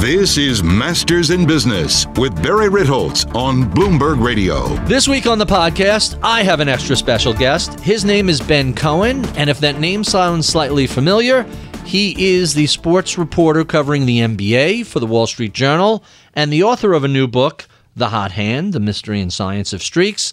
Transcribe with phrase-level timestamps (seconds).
[0.00, 4.68] This is Masters in Business with Barry Ritholtz on Bloomberg Radio.
[4.86, 7.78] This week on the podcast, I have an extra special guest.
[7.80, 11.42] His name is Ben Cohen, and if that name sounds slightly familiar,
[11.84, 16.62] he is the sports reporter covering the NBA for the Wall Street Journal and the
[16.62, 20.32] author of a new book, The Hot Hand The Mystery and Science of Streaks.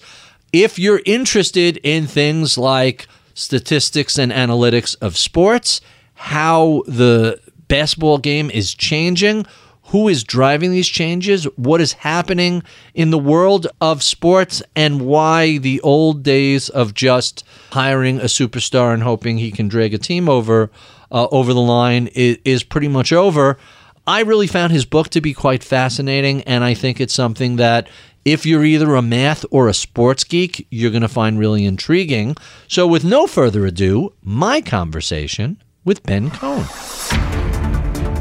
[0.53, 5.81] If you're interested in things like statistics and analytics of sports,
[6.13, 9.45] how the basketball game is changing,
[9.83, 12.61] who is driving these changes, what is happening
[12.93, 18.93] in the world of sports, and why the old days of just hiring a superstar
[18.93, 20.69] and hoping he can drag a team over
[21.09, 23.57] uh, over the line is, is pretty much over.
[24.05, 27.89] I really found his book to be quite fascinating, and I think it's something that
[28.25, 32.35] if you're either a math or a sports geek, you're going to find really intriguing.
[32.67, 37.26] So, with no further ado, my conversation with Ben Cohen.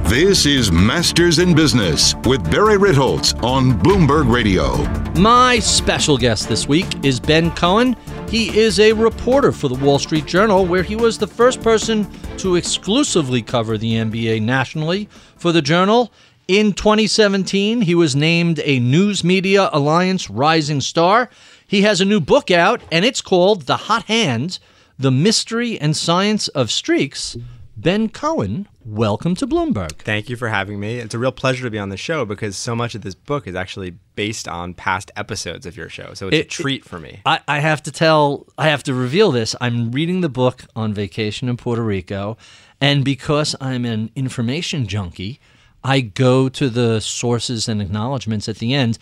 [0.09, 4.77] This is Masters in Business with Barry Ritholtz on Bloomberg Radio.
[5.21, 7.97] My special guest this week is Ben Cohen.
[8.29, 12.09] He is a reporter for the Wall Street Journal, where he was the first person
[12.37, 15.09] to exclusively cover the NBA nationally
[15.39, 16.13] for the Journal.
[16.47, 21.29] In 2017, he was named a News Media Alliance Rising Star.
[21.67, 24.61] He has a new book out, and it's called The Hot Hand
[25.01, 27.37] The Mystery and Science of Streaks.
[27.79, 29.93] Ben Cohen, welcome to Bloomberg.
[29.99, 30.97] Thank you for having me.
[30.99, 33.47] It's a real pleasure to be on the show because so much of this book
[33.47, 36.15] is actually based on past episodes of your show.
[36.15, 37.21] So it's It- a treat for me.
[37.27, 39.55] I, I have to tell, I have to reveal this.
[39.61, 42.39] I'm reading the book on vacation in Puerto Rico,
[42.81, 45.39] and because I'm an information junkie,
[45.85, 48.99] I go to the sources and acknowledgments at the end.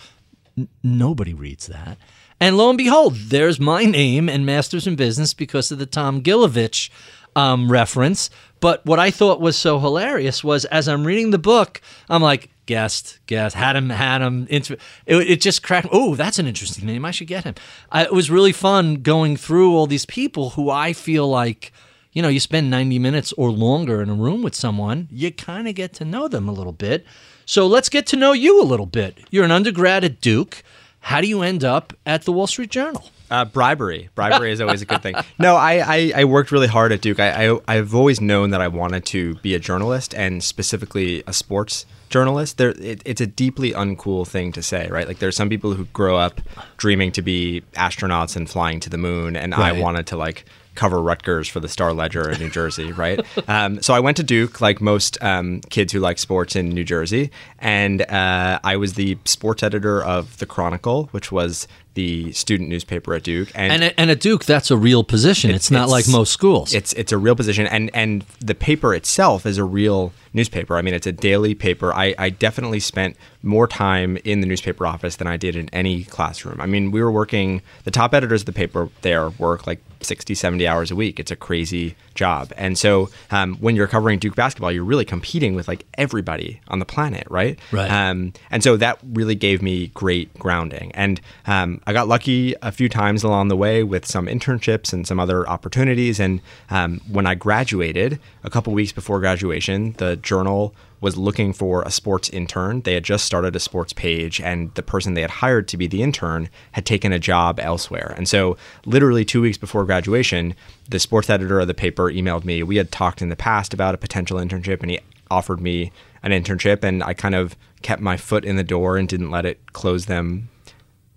[0.59, 1.97] N- nobody reads that.
[2.41, 6.23] And lo and behold, there's my name and Masters in Business because of the Tom
[6.23, 6.91] Gilovich
[7.37, 8.31] um, reference.
[8.65, 12.49] But what I thought was so hilarious was as I'm reading the book, I'm like,
[12.65, 14.47] guest, guest, had him, had him.
[14.49, 14.71] It,
[15.07, 15.89] it just cracked.
[15.93, 17.05] Oh, that's an interesting name.
[17.05, 17.57] I should get him.
[17.93, 21.75] I, it was really fun going through all these people who I feel like,
[22.15, 25.69] you know, you spend 90 minutes or longer in a room with someone, you kind
[25.69, 27.05] of get to know them a little bit.
[27.45, 29.19] So let's get to know you a little bit.
[29.31, 30.63] You're an undergrad at Duke.
[31.01, 33.11] How do you end up at the Wall Street Journal?
[33.31, 34.11] Uh, bribery.
[34.15, 35.15] Bribery is always a good thing.
[35.39, 37.19] No, I, I, I worked really hard at Duke.
[37.19, 41.33] I, I, I've always known that I wanted to be a journalist and specifically a
[41.33, 42.59] sports journalist.
[42.59, 45.09] There, it, it's a deeply uncool thing to say, right?
[45.09, 46.41] Like there's some people who grow up
[46.77, 49.75] dreaming to be astronauts and flying to the moon, and Right.
[49.75, 50.45] I wanted to like
[50.77, 53.21] cover Rutgers for the Star Ledger in New Jersey, right?
[53.49, 56.85] um, so I went to Duke, like most um, kids who like sports in New
[56.85, 57.31] Jersey,
[57.61, 63.15] and uh, I was the sports editor of the Chronicle, which was the student newspaper
[63.15, 63.51] at Duke.
[63.55, 65.51] And at, and at Duke, that's a real position.
[65.51, 66.75] It's, not like most schools.
[66.75, 70.77] It's it's a real position, and and the paper itself is a real newspaper.
[70.77, 71.95] I mean, it's a daily paper.
[71.95, 76.05] I, I definitely spent more time in the newspaper office than I did in any
[76.05, 76.61] classroom.
[76.61, 77.63] I mean, we were working.
[77.85, 81.19] The top editors of the paper there work like 60, 70 hours a week.
[81.19, 85.55] It's a crazy job, and so um, when you're covering Duke basketball, you're really competing
[85.55, 87.59] with like everybody on the planet, right?
[87.73, 87.91] Right.
[87.91, 90.93] Um, and so that really gave me great grounding.
[90.93, 95.07] And um, I got lucky a few times along the way with some internships and
[95.07, 96.19] some other opportunities.
[96.19, 96.41] And
[96.71, 101.91] um, when I graduated, a couple weeks before graduation, the journal was looking for a
[101.91, 102.81] sports intern.
[102.81, 105.87] They had just started a sports page, and the person they had hired to be
[105.87, 108.15] the intern had taken a job elsewhere.
[108.17, 110.55] And so, literally two weeks before graduation,
[110.89, 112.63] the sports editor of the paper emailed me.
[112.63, 115.01] We had talked in the past about a potential internship, and he
[115.31, 115.93] offered me
[116.23, 119.45] an internship, and I kind of kept my foot in the door and didn't let
[119.45, 120.49] it close them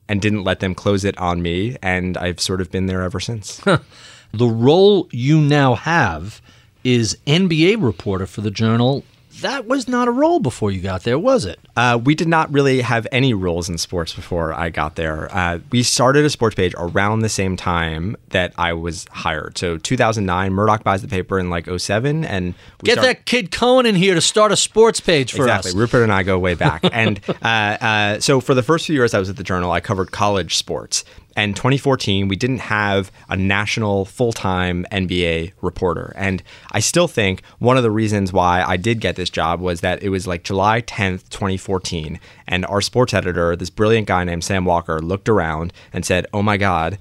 [0.09, 3.19] and didn't let them close it on me and I've sort of been there ever
[3.19, 3.57] since.
[4.31, 6.41] the role you now have
[6.83, 9.03] is NBA reporter for the Journal.
[9.41, 11.59] That was not a role before you got there, was it?
[11.75, 15.33] Uh, we did not really have any roles in sports before I got there.
[15.35, 19.57] Uh, we started a sports page around the same time that I was hired.
[19.57, 23.51] So 2009, Murdoch buys the paper in like 07, and we Get start- that kid
[23.51, 25.69] Cohen in here to start a sports page for exactly.
[25.69, 25.75] us.
[25.75, 29.13] Rupert and I go way back, and uh, uh, so for the first few years
[29.13, 31.03] I was at the Journal, I covered college sports.
[31.37, 36.11] And 2014, we didn't have a national full time NBA reporter.
[36.15, 36.41] And
[36.71, 40.01] I still think one of the reasons why I did get this job was that
[40.01, 42.19] it was like July 10th, 2014.
[42.47, 46.41] And our sports editor, this brilliant guy named Sam Walker, looked around and said, Oh
[46.41, 46.97] my God,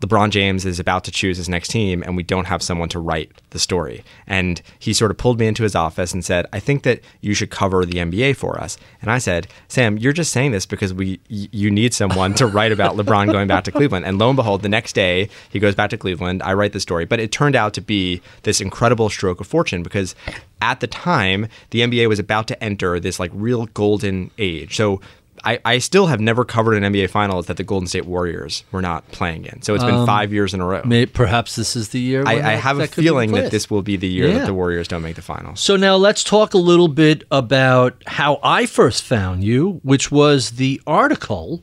[0.00, 2.98] LeBron James is about to choose his next team and we don't have someone to
[2.98, 4.02] write the story.
[4.26, 7.34] And he sort of pulled me into his office and said, I think that you
[7.34, 8.78] should cover the NBA for us.
[9.02, 12.72] And I said, Sam, you're just saying this because we you need someone to write
[12.72, 14.06] about LeBron going back to Cleveland.
[14.06, 16.42] And lo and behold, the next day he goes back to Cleveland.
[16.42, 17.04] I write the story.
[17.04, 20.14] But it turned out to be this incredible stroke of fortune because
[20.62, 24.76] at the time, the NBA was about to enter this like real golden age.
[24.76, 25.00] So
[25.44, 28.82] I, I still have never covered an NBA Finals that the Golden State Warriors were
[28.82, 29.62] not playing in.
[29.62, 30.82] So it's been um, five years in a row.
[30.84, 32.22] May, perhaps this is the year.
[32.26, 34.38] I, I have a feeling that this will be the year Yeah.
[34.38, 35.60] that the Warriors don't make the finals.
[35.60, 40.52] So now let's talk a little bit about how I first found you, which was
[40.52, 41.62] the article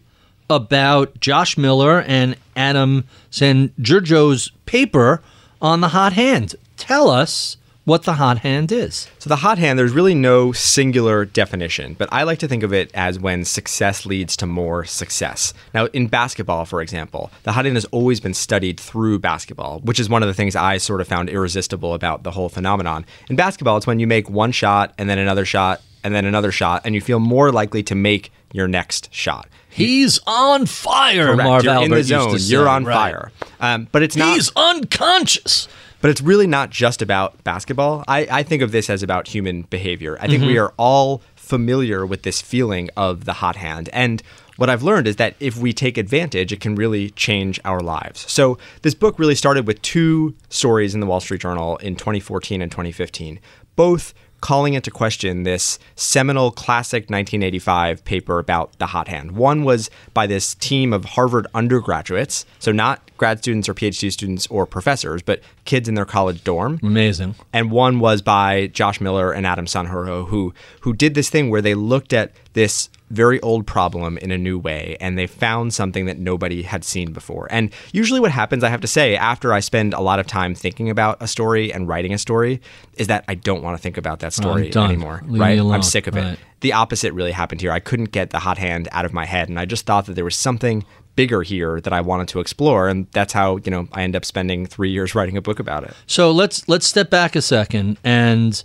[0.49, 5.21] about Josh Miller and Adam Sanjurjo's paper
[5.61, 6.55] on the hot hand.
[6.77, 7.57] Tell us
[7.87, 9.07] what the hot hand is.
[9.17, 12.73] So the hot hand, there's really no singular definition, but I like to think of
[12.73, 15.53] it as when success leads to more success.
[15.73, 20.01] Now, in basketball, for example, the hot hand has always been studied through basketball, which
[20.01, 23.05] is one of the things I sort of found irresistible about the whole phenomenon.
[23.29, 26.51] In basketball, it's when you make one shot and then another shot and then another
[26.51, 29.47] shot, and you feel more likely to make your next shot.
[29.69, 31.43] He's on fire, Correct.
[31.43, 32.35] Marv You're Albert in the zone.
[32.39, 32.93] You're on right.
[32.93, 33.31] fire.
[33.61, 34.33] Um, but it's not.
[34.33, 35.69] He's unconscious.
[36.01, 38.03] But it's really not just about basketball.
[38.07, 40.17] I, I think of this as about human behavior.
[40.19, 40.51] I think Mm-hmm.
[40.51, 43.89] we are all familiar with this feeling of the hot hand.
[43.93, 44.21] And
[44.57, 48.29] what I've learned is that if we take advantage, it can really change our lives.
[48.31, 52.61] So this book really started with two stories in the Wall Street Journal in 2014
[52.61, 53.39] and 2015,
[53.75, 59.31] both calling into question this seminal classic 1985 paper about the hot hand.
[59.31, 64.47] One was by this team of Harvard undergraduates, so not grad students or PhD students
[64.47, 66.79] or professors, but kids in their college dorm.
[66.83, 67.35] Amazing.
[67.51, 71.61] And one was by Josh Miller and Adam Sanjurjo, who who did this thing where
[71.61, 76.05] they looked at this very old problem in a new way and they found something
[76.07, 77.47] that nobody had seen before.
[77.49, 80.53] And usually what happens, I have to say, after I spend a lot of time
[80.53, 82.59] thinking about a story and writing a story,
[82.95, 85.23] is that I don't want to think about that story anymore.
[85.25, 85.59] Leave right?
[85.59, 86.33] I'm sick of Right.
[86.33, 86.39] it.
[86.59, 87.71] The opposite really happened here.
[87.71, 90.13] I couldn't get the hot hand out of my head and I just thought that
[90.15, 90.83] there was something
[91.15, 94.25] bigger here that I wanted to explore and that's how, you know, I end up
[94.25, 95.93] spending 3 years writing a book about it.
[96.07, 98.61] So let's let's step back a second and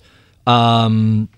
[0.47, 1.29] um,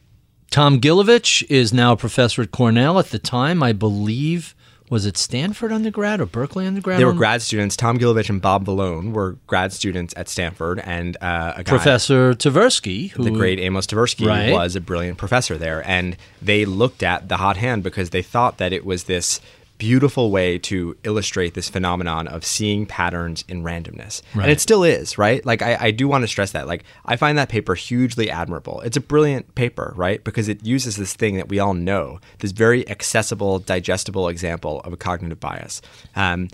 [0.54, 3.00] Tom Gilovich is now a professor at Cornell.
[3.00, 4.54] At the time, I believe,
[4.88, 7.00] was it Stanford undergrad or Berkeley undergrad?
[7.00, 7.74] They were Um, grad students.
[7.74, 12.34] Tom Gilovich and Bob Vallone were grad students at Stanford, and uh, a guy, Professor
[12.34, 14.52] Tversky, who the great Amos Tversky, Right.
[14.52, 15.82] was a brilliant professor there.
[15.90, 19.40] And they looked at the hot hand because they thought that it was this
[19.78, 24.22] beautiful way to illustrate this phenomenon of seeing patterns in randomness.
[24.42, 25.44] And it still is, right?
[25.44, 26.66] Like, I, I do want to stress that.
[26.66, 28.80] Like, I find that paper hugely admirable.
[28.82, 30.22] It's a brilliant paper, right?
[30.22, 34.92] Because it uses this thing that we all know, this very accessible, digestible example of
[34.92, 35.82] a cognitive bias.
[36.14, 36.48] Um,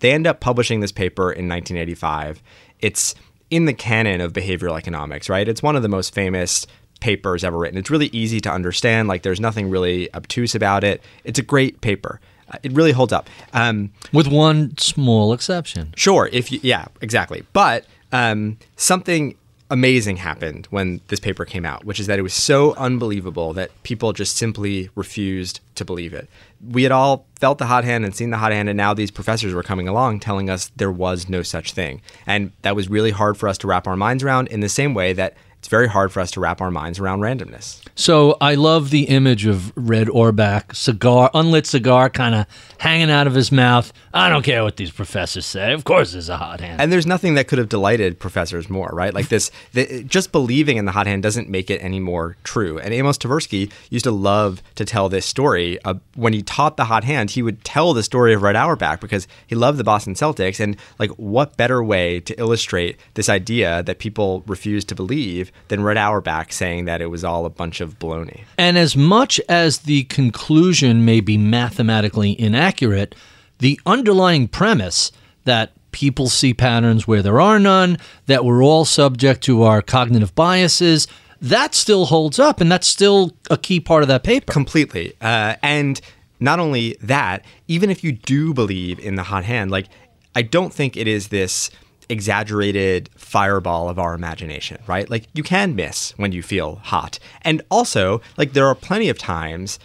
[0.00, 2.42] they end up publishing this paper in 1985.
[2.80, 3.14] It's
[3.50, 5.48] in the canon of behavioral economics, right?
[5.48, 6.66] It's one of the most famous
[7.00, 7.78] papers ever written.
[7.78, 9.08] It's really easy to understand.
[9.08, 11.02] Like, there's nothing really obtuse about it.
[11.24, 12.20] It's a great paper.
[12.62, 13.28] It really holds up.
[13.52, 15.92] Um, with one small exception.
[15.96, 17.44] Sure, if you, yeah, exactly.
[17.52, 19.36] But um, something
[19.70, 23.70] amazing happened when this paper came out, which is that it was so unbelievable that
[23.82, 26.28] people just simply refused to believe it.
[26.64, 29.10] We had all felt the hot hand and seen the hot hand, and now these
[29.10, 32.02] professors were coming along telling us there was no such thing.
[32.26, 34.94] And that was really hard for us to wrap our minds around in the same
[34.94, 35.34] way that
[35.64, 37.80] it's very hard for us to wrap our minds around randomness.
[37.94, 43.26] So I love the image of Red Auerbach, cigar, unlit cigar, kind of hanging out
[43.26, 43.90] of his mouth.
[44.12, 45.72] I don't care what these professors say.
[45.72, 46.82] Of course, there's a hot hand.
[46.82, 49.14] And there's nothing that could have delighted professors more, right?
[49.14, 52.78] Like this, the, just believing in the hot hand doesn't make it any more true.
[52.78, 55.82] And Amos Tversky used to love to tell this story.
[55.82, 59.00] Uh, when he taught the hot hand, he would tell the story of Red Auerbach
[59.00, 60.60] because he loved the Boston Celtics.
[60.60, 65.82] And like, what better way to illustrate this idea that people refuse to believe than
[65.82, 68.44] Red Auerbach saying that it was all a bunch of baloney?
[68.58, 73.14] And as much as the conclusion may be mathematically inaccurate,
[73.58, 75.12] the underlying premise
[75.44, 80.34] that people see patterns where there are none, that we're all subject to our cognitive
[80.34, 81.06] biases.
[81.40, 84.52] That still holds up, and that's still a key part of that paper.
[84.52, 85.14] Completely.
[85.20, 86.00] Uh, and
[86.40, 89.86] not only that, even if you do believe in the hot hand, like,
[90.34, 91.70] I don't think it is this
[92.08, 95.08] exaggerated fireball of our imagination, right?
[95.08, 97.18] Like you can miss when you feel hot.
[97.42, 99.78] And also, like there are plenty of times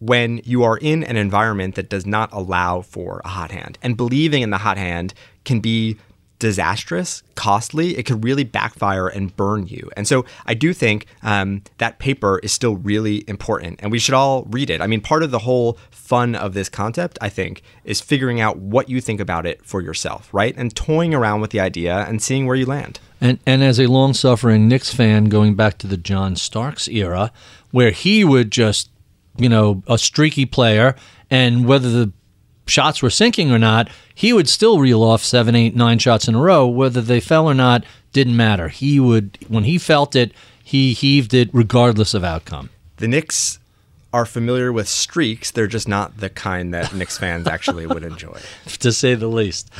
[0.00, 3.78] when you are in an environment that does not allow for a hot hand.
[3.82, 5.98] And believing in the hot hand can be
[6.40, 7.96] disastrous, costly.
[7.96, 9.88] It could really backfire and burn you.
[9.96, 14.14] And so I do think um, that paper is still really important and we should
[14.14, 14.80] all read it.
[14.80, 18.56] I mean, part of the whole fun of this concept, I think, is figuring out
[18.56, 20.54] what you think about it for yourself, right?
[20.56, 22.98] And toying around with the idea and seeing where you land.
[23.20, 27.30] And, and as a long suffering Knicks fan, going back to the John Starks era,
[27.70, 28.90] where he would just,
[29.36, 30.96] you know, a streaky player,
[31.30, 32.12] and whether the
[32.70, 36.34] shots were sinking or not, he would still reel off seven, eight, nine shots in
[36.34, 36.66] a row.
[36.66, 38.68] Whether they fell or not didn't matter.
[38.68, 42.70] He would, when he felt it, he heaved it regardless of outcome.
[42.96, 43.58] The Knicks
[44.12, 45.50] are familiar with streaks.
[45.50, 49.70] They're just not the kind that Knicks fans actually would enjoy, to say the least.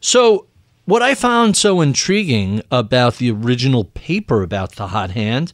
[0.00, 0.46] So,
[0.84, 5.52] what I found so intriguing about the original paper about the hot hand,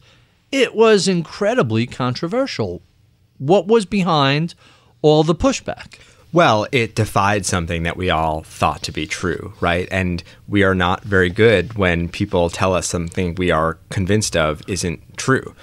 [0.51, 2.81] it was incredibly controversial.
[3.39, 4.53] What was behind
[5.01, 5.97] all the pushback?
[6.33, 9.87] Well, it defied something that we all thought to be true, right?
[9.91, 14.67] And we are not very good when people tell us something we are convinced of
[14.67, 15.53] isn't true.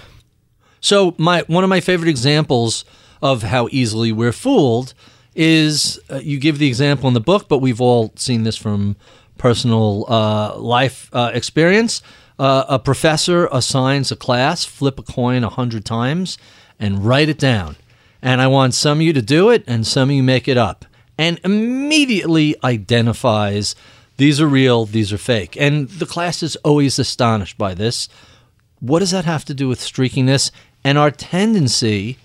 [0.81, 2.85] So, my one of my favorite examples
[3.21, 4.95] of how easily we're fooled
[5.35, 8.95] is uh, you give the example in the book, but we've all seen this from
[9.39, 12.01] personal uh, life uh, experience.
[12.39, 16.39] Uh, a professor assigns a class, flip a coin a hundred times,
[16.79, 17.75] and write it down
[18.23, 20.57] and I want some of you to do it and some of you make it
[20.57, 20.85] up.
[21.19, 23.75] And immediately identifies
[24.17, 25.57] these are real, these are fake.
[25.59, 28.09] And the class is always astonished by this.
[28.81, 30.51] What does that have to do with streakiness
[30.85, 32.19] and our tendency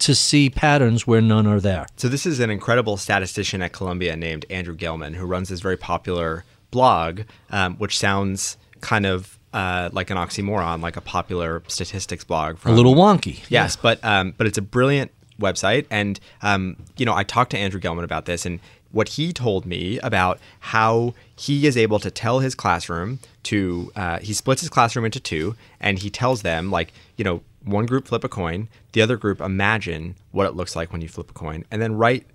[0.00, 1.86] to see patterns where none are there?
[1.96, 5.76] So, this is an incredible statistician at Columbia named Andrew Gelman who runs this very
[5.76, 12.24] popular blog, um, which sounds kind of uh, like an oxymoron, like a popular statistics
[12.24, 12.58] blog.
[12.58, 13.40] From, a little wonky.
[13.48, 13.82] Yes, yeah.
[13.82, 15.86] but um, but it's a brilliant website.
[15.90, 19.66] And, um, you know, I talked to Andrew Gelman about this and what he told
[19.66, 24.70] me about how he is able to tell his classroom to, uh, he splits his
[24.70, 28.68] classroom into two and he tells them, like, you know, one group flip a coin,
[28.92, 31.94] the other group imagine what it looks like when you flip a coin, and then
[31.96, 32.26] write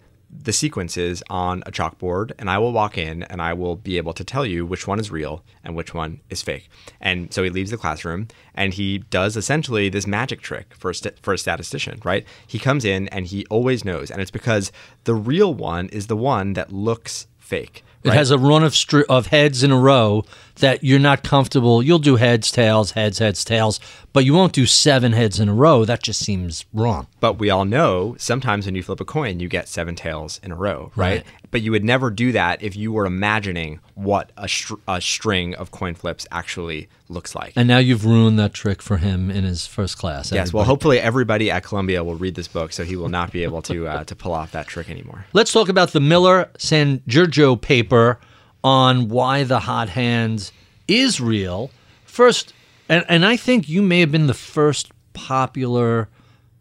[0.42, 4.14] the sequences on a chalkboard and I will walk in and I will be able
[4.14, 6.70] to tell you which one is real and which one is fake.
[7.00, 10.96] And so he leaves the classroom and he does essentially this magic trick for a,
[10.96, 12.26] st- for a statistician, right?
[12.48, 14.12] He comes in and he always knows.
[14.12, 14.72] And it's because
[15.04, 17.84] the real one is the one that looks fake.
[18.04, 18.14] Right?
[18.14, 20.26] It has a run of str- of heads in a row
[20.56, 21.82] that you're not comfortable.
[21.82, 23.80] You'll do heads, tails, heads, heads, tails,
[24.12, 25.86] but you won't do seven heads in a row.
[25.86, 27.08] That just seems wrong.
[27.20, 30.52] But we all know sometimes when you flip a coin, you get seven tails in
[30.52, 31.24] a row, right?
[31.24, 31.26] right.
[31.52, 35.54] But you would never do that if you were imagining what a, str- a string
[35.56, 37.54] of coin flips actually looks like.
[37.56, 40.28] And now you've ruined that trick for him in his first class.
[40.28, 40.48] Everybody.
[40.48, 40.54] Yes.
[40.54, 43.62] Well, hopefully everybody at Columbia will read this book, so he will not be able
[43.64, 45.26] to uh, to pull off that trick anymore.
[45.34, 48.20] Let's talk about the Miller Sanjurjo paper
[48.64, 50.52] on why the hot hands
[50.88, 51.72] is real.
[52.06, 52.54] First,
[52.90, 56.10] and, and I think you may have been the first popular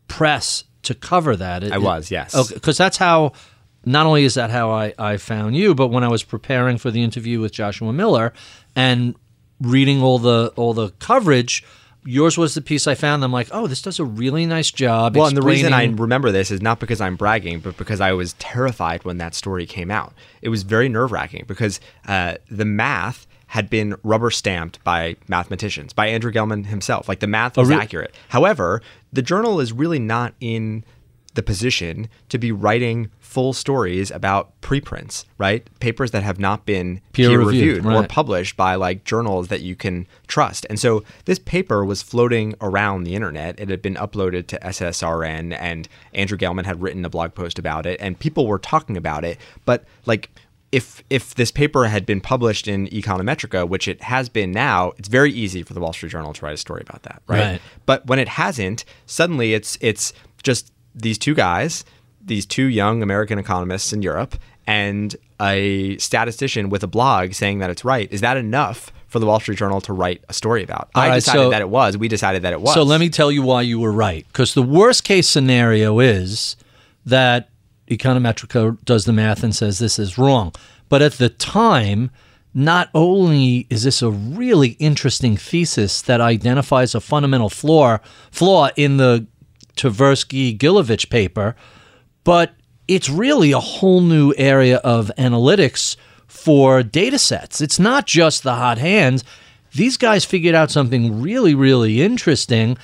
[0.09, 1.63] press to cover that.
[1.63, 2.33] It, I was, yes.
[2.33, 3.33] Because okay, that's how,
[3.85, 6.91] not only is that how I, I found you, but when I was preparing for
[6.91, 8.33] the interview with Joshua Miller
[8.75, 9.15] and
[9.61, 11.65] reading all the all the coverage,
[12.05, 13.25] yours was the piece I found.
[13.25, 15.17] I'm like, oh, this does a really nice job.
[15.17, 18.13] Well, and the reason I remember this is not because I'm bragging, but because I
[18.13, 20.15] was terrified when that story came out.
[20.41, 25.93] It was very nerve wracking because uh, the math had been rubber stamped by mathematicians,
[25.93, 27.09] by Andrew Gelman himself.
[27.09, 27.83] Like the math was oh, really?
[27.83, 28.15] accurate.
[28.31, 28.81] However,
[29.13, 30.85] the journal is really not in
[31.35, 35.67] the position to be writing full stories about preprints, right?
[35.81, 38.05] Papers that have not been peer, peer reviewed, right.
[38.05, 40.67] or published by like journals that you can trust.
[40.69, 43.59] And so this paper was floating around the internet.
[43.59, 47.87] It had been uploaded to SSRN and Andrew Gelman had written a blog post about
[47.87, 50.29] it and people were talking about it, but like
[50.73, 55.09] if if this paper had been published in Econometrica, which it has been now, it's
[55.09, 57.41] very easy for the Wall Street Journal to write a story about that, right?
[57.41, 57.61] right?
[57.87, 60.13] But when it hasn't, suddenly it's it's
[60.43, 61.85] just these two guys,
[62.25, 64.37] these two young American economists in Europe,
[64.67, 68.11] and a statistician with a blog saying that it's right.
[68.13, 70.91] Is that enough for the Wall Street Journal to write a story about?
[70.95, 71.99] All I right, decided so, that it was.
[71.99, 72.75] We decided that it was.
[72.75, 74.27] So let me tell you why you were right.
[74.29, 76.57] Because the worst case scenario is
[77.05, 77.51] that
[77.89, 80.53] Econometrica does the math and says this is wrong.
[80.89, 82.11] But at the time,
[82.55, 87.99] not only is this a really interesting thesis that identifies a fundamental flaw
[88.31, 89.27] flaw in the
[89.77, 91.57] Tversky Gilovich paper,
[92.25, 92.55] but
[92.89, 97.61] it's really a whole new area of analytics for data sets.
[97.61, 99.25] It's not just the hot hands.
[99.75, 102.77] These guys figured out something really, really interesting,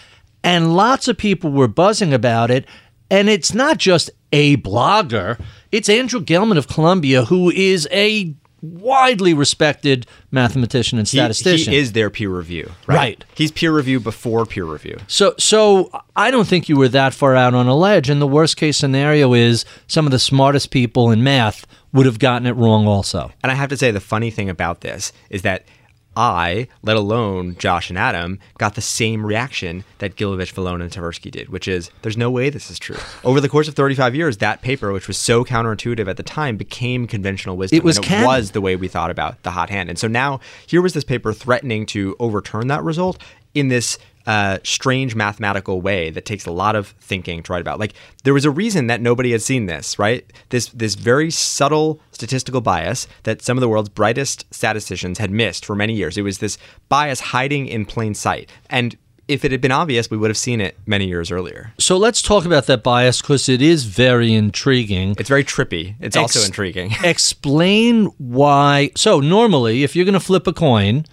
[0.43, 2.67] and lots of people were buzzing about it.
[3.11, 5.41] And it's not just a blogger,
[5.73, 11.73] it's Andrew Gelman of Columbia, who is a widely respected mathematician and He- statistician.
[11.73, 12.97] He, is their peer review, right?
[12.97, 13.25] Right.
[13.35, 14.99] He's peer review before peer review.
[15.07, 18.11] So, so I don't think you were that far out on a ledge.
[18.11, 22.19] And the worst case scenario is some of the smartest people in math would have
[22.19, 23.31] gotten it wrong also.
[23.43, 25.65] And I have to say, the funny thing about this is that
[26.19, 31.31] I, let alone Josh and Adam, got the same reaction that Gilovich, Vallone, and Tversky
[31.31, 32.97] did, which is there's no way this is true.
[33.25, 36.57] Over the course of 35 years, that paper, which was so counterintuitive at the time,
[36.57, 37.77] became conventional wisdom.
[37.77, 38.27] It was and it canon.
[38.27, 39.89] was the way we thought about the hot hand.
[39.89, 43.23] And so now here was this paper threatening to overturn that result
[43.55, 43.97] in this
[44.29, 47.81] uh, strange mathematical way that takes a lot of thinking to write about.
[47.81, 47.95] Like
[48.25, 50.31] there was a reason that nobody had seen this, right?
[50.51, 55.65] This this very subtle statistical bias that some of the world's brightest statisticians had missed
[55.65, 56.19] for many years.
[56.19, 56.59] It was this
[56.91, 60.61] bias hiding in plain sight, and if it had been obvious, we would have seen
[60.61, 61.73] it many years earlier.
[61.79, 65.15] So let's talk about that bias because it is very intriguing.
[65.19, 65.95] It's very trippy.
[66.01, 66.93] It's also intriguing.
[67.03, 68.91] Explain why.
[68.95, 71.07] So, normally, if you're going to flip a coin,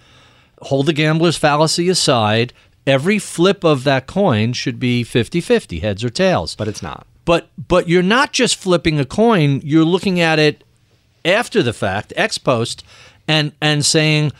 [0.62, 2.52] hold the gambler's fallacy aside,
[2.86, 6.54] every flip of that coin should be 50 50, heads or tails.
[6.54, 7.06] But it's not.
[7.24, 10.62] But but you're not just flipping a coin, you're looking at it
[11.24, 12.84] after the fact, ex post,
[13.26, 14.32] and and saying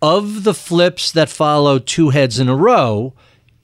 [0.00, 3.12] of the flips that follow two heads in a row,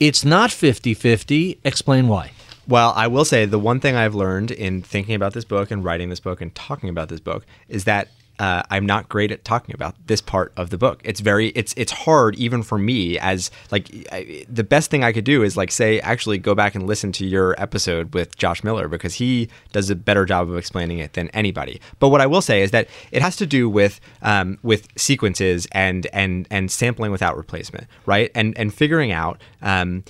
[0.01, 1.59] it's not 50-50.
[1.63, 2.31] Explain why.
[2.67, 5.83] Well, I will say the one thing I've learned in thinking about this book and
[5.83, 9.45] writing this book and talking about this book is that uh, I'm not great at
[9.45, 11.01] talking about this part of the book.
[11.03, 15.13] It's very it's it's hard even for me as like I, the best thing I
[15.13, 18.63] could do is like say actually go back and listen to your episode with Josh
[18.63, 21.79] Miller because he does a better job of explaining it than anybody.
[21.99, 25.67] But what I will say is that it has to do with um, with sequences
[25.71, 28.31] and and and sampling without replacement, right?
[28.35, 30.03] And and figuring out um,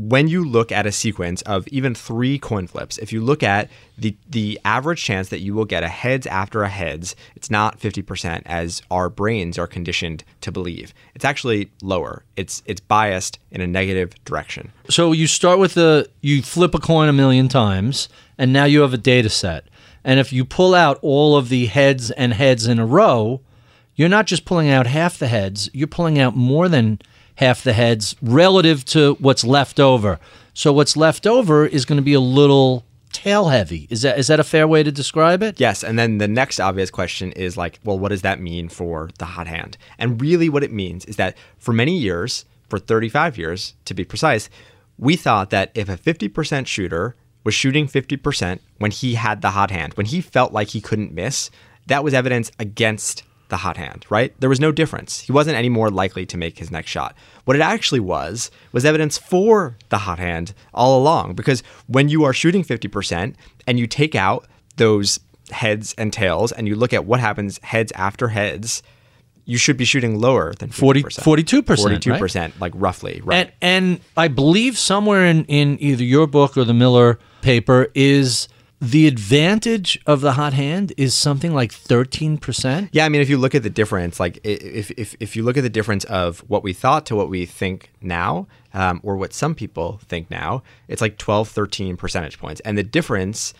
[0.00, 3.68] when you look at a sequence of even three coin flips, if you look at
[3.98, 7.78] the the average chance that you will get a heads after a heads, it's not
[7.78, 10.94] 50% as our brains are conditioned to believe.
[11.14, 12.24] It's actually lower.
[12.36, 14.72] It's it's biased in a negative direction.
[14.88, 18.08] So you start with the you flip a coin a million times,
[18.38, 19.64] and now you have a data set.
[20.02, 23.42] And if you pull out all of the heads and heads in a row,
[23.96, 27.00] you're not just pulling out half the heads, you're pulling out more than
[27.40, 30.20] half the heads relative to what's left over.
[30.52, 33.88] So what's left over is going to be a little tail heavy.
[33.88, 35.58] Is that is that a fair way to describe it?
[35.58, 39.08] Yes, and then the next obvious question is like, well, what does that mean for
[39.18, 39.78] the hot hand?
[39.98, 44.04] And really, what it means is that for many years, for 35 years to be
[44.04, 44.50] precise,
[44.98, 49.70] we thought that if a 50% shooter was shooting 50% when he had the hot
[49.70, 51.50] hand, when he felt like he couldn't miss,
[51.86, 54.34] that was evidence against the hot hand, right?
[54.40, 55.20] There was no difference.
[55.20, 57.14] He wasn't any more likely to make his next shot.
[57.44, 61.34] What it actually was, was evidence for the hot hand all along.
[61.34, 63.34] Because when you are shooting 50%
[63.66, 67.92] and you take out those heads and tails and you look at what happens heads
[67.94, 68.82] after heads,
[69.44, 71.64] you should be shooting lower than 40 50%.
[71.64, 72.60] 42%, right?
[72.60, 73.52] like roughly, right?
[73.60, 78.48] And and I believe somewhere in, in either your book or the Miller paper is
[78.80, 82.88] the advantage of the hot hand is something like 13%.
[82.92, 85.58] Yeah, I mean, if you look at the difference, like if, if, if you look
[85.58, 89.34] at the difference of what we thought to what we think now, um, or what
[89.34, 92.60] some people think now, it's like 12, 13 percentage points.
[92.60, 93.52] And the difference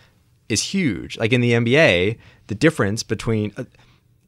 [0.49, 1.19] is huge.
[1.19, 3.53] Like in the NBA, the difference between.
[3.55, 3.65] Uh,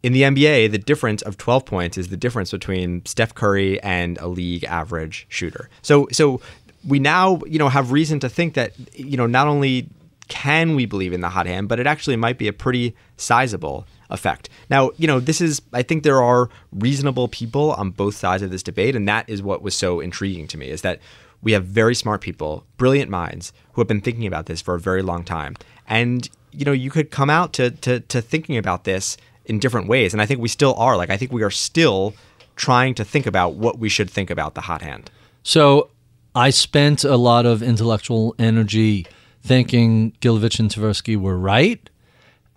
[0.03, 4.17] in the NBA, the difference of 12 points is the difference between Steph Curry and
[4.17, 5.69] a league average shooter.
[5.81, 6.41] So, so
[6.85, 9.87] we now, you know, have reason to think that, you know, not only
[10.27, 13.85] can we believe in the hot hand, but it actually might be a pretty sizable
[14.09, 14.49] effect.
[14.69, 18.51] Now, you know, this is, I think there are reasonable people on both sides of
[18.51, 20.99] this debate, and that is what was so intriguing to me is that
[21.41, 24.79] we have very smart people, brilliant minds who have been thinking about this for a
[24.79, 25.55] very long time.
[25.87, 29.87] And, you know, you could come out to, to, to thinking about this in different
[29.87, 30.13] ways.
[30.13, 30.95] And I think we still are.
[30.95, 32.13] Like, I think we are still
[32.55, 35.11] trying to think about what we should think about the hot hand.
[35.43, 35.89] So
[36.33, 39.05] I spent a lot of intellectual energy
[39.43, 41.89] thinking Gilovich and Tversky were right.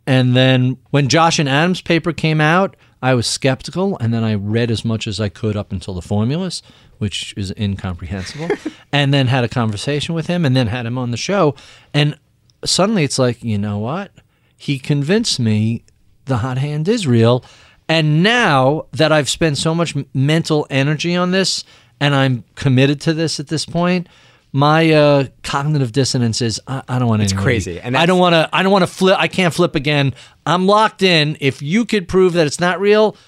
[0.07, 3.99] And then when Josh and Adams' paper came out, I was skeptical.
[3.99, 6.63] And then I read as much as I could up until the formulas,
[6.99, 8.49] which is incomprehensible.
[8.93, 11.55] and then had a conversation with him and then had him on the show.
[11.93, 12.19] And
[12.65, 14.13] suddenly it's like, you know what?
[14.57, 15.85] He convinced me
[16.27, 17.45] the hot hand is real.
[17.89, 21.65] And now that I've spent so much mental energy on this
[22.01, 24.09] and I'm committed to this at this point,
[24.57, 27.25] my uh, cognitive dissonance is I, I don't want to.
[27.25, 27.79] It's crazy.
[27.79, 28.49] and I don't want to.
[28.55, 29.19] I don't want to flip.
[29.21, 30.15] I can't flip again.
[30.47, 31.37] I'm locked in.
[31.41, 33.19] If you could prove that it's not real,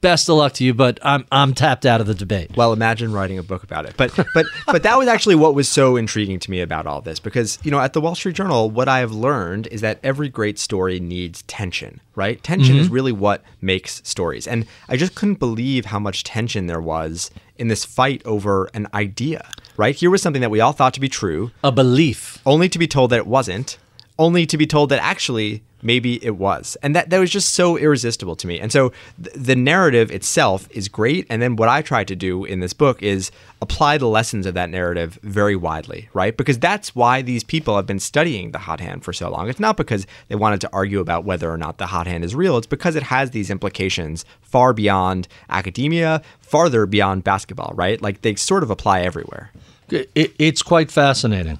[0.00, 0.74] best of luck to you.
[0.74, 2.56] But I'm I'm tapped out of the debate.
[2.56, 3.94] Well, imagine writing a book about it.
[3.96, 7.18] But but but that was actually what was so intriguing to me about all this
[7.18, 10.28] because you know at the Wall Street Journal, what I have learned is that every
[10.28, 12.40] great story needs tension, right?
[12.44, 16.80] Tension is really what makes stories, and I just couldn't believe how much tension there
[16.80, 19.50] was in this fight over an idea.
[19.76, 22.40] Right here was something that we all thought to be true, A belief.
[22.46, 23.78] only to be told that it wasn't,
[24.18, 26.76] only to be told that actually maybe it was.
[26.82, 28.58] And that, that was just so irresistible to me.
[28.58, 31.26] And so th- the narrative itself is great.
[31.28, 34.54] And then what I try to do in this book is apply the lessons of
[34.54, 36.34] that narrative very widely, right?
[36.34, 39.50] Because that's why these people have been studying the hot hand for so long.
[39.50, 42.34] It's not because they wanted to argue about whether or not the hot hand is
[42.34, 48.00] real, it's because it has these implications far beyond academia, farther beyond basketball, right?
[48.00, 49.52] Like they sort of apply everywhere.
[49.90, 51.58] It, it's quite fascinating.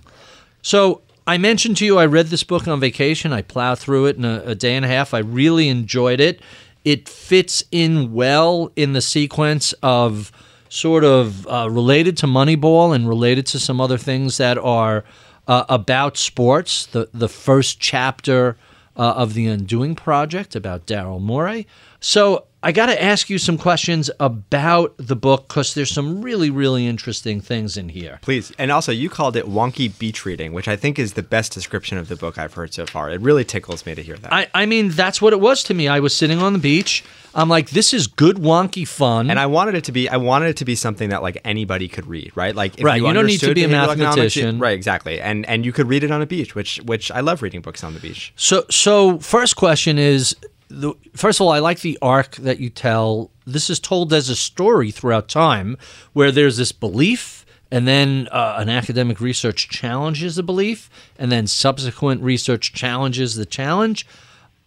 [0.62, 3.32] So I mentioned to you, I read this book on vacation.
[3.32, 5.14] I plowed through it in a, a day and a half.
[5.14, 6.40] I really enjoyed it.
[6.84, 10.30] It fits in well in the sequence of
[10.68, 15.04] sort of uh, related to Moneyball and related to some other things that are
[15.48, 16.86] uh, about sports.
[16.86, 18.56] The the first chapter
[18.96, 21.66] uh, of the Undoing Project about Daryl Morey.
[22.00, 26.50] So I got to ask you some questions about the book because there's some really
[26.50, 28.18] really interesting things in here.
[28.22, 28.50] Please.
[28.58, 31.96] And also, you called it wonky beach reading, which I think is the best description
[31.96, 33.08] of the book I've heard so far.
[33.08, 34.32] It really tickles me to hear that.
[34.32, 35.86] I, I mean, that's what it was to me.
[35.86, 37.04] I was sitting on the beach.
[37.36, 39.30] I'm like, this is good, wonky fun.
[39.30, 41.86] and I wanted it to be, I wanted it to be something that like anybody
[41.86, 42.56] could read, right?
[42.56, 44.58] Like, if Right, you don't need to be a mathematician.
[44.58, 44.74] right?
[44.74, 47.60] Exactly, and and you could read it on a beach, which which I love reading
[47.60, 48.32] books on the beach.
[48.34, 50.34] so, so first question is,
[50.68, 53.30] the, first of all, I like the arc that you tell.
[53.46, 55.76] This is told as a story throughout time,
[56.12, 61.46] where there's this belief, and then uh, an academic research challenges the belief, and then
[61.46, 64.06] subsequent research challenges the challenge.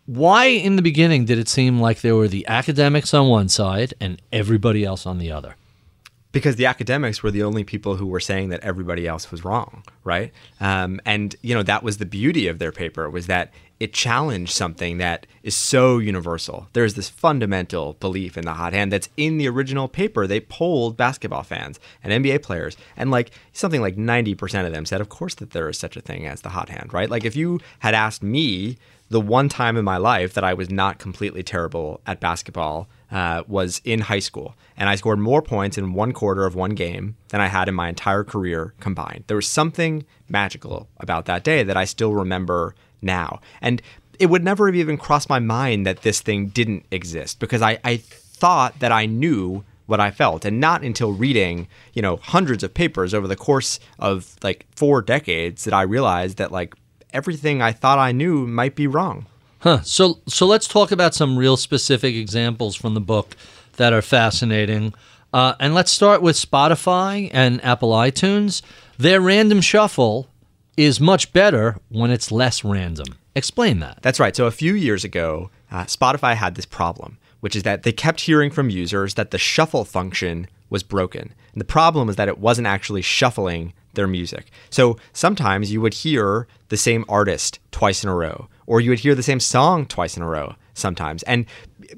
[0.06, 3.94] Why, in the beginning, did it seem like there were the academics on one side
[4.00, 5.56] and everybody else on the other?
[6.32, 9.84] because the academics were the only people who were saying that everybody else was wrong,
[10.04, 10.32] right?
[10.60, 14.52] Um, and you know that was the beauty of their paper was that it challenged
[14.52, 16.68] something that is so universal.
[16.74, 20.28] There's this fundamental belief in the hot hand that's in the original paper.
[20.28, 25.02] They polled basketball fans and NBA players, and like something like 90% of them said,
[25.02, 27.10] of course, that there is such a thing as the hot hand, right?
[27.10, 28.78] Like if you had asked me
[29.10, 33.44] the one time in my life that I was not completely terrible at basketball uh,
[33.48, 34.56] was in high school.
[34.78, 37.76] And I scored more points in one quarter of one game than I had in
[37.76, 39.24] my entire career combined.
[39.28, 43.42] There was something magical about that day that I still remember now.
[43.62, 43.82] And
[44.20, 47.80] it would never have even crossed my mind that this thing didn't exist because I,
[47.84, 52.64] I thought that I knew what I felt and not until reading, you know, hundreds
[52.64, 56.76] of papers over the course of like four decades that I realized that like
[57.12, 59.26] everything I thought I knew might be wrong.
[59.60, 59.82] Huh.
[59.82, 63.36] So so let's talk about some real specific examples from the book
[63.78, 64.94] that are fascinating.
[65.34, 68.62] Uh, and let's start with Spotify and Apple iTunes.
[68.98, 70.28] Their random shuffle
[70.80, 73.08] is much better when it's less random.
[73.36, 74.00] Explain that.
[74.02, 74.34] That's right.
[74.34, 78.22] So a few years ago, uh, Spotify had this problem, which is that they kept
[78.22, 81.34] hearing from users that the shuffle function was broken.
[81.52, 84.52] And the problem is that it wasn't actually shuffling their music.
[84.70, 89.00] So sometimes you would hear the same artist twice in a row, or you would
[89.00, 91.24] hear the same song twice in a row sometimes.
[91.24, 91.46] And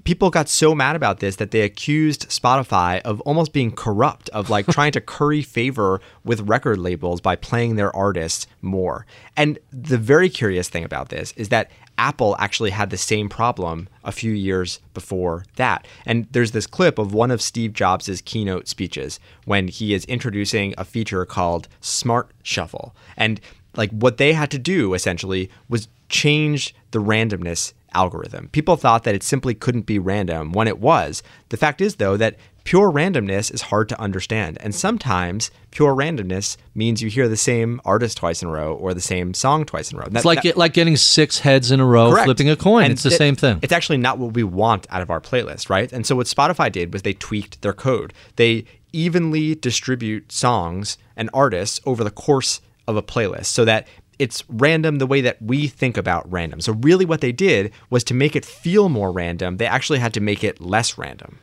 [0.03, 4.49] people got so mad about this that they accused Spotify of almost being corrupt, of
[4.49, 9.05] like trying to curry favor with record labels by playing their artists more.
[9.37, 13.87] And the very curious thing about this is that Apple actually had the same problem
[14.03, 15.85] a few years before that.
[16.05, 20.73] And there's this clip of one of Steve Jobs' keynote speeches when he is introducing
[20.77, 22.95] a feature called Smart Shuffle.
[23.17, 23.39] And
[23.75, 28.49] like what they had to do essentially was change the randomness algorithm.
[28.49, 31.21] People thought that it simply couldn't be random when it was.
[31.49, 34.57] The fact is, though, that pure randomness is hard to understand.
[34.61, 38.93] And sometimes pure randomness means you hear the same artist twice in a row or
[38.93, 40.07] the same song twice in a row.
[40.11, 42.25] It's like it, like getting six heads in a row, Correct.
[42.25, 42.83] flipping a coin.
[42.85, 43.59] And it's the it- same thing.
[43.61, 45.91] It's actually not what we want out of our playlist, right?
[45.91, 48.13] And so what Spotify did was they tweaked their code.
[48.35, 53.87] They evenly distribute songs and artists over the course of a playlist so that
[54.19, 56.61] it's random the way that we think about random.
[56.61, 60.13] So really what they did was to make it feel more random, they actually had
[60.13, 61.39] to make it less random.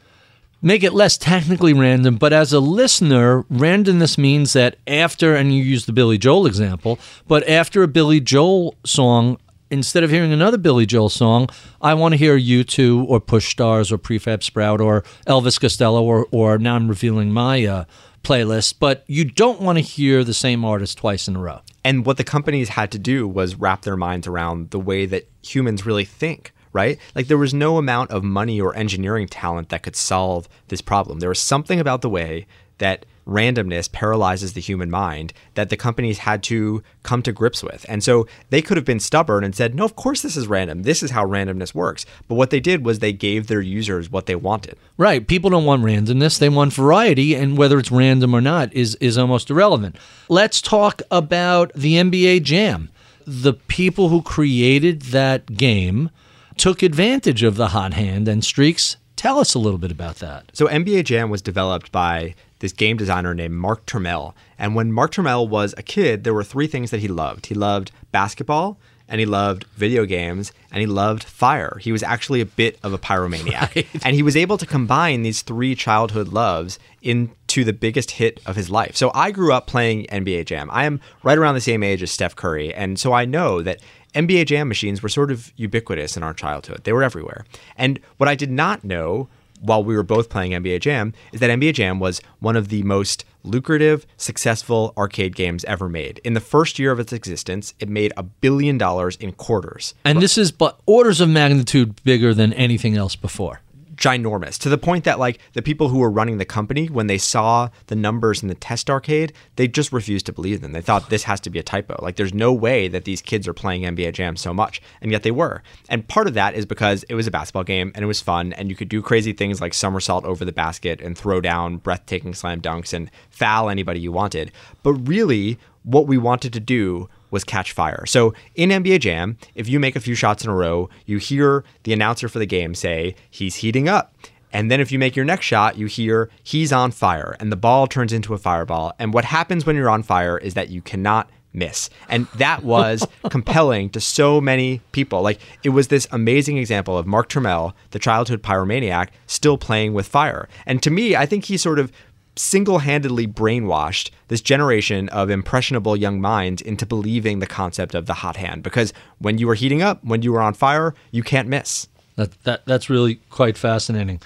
[0.61, 5.62] make it less technically random, but as a listener, randomness means that after, and you
[5.62, 9.38] use the Billy Joel example, but after a Billy Joel song,
[9.70, 11.48] instead of hearing another Billy Joel song,
[11.81, 16.26] I want to hear U2 or Push Stars or Prefab Sprout or Elvis Costello or,
[16.33, 17.85] or now I'm revealing my uh,
[18.28, 21.60] playlist, but you don't want to hear the same artist twice in a row.
[21.82, 25.26] And what the companies had to do was wrap their minds around the way that
[25.42, 26.98] humans really think, right?
[27.14, 31.20] Like there was no amount of money or engineering talent that could solve this problem.
[31.20, 36.18] There was something about the way that randomness paralyzes the human mind that the companies
[36.18, 37.84] had to come to grips with.
[37.88, 40.82] And so they could have been stubborn and said, no, of course this is random.
[40.82, 42.06] This is how randomness works.
[42.26, 44.76] But what they did was they gave their users what they wanted.
[44.96, 45.26] Right.
[45.26, 46.38] People don't want randomness.
[46.38, 47.34] They want variety.
[47.34, 49.96] And whether it's random or not is, is almost irrelevant.
[50.28, 52.90] Let's talk about the NBA Jam.
[53.26, 56.10] The people who created that game
[56.56, 58.96] took advantage of the hot hand and streaks.
[59.18, 60.44] Tell us a little bit about that.
[60.52, 64.33] So, NBA Jam was developed by this game designer named Mark Turmell.
[64.61, 67.46] And when Mark Turmell was a kid, there were three things that he loved.
[67.46, 68.78] He loved basketball,
[69.09, 71.78] and he loved video games, and he loved fire.
[71.81, 73.74] He was actually a bit of a pyromaniac.
[73.74, 73.88] Right.
[74.04, 78.54] And he was able to combine these three childhood loves into the biggest hit of
[78.54, 78.96] his life.
[78.96, 80.70] So I grew up playing NBA Jam.
[80.72, 82.72] I am right around the same age as Steph Curry.
[82.72, 83.81] And so I know that
[84.14, 86.84] NBA Jam machines were sort of ubiquitous in our childhood.
[86.84, 87.44] They were everywhere.
[87.76, 89.28] And what I did not know
[89.60, 92.82] while we were both playing NBA Jam is that NBA Jam was one of the
[92.84, 96.20] most lucrative, successful arcade games ever made.
[96.24, 99.94] In the first year of its existence, it made a billion dollars in quarters.
[100.04, 103.60] And this is but orders of magnitude bigger than anything else before
[103.98, 107.18] ginormous to the point that like the people who were running the company when they
[107.18, 110.72] saw the numbers in the test arcade they just refused to believe them.
[110.72, 111.98] They thought this has to be a typo.
[112.00, 114.80] Like there's no way that these kids are playing nba jam so much.
[115.00, 115.62] And yet they were.
[115.88, 118.52] And part of that is because it was a basketball game and it was fun
[118.52, 122.34] and you could do crazy things like somersault over the basket and throw down breathtaking
[122.34, 124.52] slam dunks and foul anybody you wanted.
[124.82, 128.04] But really what we wanted to do was catch fire.
[128.06, 131.64] So in NBA Jam, if you make a few shots in a row, you hear
[131.84, 134.14] the announcer for the game say, he's heating up.
[134.52, 137.56] And then if you make your next shot, you hear he's on fire and the
[137.56, 138.94] ball turns into a fireball.
[138.98, 141.90] And what happens when you're on fire is that you cannot miss.
[142.08, 145.22] And that was compelling to so many people.
[145.22, 150.06] Like it was this amazing example of Mark Turmell, the childhood pyromaniac, still playing with
[150.06, 150.48] fire.
[150.66, 151.92] And to me, I think he sort of
[152.38, 158.14] single handedly brainwashed this generation of impressionable young minds into believing the concept of the
[158.14, 161.48] hot hand because when you were heating up, when you were on fire, you can't
[161.48, 161.88] miss.
[162.16, 164.20] That, that, that's really quite fascinating.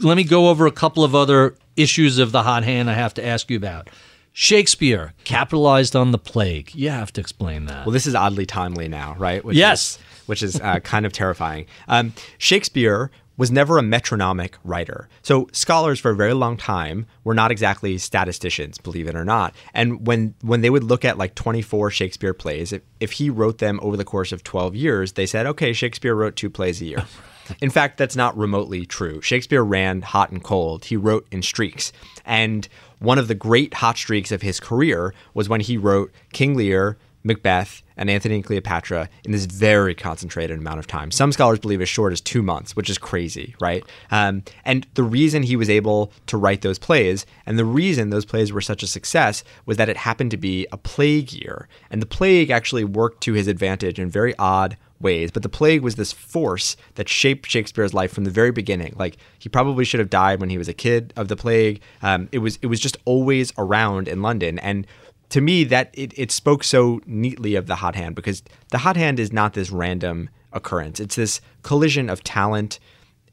[0.00, 3.14] Let me go over a couple of other issues of the hot hand I have
[3.14, 3.88] to ask you about.
[4.32, 6.74] Shakespeare capitalized on the plague.
[6.74, 7.86] You have to explain that.
[7.86, 9.42] Well, this is oddly timely now, right?
[9.42, 9.96] Which yes.
[9.96, 11.66] Is, which is uh, kind of terrifying.
[11.88, 15.08] Um, Shakespeare was never a metronomic writer.
[15.22, 19.54] So scholars for a very long time were not exactly statisticians, believe it or not.
[19.74, 23.58] And when when they would look at like 24 Shakespeare plays, if, if he wrote
[23.58, 26.86] them over the course of 12 years, they said, okay, Shakespeare wrote two plays a
[26.86, 27.04] year.
[27.60, 29.20] In fact, that's not remotely true.
[29.20, 30.86] Shakespeare ran hot and cold.
[30.86, 31.92] He wrote in streaks.
[32.24, 32.68] And
[32.98, 36.96] one of the great hot streaks of his career was when he wrote King Lear,
[37.26, 41.10] Macbeth, and Antony and Cleopatra in this very concentrated amount of time.
[41.10, 43.84] Some scholars believe as short as two months, which is crazy, right?
[44.10, 48.26] Um, and the reason he was able to write those plays, and the reason those
[48.26, 51.68] plays were such a success, was that it happened to be a plague year.
[51.90, 55.30] And the plague actually worked to his advantage in very odd ways.
[55.30, 58.94] But the plague was this force that shaped Shakespeare's life from the very beginning.
[58.98, 61.80] Like he probably should have died when he was a kid of the plague.
[62.02, 64.86] Um, it was it was just always around in London, and
[65.30, 68.96] to me that it, it spoke so neatly of the hot hand because the hot
[68.96, 71.00] hand is not this random occurrence.
[71.00, 72.78] It's this collision of talent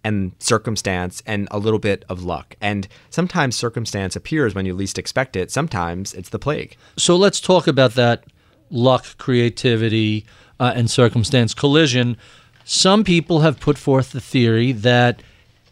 [0.04, 2.56] and circumstance and a little bit of luck.
[2.60, 5.50] And sometimes circumstance appears when you least expect it.
[5.50, 6.76] Sometimes it's the plague.
[6.98, 8.26] So let's talk about that
[8.70, 10.26] luck creativity
[10.60, 12.18] uh, and circumstance collision.
[12.66, 15.22] Some people have put forth the theory that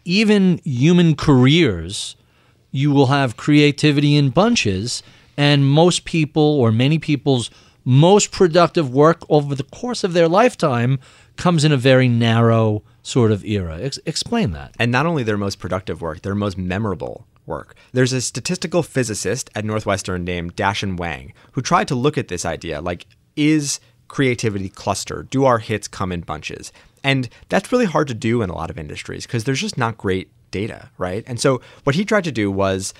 [0.04, 2.16] even human careers
[2.70, 5.02] you will have creativity in bunches
[5.36, 7.50] and most people or many people's
[7.84, 10.98] most productive work over the course of their lifetime
[11.36, 13.78] comes in a very narrow sort of era.
[13.80, 14.74] Ex- explain that.
[14.78, 17.74] And not only their most productive work, their most memorable work.
[17.92, 22.44] There's a statistical physicist at Northwestern named Dashun Wang who tried to look at this
[22.44, 25.30] idea like, is creativity clustered?
[25.30, 26.72] Do our hits come in bunches?
[27.02, 29.98] And that's really hard to do in a lot of industries because there's just not
[29.98, 31.24] great data, right?
[31.26, 32.94] And so what he tried to do was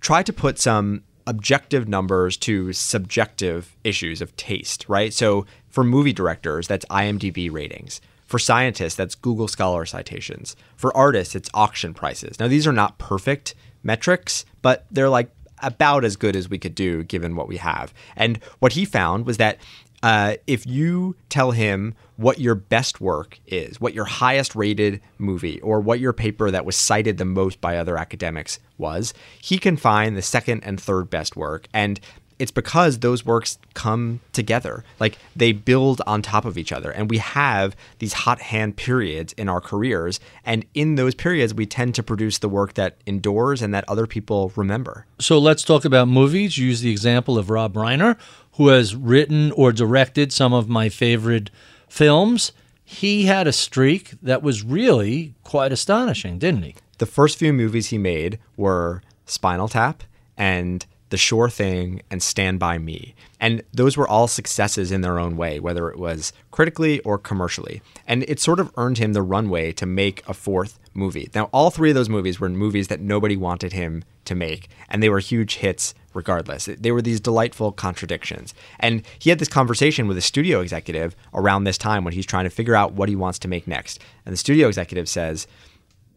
[0.00, 5.12] try to put some objective numbers to subjective issues of taste, right?
[5.12, 8.00] So for movie directors, that's IMDb ratings.
[8.24, 10.56] For scientists, that's Google Scholar citations.
[10.76, 12.40] For artists, it's auction prices.
[12.40, 15.30] Now, these are not perfect metrics, but they're like
[15.62, 17.92] about as good as we could do given what we have.
[18.16, 19.58] And what he found was that
[20.02, 25.60] uh, if you tell him what your best work is, what your highest rated movie,
[25.60, 29.76] or what your paper that was cited the most by other academics was, he can
[29.76, 31.68] find the second and third best work.
[31.72, 32.00] And
[32.38, 34.84] it's because those works come together.
[35.00, 36.90] Like they build on top of each other.
[36.90, 40.20] And we have these hot hand periods in our careers.
[40.44, 44.06] And in those periods, we tend to produce the work that endures and that other
[44.06, 45.06] people remember.
[45.18, 46.58] So let's talk about movies.
[46.58, 48.16] Use the example of Rob Reiner,
[48.52, 51.50] who has written or directed some of my favorite
[51.88, 52.52] films.
[52.84, 56.74] He had a streak that was really quite astonishing, didn't he?
[56.98, 60.02] The first few movies he made were Spinal Tap
[60.36, 63.14] and the Sure Thing, and Stand By Me.
[63.40, 67.82] And those were all successes in their own way, whether it was critically or commercially.
[68.06, 71.30] And it sort of earned him the runway to make a fourth movie.
[71.34, 75.02] Now, all three of those movies were movies that nobody wanted him to make, and
[75.02, 76.66] they were huge hits regardless.
[76.66, 78.54] They were these delightful contradictions.
[78.80, 82.44] And he had this conversation with a studio executive around this time when he's trying
[82.44, 84.00] to figure out what he wants to make next.
[84.26, 85.46] And the studio executive says,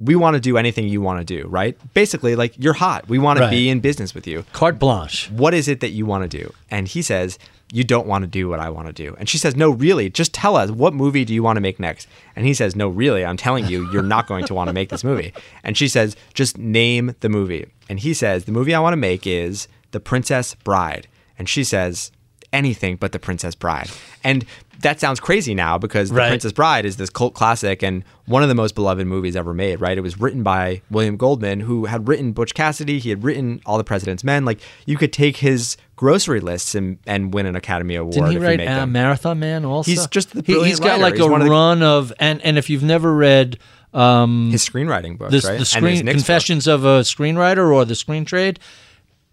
[0.04, 1.78] we want to do anything you want to do, right?
[1.94, 3.08] Basically, like you're hot.
[3.08, 3.46] We want Right.
[3.46, 4.44] to be in business with you.
[4.52, 5.30] Carte blanche.
[5.30, 6.52] What is it that you want to do?
[6.72, 7.38] And he says,
[7.74, 9.16] You don't want to do what I want to do.
[9.20, 11.80] And she says, No, really, just tell us what movie do you want to make
[11.80, 12.08] next?
[12.36, 14.90] And he says, No, really, I'm telling you, you're not going to want to make
[14.90, 15.34] this movie.
[15.64, 17.68] And she says, Just name the movie.
[17.88, 21.08] And he says, The movie I want to make is The Princess Bride.
[21.38, 22.12] And she says,
[22.54, 23.90] Anything but The Princess Bride.
[24.24, 24.46] And
[24.82, 28.50] that sounds crazy now because The Princess Bride is this cult classic and one of
[28.50, 29.98] the most beloved movies ever made, right?
[29.98, 33.00] It was written by William Goldman, who had written Butch Cassidy.
[33.00, 34.44] He had written All the President's Men.
[34.44, 38.38] Like, you could take his grocery lists and, and win an Academy Award Didn't he
[38.38, 38.86] write you uh.
[38.86, 39.90] Marathon Man also?
[39.90, 41.02] He's just the He- brilliant He's got writer.
[41.04, 43.60] like He's a of the- run of, and, and if you've never read
[43.94, 45.60] um, his screenwriting books, this, right?
[45.60, 46.14] the screen Knicks book.
[46.14, 48.60] Confessions of a Screenwriter or the Screen Trade,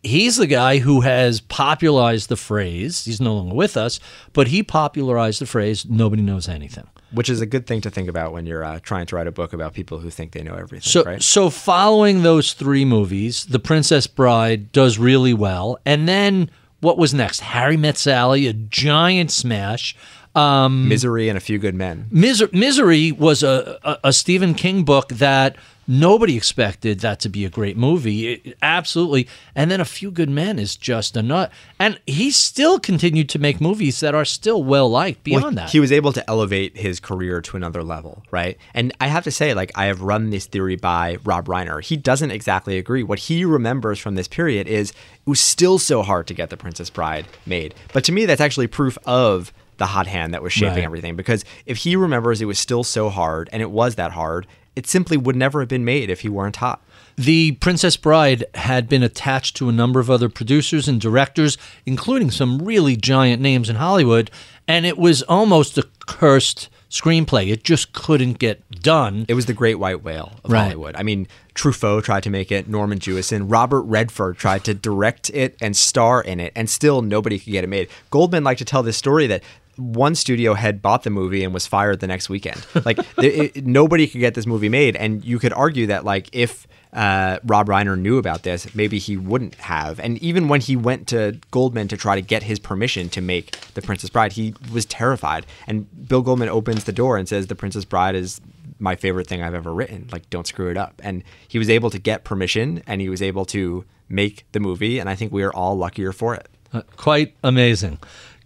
[0.02, 3.04] he's the guy who has popularized the phrase.
[3.04, 4.00] He's no longer with us,
[4.32, 8.06] but he popularized the phrase "nobody knows anything." which is a good thing to think
[8.06, 10.52] about when you're uh, trying to write a book about people who think they know
[10.54, 11.22] everything, So, right?
[11.22, 17.14] so following those three movies, The Princess Bride does really well, and then what was
[17.14, 17.40] next?
[17.40, 19.96] Harry Met Sally, a giant smash.
[20.34, 22.08] Um, Misery and A Few Good Men.
[22.10, 25.56] Miser- Misery was a, a, a Stephen King book that
[25.88, 28.34] nobody expected that to be a great movie.
[28.34, 29.26] It- absolutely.
[29.54, 31.50] And then A Few Good Men is just a nut.
[31.78, 35.70] And he still continued to make movies that are still well liked beyond Well, that.
[35.70, 38.58] He was able to elevate his career to another level, right?
[38.74, 41.82] And I have to say, like, I have run this theory by Rob Reiner.
[41.82, 43.02] He doesn't exactly agree.
[43.02, 46.56] What he remembers from this period is it was still so hard to get The
[46.58, 47.74] Princess Bride made.
[47.94, 50.84] But to me, that's actually proof of the hot hand that was shaping Right.
[50.84, 51.16] everything.
[51.16, 54.46] Because if he remembers it was still so hard, and it was that hard,
[54.78, 56.80] it simply would never have been made if he weren't hot.
[57.16, 62.30] The Princess Bride had been attached to a number of other producers and directors, including
[62.30, 64.30] some really giant names in Hollywood,
[64.68, 67.50] and it was almost a cursed screenplay.
[67.50, 69.24] It just couldn't get done.
[69.26, 70.62] It was the great white whale of Right.
[70.62, 70.94] Hollywood.
[70.94, 75.56] I mean, Truffaut tried to make it, Norman Jewison, Robert Redford tried to direct it
[75.60, 77.88] and star in it, and still nobody could get it made.
[78.12, 79.42] Goldman liked to tell this story that
[79.78, 82.64] one studio had bought the movie and was fired the next weekend.
[82.84, 86.66] Like it, nobody could get this movie made, and you could argue that like if
[86.92, 90.00] uh, Rob Reiner knew about this, maybe he wouldn't have.
[90.00, 93.52] And even when he went to Goldman to try to get his permission to make
[93.74, 95.46] The Princess Bride, he was terrified.
[95.66, 98.40] And Bill Goldman opens the door and says, "The Princess Bride is
[98.78, 100.08] my favorite thing I've ever written.
[100.10, 103.22] Like, don't screw it up." And he was able to get permission, and he was
[103.22, 104.98] able to make the movie.
[104.98, 106.48] And I think we are all luckier for it.
[106.72, 107.98] Uh, Quite amazing.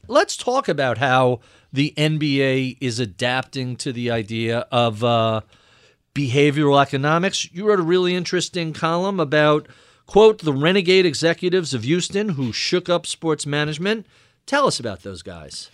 [0.08, 1.40] Let's talk about how
[1.72, 5.42] the NBA is adapting to the idea of uh,
[6.14, 7.50] behavioral economics.
[7.52, 9.68] You wrote a really interesting column about,
[10.06, 14.04] quote, the renegade executives of Houston who shook up sports management.
[14.44, 15.70] Tell us about those guys.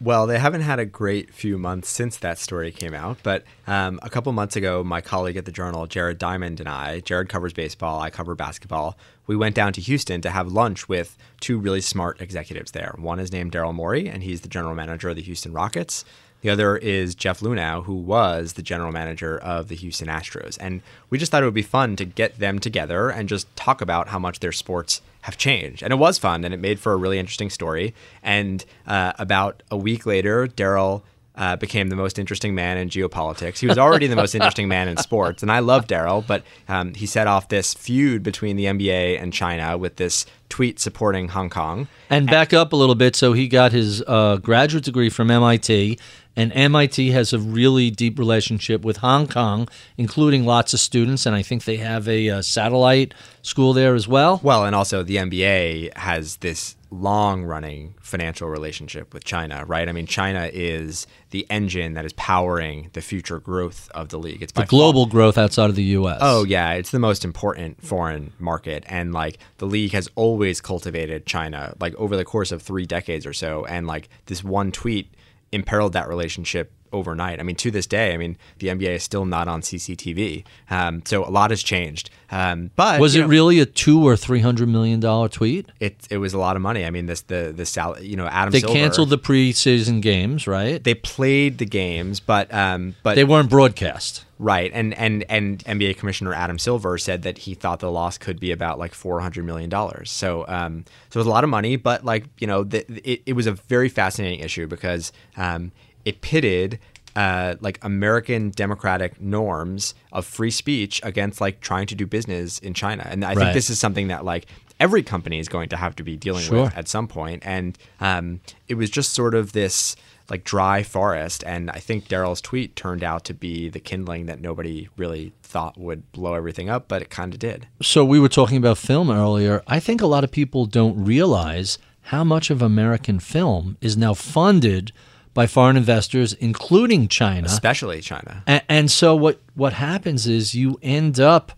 [0.00, 3.98] Well, they haven't had a great few months since that story came out, but um,
[4.00, 7.52] a couple months ago, my colleague at the Journal, Jared Diamond, and I, Jared covers
[7.52, 11.80] baseball, I cover basketball, we went down to Houston to have lunch with two really
[11.80, 12.94] smart executives there.
[12.96, 16.04] One is named Daryl Morey, and he's the general manager of the Houston Rockets.
[16.42, 20.56] The other is Jeff Luhnow, who was the general manager of the Houston Astros.
[20.60, 23.80] And we just thought it would be fun to get them together and just talk
[23.80, 25.82] about how much their sports have changed.
[25.82, 27.94] And it was fun, and it made for a really interesting story.
[28.22, 31.02] And uh, about a week later, Daryl
[31.38, 33.58] uh, became the most interesting man in geopolitics.
[33.58, 36.94] He was already the most interesting man in sports, and I love Daryl, but um,
[36.94, 41.48] he set off this feud between the NBA and China with this tweet supporting Hong
[41.48, 41.86] Kong.
[42.10, 43.14] And back up a little bit.
[43.14, 45.98] So he got his uh, graduate degree from MIT,
[46.38, 51.26] and MIT has a really deep relationship with Hong Kong, including lots of students.
[51.26, 53.12] And I think they have a, uh satellite
[53.42, 54.40] school there as well.
[54.42, 59.88] Well, and also the MBA has this long running financial relationship with China, right?
[59.88, 64.40] I mean, China is the engine that is powering the future growth of the league.
[64.42, 66.18] It's The global far- growth outside of the U.S.
[66.22, 71.26] Oh yeah, it's the most important foreign market, and like the league has always cultivated
[71.26, 75.12] China, like over the course of three decades or so, and like this one tweet
[75.52, 77.38] imperiled that relationship overnight.
[77.40, 81.02] I mean, to this day, I mean, the NBA is still not on CCTV, um,
[81.04, 82.10] so a lot has changed.
[82.30, 85.66] Um, but Was it know, really a two or three hundred million dollar tweet?
[85.80, 86.84] It it was a lot of money.
[86.84, 90.46] I mean, this the the sal- you know Adam They Silver, canceled the preseason games,
[90.46, 90.82] right?
[90.82, 94.24] They played the games, but um, but They weren't broadcast.
[94.40, 98.38] Right, and and and NBA Commissioner Adam Silver said that he thought the loss could
[98.38, 100.10] be about like four hundred million dollars.
[100.10, 103.22] So, um, so it was a lot of money, but like you know, the, it
[103.26, 105.72] it was a very fascinating issue because um,
[106.04, 106.78] it pitted.
[107.16, 112.74] Uh, like American democratic norms of free speech against like trying to do business in
[112.74, 113.38] China, and I Right.
[113.38, 114.46] think this is something that like
[114.78, 116.64] every company is going to have to be dealing Sure.
[116.64, 117.42] with at some point.
[117.44, 119.96] And um, it was just sort of this
[120.30, 121.42] like dry forest.
[121.46, 125.78] And I think Daryl's tweet turned out to be the kindling that nobody really thought
[125.78, 127.66] would blow everything up, but it kind of did.
[127.80, 129.62] So we were talking about film earlier.
[129.66, 134.14] I think a lot of people don't realize how much of American film is now
[134.14, 134.92] funded
[135.34, 137.46] by foreign investors, including China.
[137.46, 138.42] Especially China.
[138.46, 141.52] And, and so what what happens is you end up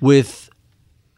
[0.00, 0.50] with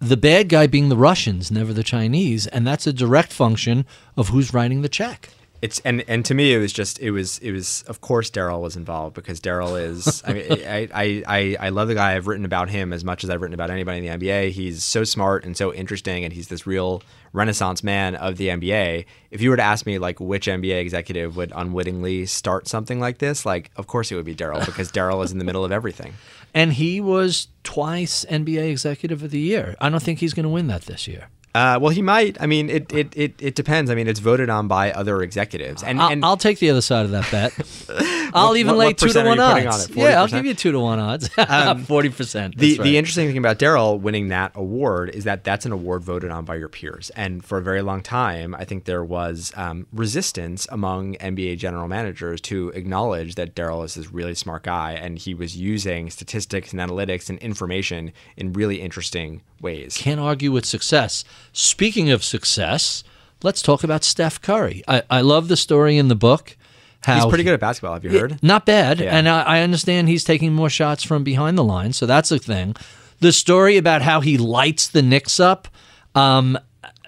[0.00, 3.86] the bad guy being the Russians, never the Chinese, and that's a direct function
[4.16, 5.30] of who's writing the check.
[5.62, 8.60] It's and and to me it was just it was it was of course Daryl
[8.60, 12.26] was involved because Daryl is I mean I, I I I love the guy I've
[12.26, 15.04] written about him as much as I've written about anybody in the NBA he's so
[15.04, 17.00] smart and so interesting and he's this real
[17.32, 21.36] renaissance man of the NBA if you were to ask me like which NBA executive
[21.36, 25.24] would unwittingly start something like this like of course it would be Daryl because Daryl
[25.24, 26.12] is in the middle of everything
[26.54, 29.74] And he was twice NBA Executive of the Year.
[29.80, 31.28] I don't think he's going to win that this year.
[31.54, 34.48] Uh, well he might I mean it, it it it depends I mean it's voted
[34.48, 37.52] on by other executives and I'll, and I'll take the other side of that bet.
[38.34, 39.90] I'll even what- lay what two to one odds.
[39.90, 39.96] on?
[39.96, 41.28] Yeah, I'll give you two to one odds.
[41.86, 42.56] Forty percent.
[42.56, 46.30] The the interesting thing about Daryl winning that award is that that's an award voted
[46.30, 49.86] on by your peers, and for a very long time, I think there was um,
[49.92, 55.18] resistance among NBA general managers to acknowledge that Daryl is this really smart guy, and
[55.18, 59.96] he was using statistics and analytics and information in really interesting ways.
[59.96, 61.24] can't argue with success.
[61.52, 63.04] Speaking of success,
[63.42, 64.82] let's talk about Steph Curry.
[64.88, 66.56] I, I love the story in the book.
[67.02, 67.94] How He's pretty good at basketball.
[67.94, 68.42] Have you heard?
[68.42, 69.00] Not bad.
[69.00, 69.16] Yeah.
[69.16, 72.38] And I, I understand he's taking more shots from behind the line, so that's a
[72.38, 72.76] thing.
[73.20, 75.68] The story about how he lights the Knicks up,
[76.14, 76.58] um,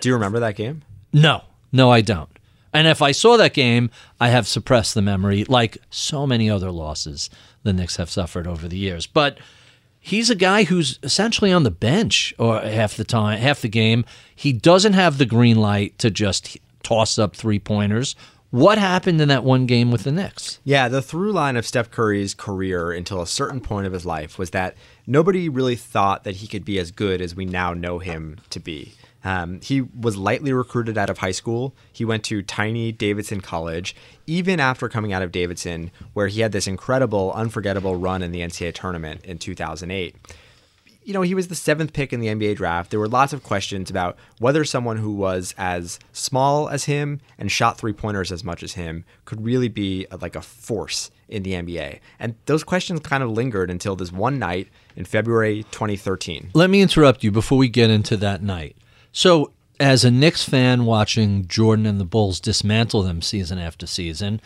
[0.00, 0.82] Do you remember that game?
[1.12, 1.42] no,
[1.72, 2.28] no, I don't.
[2.72, 3.88] And if I saw that game,
[4.20, 7.30] I have suppressed the memory, like so many other losses
[7.62, 9.06] the Knicks have suffered over the years.
[9.06, 9.38] But
[10.04, 14.04] he's a guy who's essentially on the bench or half the time, half the game.
[14.36, 18.14] He doesn't have the green light to just toss up three pointers.
[18.50, 20.60] What happened in that one game with the Knicks?
[20.62, 24.38] Yeah, the through line of Steph Curry's career until a certain point of his life
[24.38, 24.76] was that
[25.06, 28.60] nobody really thought that he could be as good as we now know him to
[28.60, 28.92] be.
[29.24, 31.74] Um, he was lightly recruited out of high school.
[31.92, 33.96] He went to tiny Davidson College,
[34.26, 38.40] even after coming out of Davidson, where he had this incredible, unforgettable run in the
[38.40, 40.16] NCAA tournament in 2008
[41.04, 42.90] you know, he was the seventh pick in the NBA draft.
[42.90, 47.52] There were lots of questions about whether someone who was as small as him and
[47.52, 51.42] shot three pointers as much as him could really be a, like a force in
[51.42, 52.00] the NBA.
[52.18, 56.50] And those questions kind of lingered until this one night in February 2013.
[56.54, 58.76] Let me interrupt you before we get into that night.
[59.16, 64.40] So, as a Knicks fan watching Jordan and the Bulls dismantle them season after season,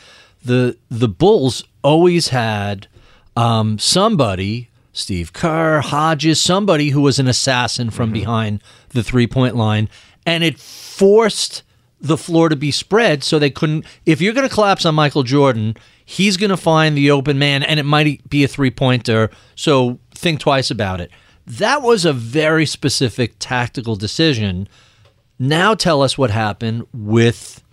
[0.44, 2.86] the the Bulls always had
[3.34, 9.56] um, somebody, Steve Kerr, Hodges, somebody who was an assassin from behind the three point
[9.56, 9.88] line,
[10.26, 11.62] and it forced
[11.98, 13.86] the floor to be spread so they couldn't.
[14.04, 17.62] If you're going to collapse on Michael Jordan, he's going to find the open man,
[17.62, 19.30] and it might be a three pointer.
[19.54, 21.10] So think twice about it.
[21.48, 24.68] That was a very specific tactical decision.
[25.38, 27.64] Now tell us what happened with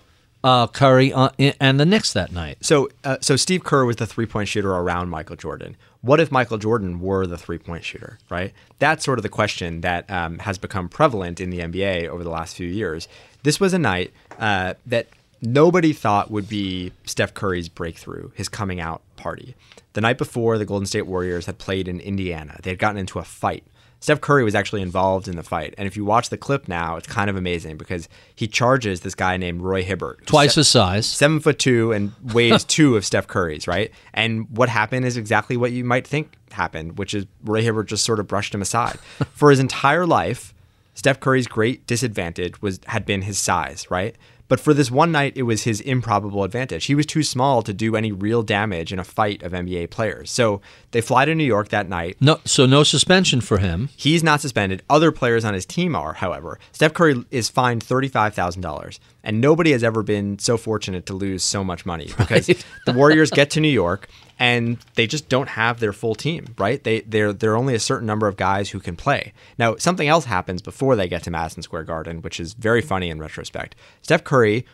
[0.45, 2.57] uh, Curry on, and the Knicks that night.
[2.61, 5.75] So, uh, so Steve Kerr was the three point shooter around Michael Jordan.
[6.01, 8.53] What if Michael Jordan were the three point shooter, right?
[8.79, 12.29] That's sort of the question that um, has become prevalent in the NBA over the
[12.29, 13.07] last few years.
[13.43, 15.07] This was a night uh, that
[15.41, 19.55] nobody thought would be Steph Curry's breakthrough, his coming out party.
[19.93, 22.59] The night before, the Golden State Warriors had played in Indiana.
[22.63, 23.63] They had gotten into a fight.
[24.01, 25.73] Steph Curry was actually involved in the fight.
[25.77, 29.15] And if you watch the clip now, it's kind of amazing because he charges this
[29.15, 30.27] guy named Roy Hibbert.
[30.27, 31.05] Twice se- his size.
[31.07, 33.91] seven foot two and weighs two of Steph Curry's, right?
[34.13, 38.05] And what happened is exactly what you might think happened, which is Roy Hibbert just
[38.05, 38.99] sort of brushed him aside.
[39.33, 40.53] For his entire life,
[40.93, 44.15] Steph Curry's great disadvantage was had been his size, right?
[44.47, 46.85] But for this one night, it was his improbable advantage.
[46.85, 50.31] He was too small to do any real damage in a fight of NBA players.
[50.31, 52.17] So they fly to New York that night.
[52.21, 53.89] No, so no suspension for him.
[53.95, 54.83] He's not suspended.
[54.89, 56.59] Other players on his team are, however.
[56.71, 58.99] Steph Curry is fined $35,000.
[59.23, 62.45] And nobody has ever been so fortunate to lose so much money because
[62.85, 64.07] the Warriors get to New York
[64.37, 66.83] and they just don't have their full team, right?
[66.83, 69.33] They they're there are only a certain number of guys who can play.
[69.57, 73.09] Now, something else happens before they get to Madison Square Garden, which is very funny
[73.09, 73.75] in retrospect.
[74.01, 74.65] Steph Curry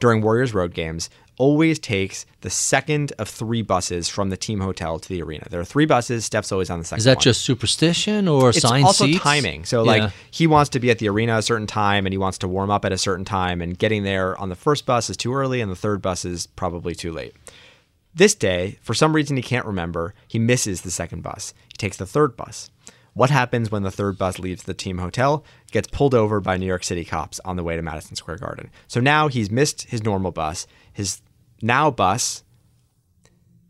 [0.00, 5.00] during Warriors road games always takes the second of three buses from the team hotel
[5.00, 5.44] to the arena.
[5.50, 6.24] There are three buses.
[6.24, 6.98] Steph's always on the second.
[6.98, 8.56] Is that one just superstition or science?
[8.56, 9.20] it's sign also seats?
[9.22, 9.64] timing.
[9.64, 9.90] So Yeah.
[10.04, 12.48] like he wants to be at the arena a certain time and he wants to
[12.48, 15.34] warm up at a certain time and getting there on the first bus is too
[15.34, 17.34] early and the third bus is probably too late.
[18.14, 21.52] This day, for some reason he can't remember, he misses the second bus.
[21.68, 22.70] He takes the third bus.
[23.12, 25.44] What happens when the third bus leaves the team hotel?
[25.70, 28.70] Gets pulled over by New York City cops on the way to Madison Square Garden.
[28.88, 30.66] So now he's missed his normal bus.
[30.92, 31.22] His
[31.62, 32.44] now bus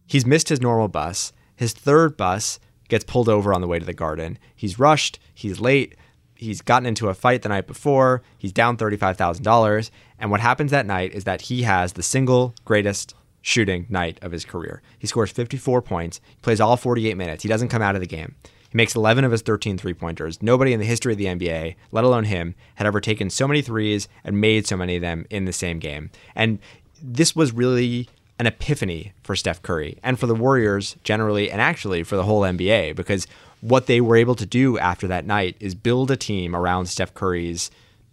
[0.06, 1.32] He's missed his normal bus.
[1.56, 4.38] His third bus gets pulled over on the way to the garden.
[4.54, 5.18] He's rushed.
[5.32, 5.96] He's late.
[6.34, 8.22] He's gotten into a fight the night before.
[8.36, 9.90] He's down $35,000.
[10.18, 13.14] And what happens that night is that he has the single greatest
[13.44, 14.80] shooting night of his career.
[14.98, 16.18] He scores 54 points.
[16.40, 17.42] Plays all 48 minutes.
[17.42, 18.34] He doesn't come out of the game.
[18.42, 20.42] He makes 11 of his 13 three pointers.
[20.42, 23.60] Nobody in the history of the NBA, let alone him, had ever taken so many
[23.60, 26.10] threes and made so many of them in the same game.
[26.34, 26.58] And
[27.02, 32.02] this was really an epiphany for Steph Curry and for the Warriors generally, and actually
[32.02, 33.26] for the whole NBA, because
[33.60, 37.12] what they were able to do after that night is build a team around Steph
[37.12, 37.70] Curry's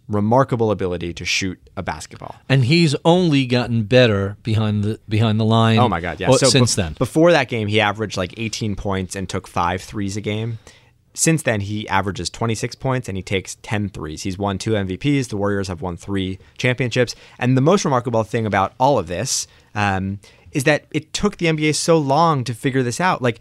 [0.08, 2.36] remarkable ability to shoot a basketball.
[2.48, 5.78] and he's only gotten better behind the behind the line.
[5.78, 6.30] Oh my God, yeah.
[6.32, 9.80] so since bef- then, Before that game, he averaged like 18 points and took five
[9.82, 10.58] threes a game.
[11.14, 14.22] Since then, he averages 26 points and he takes 10 threes.
[14.22, 15.28] He's won two MVPs.
[15.28, 17.14] The Warriors have won three championships.
[17.38, 20.20] And the most remarkable thing about all of this um,
[20.52, 23.20] is that it took the NBA so long to figure this out.
[23.20, 23.40] Like,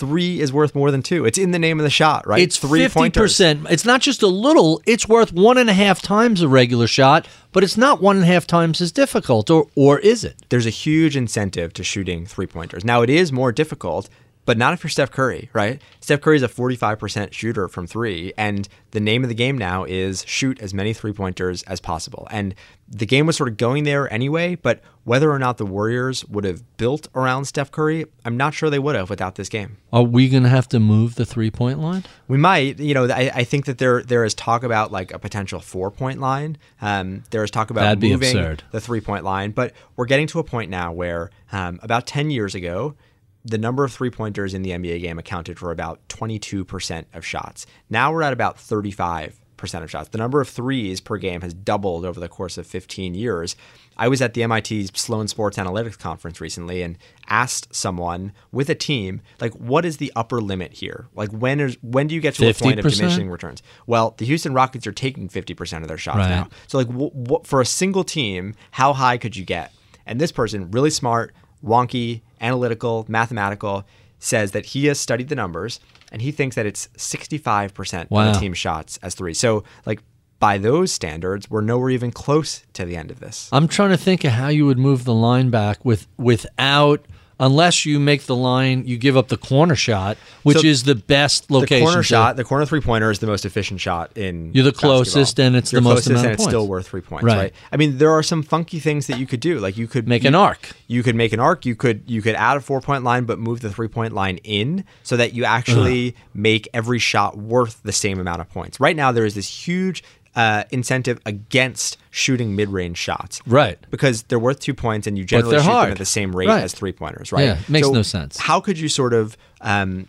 [0.00, 1.24] three is worth more than two.
[1.24, 2.42] It's in the name of the shot, right?
[2.42, 3.22] it's three fifty pointers.
[3.22, 3.66] percent.
[3.70, 7.28] It's not just a little; it's worth one and a half times a regular shot,
[7.52, 10.34] but it's not one and a half times as difficult, or or is it?
[10.48, 12.84] there's a huge incentive to shooting three pointers.
[12.84, 14.08] Now, it is more difficult,
[14.44, 15.80] but not if you're Steph Curry, right?
[16.00, 19.84] Steph Curry is a 45% shooter from three, and the name of the game now
[19.84, 22.26] is shoot as many three pointers as possible.
[22.30, 22.54] And
[22.88, 26.44] the game was sort of going there anyway, but whether or not the Warriors would
[26.44, 29.76] have built around Steph Curry, I'm not sure they would have without this game.
[29.92, 32.04] Are we going to have to move the three point line?
[32.26, 35.18] We might, you know, I, I think that there there is talk about like a
[35.18, 36.58] potential four point line.
[36.82, 40.40] Um, there is talk about That'd moving the three point line, but we're getting to
[40.40, 42.96] a point now where um, about ten years ago,
[43.44, 47.06] the number of three pointers in the NBA game accounted for about twenty two percent
[47.14, 47.66] of shots.
[47.88, 50.08] Now we're at about thirty five percent of shots.
[50.08, 53.56] The number of threes per game has doubled over the course of 15 years.
[53.98, 56.96] I was at the MIT Sloan Sports Analytics conference recently and
[57.28, 61.08] asked someone with a team, like, what is the upper limit here?
[61.14, 63.62] Like, when is when do you get to a point of diminishing returns?
[63.86, 66.30] Well, the Houston Rockets are taking 50% of their shots Right.
[66.30, 66.48] now.
[66.66, 69.74] So, like, for a single team, how high could you get?
[70.06, 73.84] And this person, really smart, wonky, analytical, mathematical,
[74.18, 75.80] says that he has studied the numbers
[76.12, 78.32] and he thinks that it's 65% of Wow.
[78.32, 79.34] the team shots as three.
[79.34, 80.00] So, like,
[80.38, 83.48] by those standards, we're nowhere even close to the end of this.
[83.52, 87.04] I'm trying to think of how you would move the line back with without
[87.40, 90.94] unless you make the line you give up the corner shot, which So is the
[90.94, 91.80] best location.
[91.80, 94.52] the corner to- shot, the corner three pointer is the most efficient shot in.
[94.54, 94.96] You're the basketball.
[94.98, 97.36] closest and it's the You're most closest amount and it's still worth three points, Right.
[97.38, 97.52] right.
[97.72, 99.58] I mean, there are some funky things that you could do.
[99.58, 100.70] Like you could Make you- an arc.
[100.86, 101.64] You could make an arc.
[101.66, 104.36] You could you could add a four point line, but move the three point line
[104.44, 108.78] in so that you actually make every shot worth the same amount of points.
[108.78, 110.04] Right now, there is this huge
[110.36, 113.78] uh, incentive against shooting mid range shots, Right.
[113.90, 115.86] Because they're worth two points, and you generally shoot hard.
[115.86, 116.62] them at the same rate Right.
[116.62, 117.44] as three pointers, right?
[117.46, 118.36] Yeah, makes no sense.
[118.38, 120.06] How could you sort of um,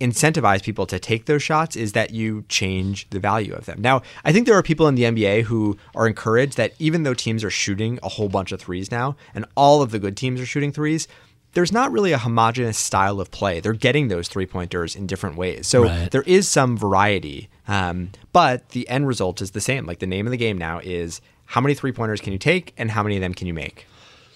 [0.00, 3.80] incentivize people to take those shots is that you change the value of them.
[3.80, 7.14] Now, I think there are people in the NBA who are encouraged that even though
[7.14, 10.38] teams are shooting a whole bunch of threes now, and all of the good teams
[10.38, 11.08] are shooting threes,
[11.54, 13.60] there's not really a homogenous style of play.
[13.60, 15.66] They're getting those three pointers in different ways.
[15.66, 16.10] So Right.
[16.10, 19.86] there is some variety, um, but the end result is the same.
[19.86, 22.74] Like the name of the game now is how many three pointers can you take
[22.76, 23.86] and how many of them can you make?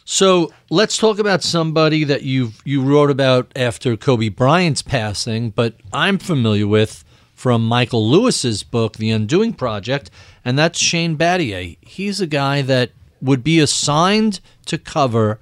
[0.05, 5.75] So let's talk about somebody that you you wrote about after Kobe Bryant's passing, but
[5.93, 7.05] I'm familiar with
[7.35, 10.11] from Michael Lewis's book, The Undoing Project,
[10.45, 11.79] and that's Shane Battier.
[11.81, 12.91] He's a guy that
[13.23, 15.39] would be assigned to cover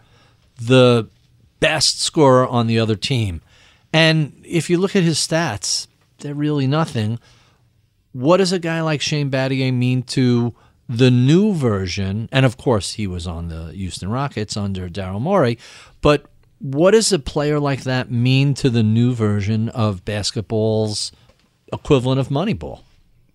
[0.61, 1.09] the
[1.61, 3.41] best scorer on the other team.
[3.93, 5.87] And if you look at his stats,
[6.19, 7.19] they're really nothing.
[8.13, 10.55] What does a guy like Shane Battier mean to
[10.89, 12.29] the new version?
[12.33, 15.59] And of course, he was on the Houston Rockets under Daryl Morey.
[16.01, 16.27] But
[16.61, 21.13] what does a player like that mean to the new version of basketball's
[21.73, 22.81] equivalent of Moneyball?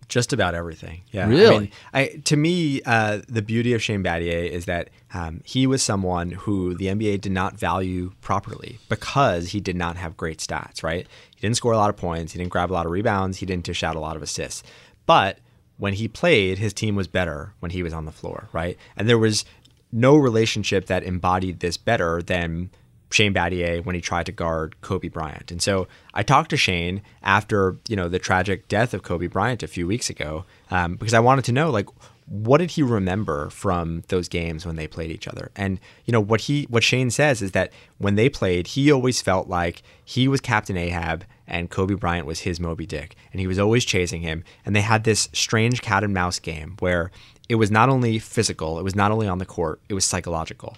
[0.10, 1.02] Just about everything.
[1.12, 1.28] Yeah.
[1.28, 1.56] Really?
[1.56, 5.66] I mean, I, to me, uh, the beauty of Shane Battier is that um, he
[5.66, 10.40] was someone who the NBA did not value properly because he did not have great
[10.40, 11.08] stats, right?
[11.44, 12.32] He didn't score a lot of points.
[12.32, 13.40] He didn't grab a lot of rebounds.
[13.40, 14.64] He didn't dish out a lot of assists.
[15.06, 15.40] But
[15.76, 18.78] when he played, his team was better when he was on the floor, right?
[18.96, 19.44] And there was
[19.92, 22.70] no relationship that embodied this better than
[23.10, 25.52] Shane Battier when he tried to guard Kobe Bryant.
[25.52, 29.64] And so I talked to Shane after you know the tragic death of Kobe Bryant
[29.64, 31.90] a few weeks ago um, because I wanted to know like
[32.26, 35.52] what did he remember from those games when they played each other?
[35.56, 39.22] And you know what he what Shane says is that when they played, he always
[39.22, 43.48] felt like he was Captain Ahab and Kobe Bryant was his Moby Dick, and he
[43.48, 44.44] was always chasing him.
[44.66, 47.12] And they had this strange cat and mouse game where
[47.50, 50.78] it was not only physical, it was not only on the court, it was psychological.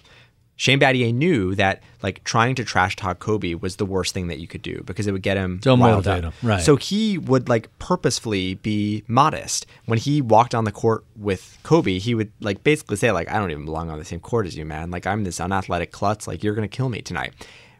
[0.58, 4.38] Shane Battier knew that like trying to trash talk Kobe was the worst thing that
[4.38, 6.22] you could do because it would get him Don't riled up.
[6.24, 6.62] him, right.
[6.62, 11.98] So he would like purposefully be modest when he walked on the court with Kobe.
[11.98, 14.56] He would like basically say like I don't even belong on the same court as
[14.56, 14.90] you, man.
[14.90, 16.26] Like I'm this unathletic klutz.
[16.26, 17.34] Like you're gonna kill me tonight.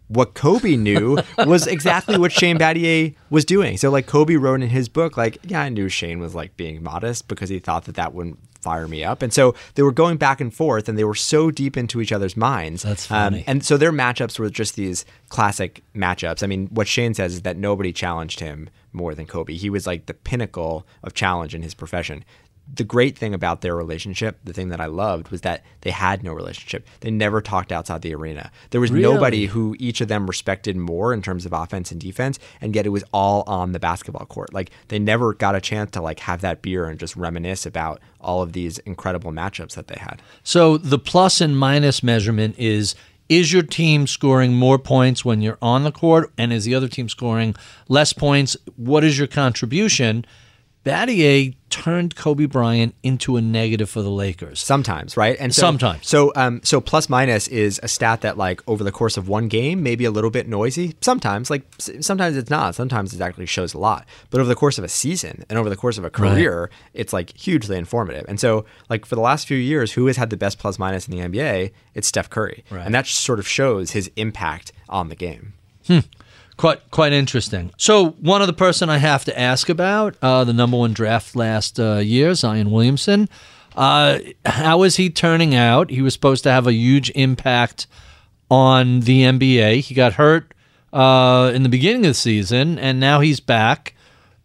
[0.09, 3.77] What Kobe knew was exactly what Shane Battier was doing.
[3.79, 6.83] So like Kobe wrote in his book, like yeah, I knew Shane was like being
[6.83, 9.23] modest because he thought that that wouldn't fire me up.
[9.23, 12.11] And so they were going back and forth, and they were so deep into each
[12.13, 12.83] other's minds.
[12.83, 13.45] That's Um, funny.
[13.47, 16.43] and so their matchups were just these classic matchups.
[16.43, 19.55] I mean, what Shane says is that nobody challenged him more than Kobe.
[19.55, 22.25] He was like the pinnacle of challenge in his profession.
[22.73, 26.23] The great thing about their relationship, the thing that I loved, was that they had
[26.25, 26.87] no relationship.
[27.01, 28.51] They never talked outside the arena.
[28.71, 29.03] There was Really?
[29.15, 32.85] nobody who each of them respected more in terms of offense and defense, and yet
[32.85, 34.53] it was all on the basketball court.
[34.53, 38.01] Like they never got a chance to like have that beer and just reminisce about
[38.21, 40.21] all of these incredible matchups that they had.
[40.43, 42.95] So the plus and minus measurement is
[43.29, 46.87] is your team scoring more points when you're on the court and is the other
[46.89, 47.55] team scoring
[47.89, 48.57] less points?
[48.77, 50.25] What is your contribution?
[50.87, 54.61] Battier turned Kobe Bryant into a negative for the Lakers.
[54.61, 55.37] Sometimes, right?
[55.41, 56.07] And so, Sometimes.
[56.07, 59.49] So, um, so plus minus is a stat that, like, over the course of one
[59.49, 60.95] game, maybe a little bit noisy.
[61.01, 62.77] Sometimes, like, sometimes it's not.
[62.77, 64.07] Sometimes it actually shows a lot.
[64.31, 67.13] But over the course of a season and over the course of a career, it's
[67.13, 68.25] like hugely informative.
[68.29, 71.09] And so, like, for the last few years, who has had the best plus minus
[71.09, 71.73] in the NBA?
[71.95, 72.87] It's Steph Curry, Right.
[72.87, 75.55] and that sort of shows his impact on the game.
[76.57, 77.71] Quite quite interesting.
[77.77, 81.79] So one other person I have to ask about uh, the number one draft last
[81.79, 83.29] uh, year, Zion Williamson.
[83.77, 85.91] Uh, how is he turning out?
[85.91, 87.87] He was supposed to have a huge impact
[88.51, 89.81] on the NBA.
[89.81, 90.55] He got hurt
[90.95, 93.95] uh, in the beginning of the season, and now he's back.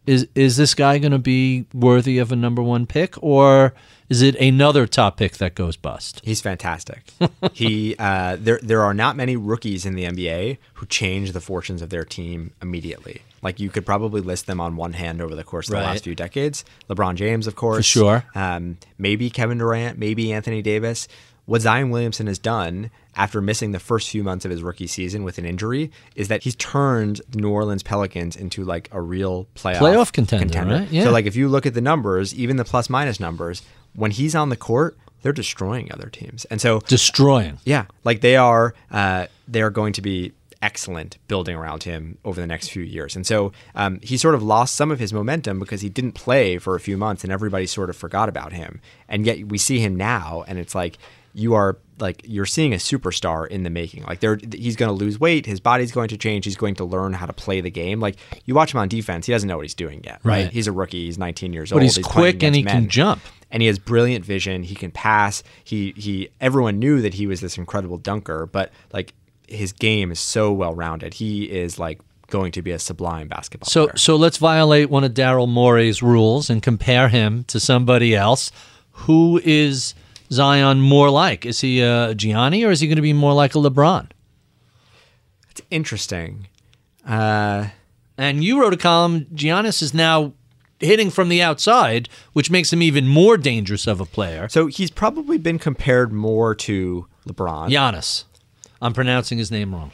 [0.04, 3.72] Is is this guy going to be worthy of a number one pick, or
[4.12, 6.20] is it another top pick that goes bust?
[6.22, 7.10] He's fantastic.
[7.54, 11.80] he uh, there there are not many rookies in the NBA who change the fortunes
[11.80, 13.22] of their team immediately.
[13.40, 16.04] Like you could probably list them on one hand over the course of the last
[16.04, 16.62] few decades.
[16.90, 18.24] LeBron James, of course, sure.
[18.34, 21.08] Um, maybe Kevin Durant, maybe Anthony Davis.
[21.46, 25.24] What Zion Williamson has done after missing the first few months of his rookie season
[25.24, 29.48] with an injury is that he's turned the New Orleans Pelicans into like a real
[29.56, 30.88] playoff, Playoff contender, right?
[30.90, 31.04] Yeah.
[31.04, 33.62] So like if you look at the numbers, even the plus minus numbers,
[33.94, 36.44] when he's on the court, they're destroying other teams.
[36.46, 37.58] And so Destroying.
[37.64, 42.40] yeah, like they are uh, they are going to be excellent building around him over
[42.40, 43.16] the next few years.
[43.16, 46.56] And so um, he sort of lost some of his momentum because he didn't play
[46.58, 48.80] for a few months and everybody sort of forgot about him.
[49.08, 50.98] And yet we see him now and it's like
[51.34, 54.04] you are like you're seeing a superstar in the making.
[54.04, 56.84] Like there he's going to lose weight, his body's going to change, he's going to
[56.84, 57.98] learn how to play the game.
[58.00, 60.44] Like you watch him on defense, he doesn't know what he's doing yet, right?
[60.44, 60.52] Right.
[60.52, 61.82] He's a rookie, he's 19 years But old.
[61.82, 63.20] he's playing quick and he can jump.
[63.52, 64.64] And he has brilliant vision.
[64.64, 65.44] He can pass.
[65.62, 66.30] He he.
[66.40, 69.14] Everyone knew that he was this incredible dunker, but like
[69.46, 71.14] his game is so well rounded.
[71.14, 72.00] He is like
[72.30, 73.96] going to be a sublime basketball So player.
[73.98, 78.50] so let's violate one of Daryl Morey's rules and compare him to somebody else.
[79.06, 79.94] Who is
[80.30, 81.44] Zion more like?
[81.44, 84.08] Is he a Gianni or is he going to be more like a LeBron?
[85.50, 86.48] It's interesting.
[87.06, 87.66] Uh,
[88.16, 89.26] And you wrote a column.
[89.34, 90.32] Giannis is now
[90.82, 94.48] hitting from the outside, which makes him even more dangerous of a player.
[94.48, 97.70] so he's probably been compared more to LeBron.
[97.70, 98.24] Giannis.
[98.80, 99.92] I'm pronouncing his name wrong.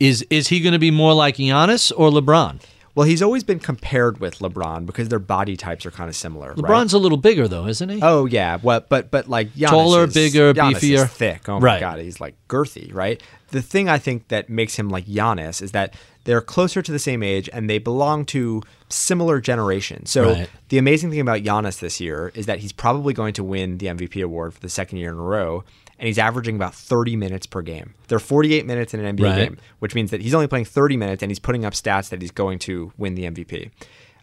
[0.00, 2.60] Is is he going to be more like Giannis or LeBron?
[2.94, 6.48] Well, he's always been compared with LeBron because their body types are kind of similar.
[6.48, 6.56] right?
[6.56, 8.00] LeBron's a little bigger though, isn't he?
[8.02, 11.08] Oh yeah, well, but but like Giannis Taller, is- bigger, Giannis beefier.
[11.08, 11.48] thick.
[11.48, 11.80] Oh my Right.
[11.80, 13.20] god, he's like girthy, right?
[13.50, 15.94] The thing I think that makes him like Giannis is that
[16.28, 18.60] they're closer to the same age and they belong to
[18.90, 20.10] similar generations.
[20.10, 20.50] So Right.
[20.68, 23.86] the amazing thing about Giannis this year is that he's probably going to win the
[23.86, 25.64] MVP award for the second year in a row.
[25.98, 27.94] And he's averaging about 30 minutes per game.
[28.08, 29.48] There are 48 minutes in an NBA Right.
[29.48, 32.20] game, which means that he's only playing 30 minutes and he's putting up stats that
[32.20, 33.70] he's going to win the MVP.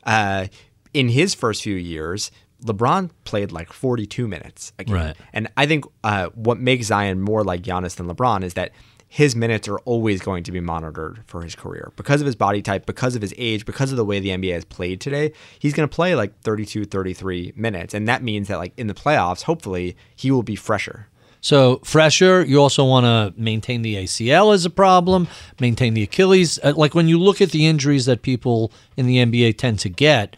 [0.03, 0.45] Uh,
[0.93, 2.29] in his first few years,
[2.63, 4.95] LeBron played like 42 minutes a game.
[4.95, 5.15] Right.
[5.33, 8.71] And I think uh, what makes Zion more like Giannis than LeBron is that
[9.15, 12.61] his minutes are always going to be monitored for his career because of his body
[12.61, 15.31] type, because of his age, because of the way the NBA has played today.
[15.57, 17.93] He's going to play like 32, 33 minutes.
[17.93, 21.07] And that means that like in the playoffs, hopefully he will be fresher.
[21.39, 25.29] So fresher, you also want to maintain the ACL as a problem,
[25.61, 26.59] maintain the Achilles.
[26.61, 29.89] Uh, Like when you look at the injuries that people in the NBA tend to
[29.89, 30.35] get,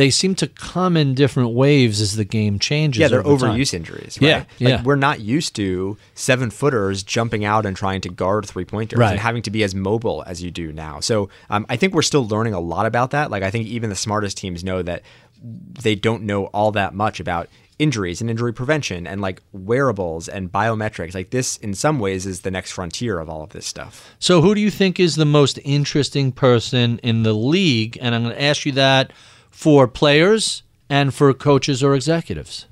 [0.00, 2.98] they seem to come in different waves as the game changes.
[2.98, 3.58] Yeah, they're over time.
[3.58, 4.28] overuse injuries, right?
[4.28, 4.82] Yeah, like yeah.
[4.82, 9.10] we're not used to seven footers jumping out and trying to guard three pointers Right.
[9.10, 11.00] and having to be as mobile as you do now.
[11.00, 13.30] So um, I think we're still learning a lot about that.
[13.30, 15.02] Like I think even the smartest teams know that
[15.42, 20.50] they don't know all that much about injuries and injury prevention and like wearables and
[20.50, 21.14] biometrics.
[21.14, 24.14] Like this, in some ways, is the next frontier of all of this stuff.
[24.18, 27.98] So, who do you think is the most interesting person in the league?
[28.00, 29.12] And I'm going to ask you that
[29.50, 32.66] for players and for coaches or executives,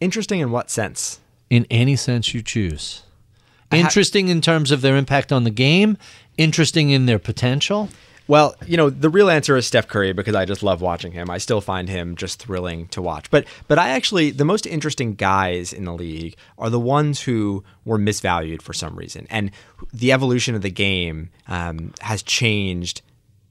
[0.00, 1.20] Interesting in what sense?
[1.48, 3.02] in any sense you choose.
[3.70, 5.96] ha- Interesting in terms of their impact on the game,
[6.36, 7.88] interesting in their potential.
[8.28, 11.30] Well, you know, the real answer is Steph Curry because I just love watching him.
[11.30, 13.30] I still find him just thrilling to watch.
[13.30, 17.62] But but I actually the most interesting guys in the league are the ones who
[17.84, 19.52] were misvalued for some reason, and
[19.94, 23.00] the evolution of the game um, has changed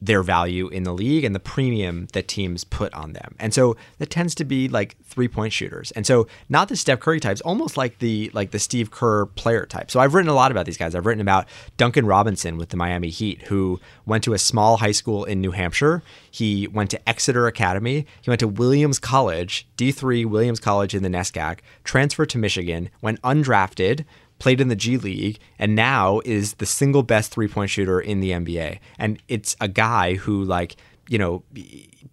[0.06, 3.36] their value in the league and the premium that teams put on them.
[3.40, 5.92] And so that tends to be like three point shooters.
[5.92, 9.66] And so not the Steph Curry types, almost like the like the Steve Kerr player
[9.66, 9.90] type.
[9.90, 10.96] So I've written a lot about these guys.
[10.96, 11.48] I've written about
[11.78, 15.52] Duncan Robinson with the Miami Heat, who went to a small high school in New
[15.52, 16.04] Hampshire.
[16.30, 18.06] He went to Exeter Academy.
[18.22, 23.22] He went to Williams College, D3 Williams College in the NESCAC, transferred to Michigan, went
[23.22, 24.06] undrafted,
[24.40, 28.20] played in the G League, and now is the single best three point shooter in
[28.20, 28.80] the NBA.
[29.00, 30.76] And it's a guy who, like,
[31.08, 31.44] you know,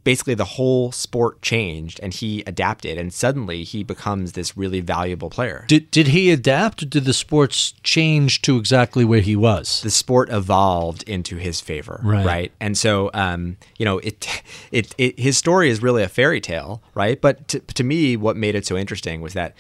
[0.05, 5.31] basically the whole sport changed and he adapted, and suddenly he becomes this really valuable
[5.31, 5.65] player.
[5.69, 6.83] Did did he adapt?
[6.83, 9.81] Or did the sports change to exactly where he was?
[9.83, 12.53] the sport evolved into his favor, Right.
[12.61, 14.43] And so, um, you know, it,
[14.73, 17.21] it, it, his story is really a fairy tale, right?
[17.21, 19.55] But to, to me, what made it so interesting was that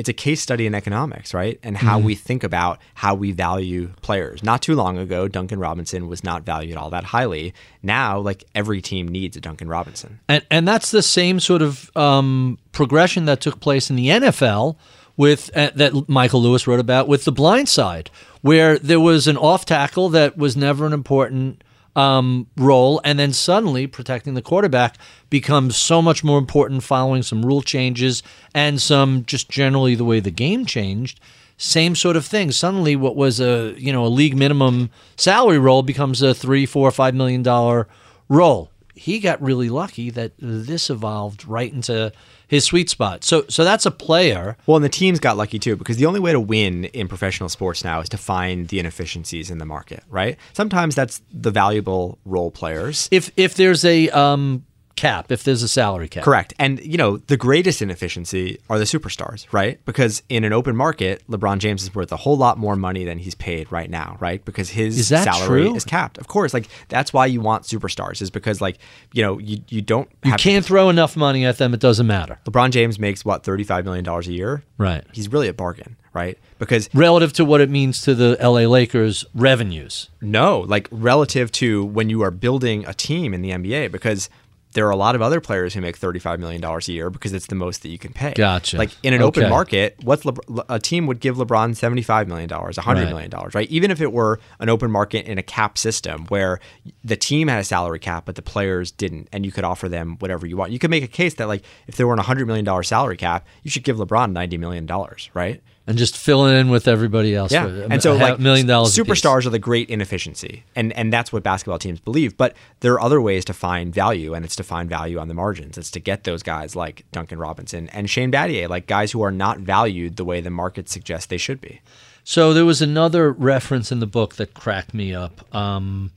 [0.00, 1.60] it's a case study in economics, right?
[1.62, 4.42] And how we think about how we value players.
[4.42, 7.52] Not too long ago, Duncan Robinson was not valued all that highly.
[7.82, 10.18] Now, like every team needs a Duncan Robinson.
[10.26, 14.76] And and that's the same sort of um, progression that took place in the NFL
[15.18, 18.08] with uh, that Michael Lewis wrote about with the blind side,
[18.40, 21.62] where there was an off tackle that was never an important
[21.96, 24.96] um, role, and then suddenly protecting the quarterback
[25.28, 28.22] becomes so much more important following some rule changes
[28.54, 31.20] and some just generally the way the game changed.
[31.56, 32.52] Same sort of thing.
[32.52, 36.90] Suddenly, what was a you know a league minimum salary role becomes a three, four,
[36.90, 37.86] five million dollar
[38.28, 38.70] role
[39.00, 42.12] he got really lucky that this evolved right into
[42.50, 43.22] his sweet spot.
[43.22, 44.56] So so that's a player.
[44.66, 47.48] Well, and the teams got lucky too because the only way to win in professional
[47.48, 50.36] sports now is to find the inefficiencies in the market, right?
[50.52, 53.08] Sometimes that's the valuable role players.
[53.12, 54.64] If if there's a um,
[55.00, 56.24] cap, if there's a salary cap.
[56.24, 56.52] Correct.
[56.58, 59.84] And, you know, the greatest inefficiency are the superstars, right?
[59.84, 63.18] Because in an open market, LeBron James is worth a whole lot more money than
[63.18, 64.44] he's paid right now, right?
[64.44, 65.74] Because his salary true?
[65.74, 66.18] is capped.
[66.18, 66.52] Of course.
[66.52, 68.78] Like, that's why you want superstars, is because, like,
[69.12, 72.38] you know, you, you don't You can't throw enough money at them, it doesn't matter.
[72.44, 74.62] LeBron James makes, what, $35 million a year?
[74.76, 75.04] Right.
[75.12, 76.38] He's really a bargain, right?
[76.58, 80.10] Because Relative to what it means to the LA Lakers revenues.
[80.20, 84.28] No, like relative to when you are building a team in the NBA, because
[84.72, 87.46] there are a lot of other players who make $35 million a year because it's
[87.48, 88.32] the most that you can pay.
[88.34, 88.76] Gotcha.
[88.78, 89.40] Like in an Okay.
[89.40, 93.08] open market, what's Lebr- a team would give LeBron $75 million, 100 Right.
[93.08, 93.68] million dollars, right?
[93.68, 96.60] Even if it were an open market in a cap system where
[97.02, 100.16] the team had a salary cap, but the players didn't, and you could offer them
[100.20, 100.70] whatever you want.
[100.70, 103.46] You could make a case that, like, if there were a $100 million salary cap,
[103.64, 104.86] you should give LeBron $90 million,
[105.34, 105.60] right?
[105.90, 107.52] And just filling in with everybody else.
[107.52, 108.96] Yeah, a- and so like million dollars.
[108.96, 112.36] superstars are the great inefficiency, and and that's what basketball teams believe.
[112.36, 115.34] But there are other ways to find value, and it's to find value on the
[115.34, 115.76] margins.
[115.76, 119.32] It's to get those guys like Duncan Robinson and Shane Battier, like guys who are
[119.32, 121.80] not valued the way the market suggests they should be.
[122.22, 125.52] So there was another reference in the book that cracked me up.
[125.54, 126.12] Um,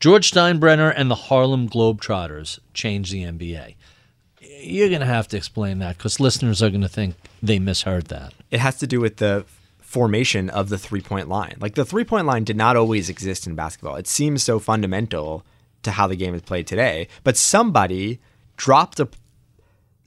[0.00, 3.76] George Steinbrenner and the Harlem Globetrotters changed the NBA.
[4.42, 8.06] You're going to have to explain that because listeners are going to think they misheard
[8.06, 8.34] that.
[8.50, 9.44] It has to do with the
[9.80, 11.56] formation of the three point line.
[11.60, 13.96] Like the three point line did not always exist in basketball.
[13.96, 15.44] It seems so fundamental
[15.82, 17.08] to how the game is played today.
[17.24, 18.20] But somebody
[18.56, 19.08] dropped a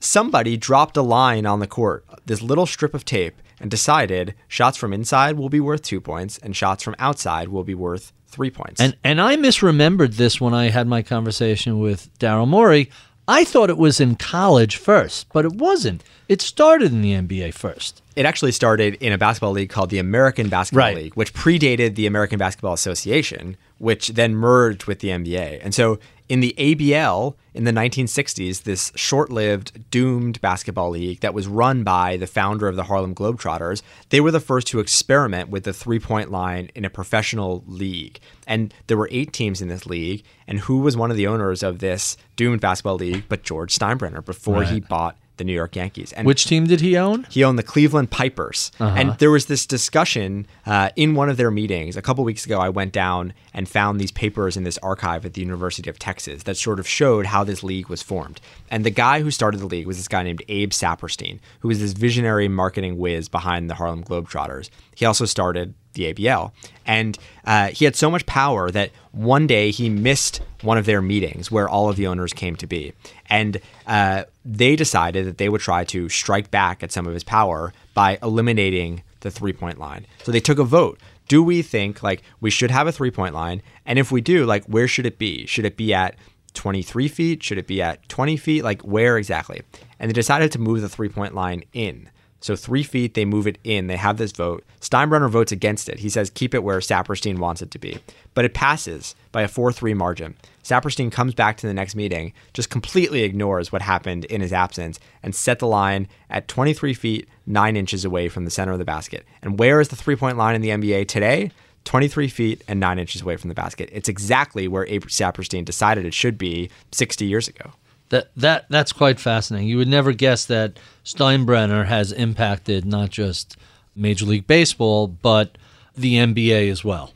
[0.00, 4.76] somebody dropped a line on the court, this little strip of tape, and decided shots
[4.76, 8.50] from inside will be worth two points and shots from outside will be worth three
[8.50, 8.80] points.
[8.80, 12.90] And and I misremembered this when I had my conversation with Daryl Morey.
[13.28, 16.04] I thought it was in college first, but it wasn't.
[16.28, 18.02] It started in the NBA first.
[18.14, 20.96] It actually started in a basketball league called the American Basketball Right.
[20.96, 25.60] League, which predated the American Basketball Association, which then merged with the NBA.
[25.62, 25.98] And so
[26.28, 31.84] in the ABL in the 1960s, this short lived, doomed basketball league that was run
[31.84, 35.72] by the founder of the Harlem Globetrotters, they were the first to experiment with the
[35.72, 38.18] three point line in a professional league.
[38.46, 40.24] And there were eight teams in this league.
[40.46, 44.24] And who was one of the owners of this doomed basketball league but George Steinbrenner
[44.24, 46.12] before he bought the New York Yankees?
[46.12, 47.26] And Which team did he own?
[47.30, 48.70] he owned the Cleveland Pipers.
[48.78, 51.96] And there was this discussion uh, in one of their meetings.
[51.96, 55.34] A couple weeks ago, I went down and found these papers in this archive at
[55.34, 58.40] the University of Texas that sort of showed how this league was formed.
[58.70, 61.80] And the guy who started the league was this guy named Abe Saperstein, who was
[61.80, 64.70] this visionary marketing whiz behind the Harlem Globetrotters.
[64.94, 66.52] He also started the ABL.
[66.86, 71.02] And uh, he had so much power that one day he missed one of their
[71.02, 72.92] meetings where all of the owners came to be.
[73.28, 77.24] And uh, they decided that they would try to strike back at some of his
[77.24, 80.06] power by eliminating the three point line.
[80.22, 81.00] So they took a vote.
[81.28, 83.62] Do we think like we should have a three point line?
[83.84, 85.46] And if we do, like where should it be?
[85.46, 86.16] Should it be at
[86.54, 87.42] 23 feet?
[87.42, 88.64] Should it be at 20 feet?
[88.64, 89.62] Like where exactly?
[89.98, 92.10] And they decided to move the three point line in.
[92.40, 93.86] So three feet, they move it in.
[93.86, 94.64] They have this vote.
[94.80, 96.00] Steinbrenner votes against it.
[96.00, 97.98] He says keep it where Saperstein wants it to be.
[98.34, 100.36] But it passes by a 4 3 margin.
[100.62, 104.98] Saperstein comes back to the next meeting, just completely ignores what happened in his absence,
[105.22, 108.84] and set the line at 23 feet, 9 inches away from the center of the
[108.84, 109.24] basket.
[109.42, 111.52] And where is the three point line in the NBA today?
[111.84, 113.88] 23 feet and 9 inches away from the basket.
[113.92, 117.72] It's exactly where Saperstein decided it should be 60 years ago.
[118.10, 119.68] That that that's quite fascinating.
[119.68, 123.56] You would never guess that Steinbrenner has impacted not just
[123.94, 125.58] Major League Baseball but
[125.96, 127.12] the NBA as well.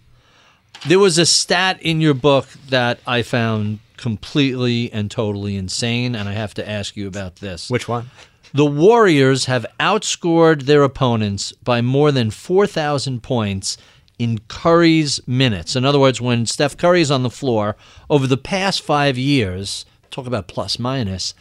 [0.86, 6.26] There was a stat in your book that I found completely and totally insane, and
[6.28, 7.68] I have to ask you about this.
[7.68, 8.10] Which one?
[8.54, 13.76] The Warriors have outscored their opponents by more than 4,000 points
[14.18, 15.76] in Curry's minutes.
[15.76, 17.76] In other words, when Steph Curry is on the floor,
[18.08, 21.34] over the past five years, talk about plus minus,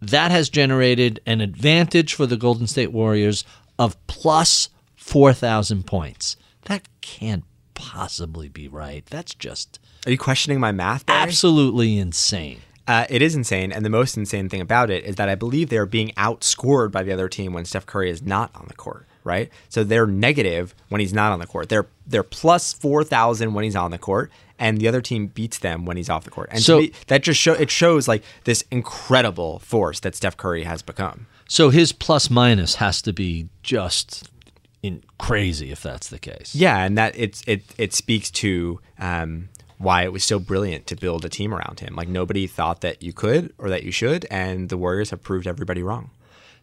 [0.00, 3.44] that has generated an advantage for the Golden State Warriors
[3.78, 6.36] of plus 4,000 points.
[6.66, 7.44] That can't
[7.74, 9.04] possibly be right.
[9.06, 11.06] That's just Are you questioning my math?
[11.06, 11.20] Barry?
[11.20, 12.60] absolutely insane.
[12.88, 15.68] Uh, it is insane, and the most insane thing about it is that I believe
[15.68, 19.06] they're being outscored by the other team when Steph Curry is not on the court.
[19.24, 21.68] Right, so they're negative when he's not on the court.
[21.68, 25.58] They're they're plus four thousand when he's on the court, and the other team beats
[25.58, 26.48] them when he's off the court.
[26.50, 30.64] And So- me, that just show it shows like this incredible force that Steph Curry
[30.64, 31.26] has become.
[31.46, 34.28] So his plus minus has to be just
[34.82, 36.54] in crazy if that's the case.
[36.54, 40.96] Yeah, and that it's it it speaks to um, why it was so brilliant to
[40.96, 41.94] build a team around him.
[41.94, 45.46] Like nobody thought that you could or that you should, and the Warriors have proved
[45.46, 46.10] everybody wrong.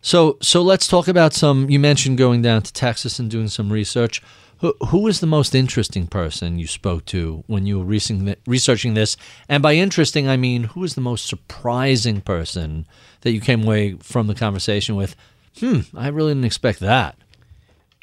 [0.01, 1.69] So so let's talk about some.
[1.69, 4.21] You mentioned going down to Texas and doing some research.
[4.59, 9.15] Who, who was the most interesting person you spoke to when you were researching, this?
[9.47, 12.85] And by interesting, I mean who was the most surprising person
[13.21, 15.15] that you came away from the conversation with?
[15.59, 17.15] Hmm, I really didn't expect that.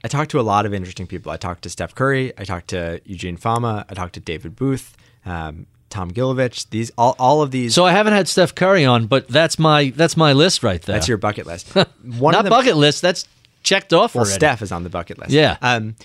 [0.03, 1.33] I talked to a lot of interesting people.
[1.33, 2.33] I talked to Steph Curry.
[2.39, 3.85] I talked to Eugene Fama.
[3.89, 6.69] I talked to David Booth, um, Tom Gilovich.
[6.71, 7.75] These all, all of these.
[7.75, 10.95] So I haven't had Steph Curry on, but that's my that's my list right there.
[10.95, 11.75] that's your bucket list.
[12.19, 13.03] One not the, bucket list.
[13.03, 13.27] That's
[13.63, 14.35] checked off Well, already.
[14.35, 15.31] Steph is on the bucket list.
[15.33, 15.57] Yeah.
[15.61, 15.97] Um,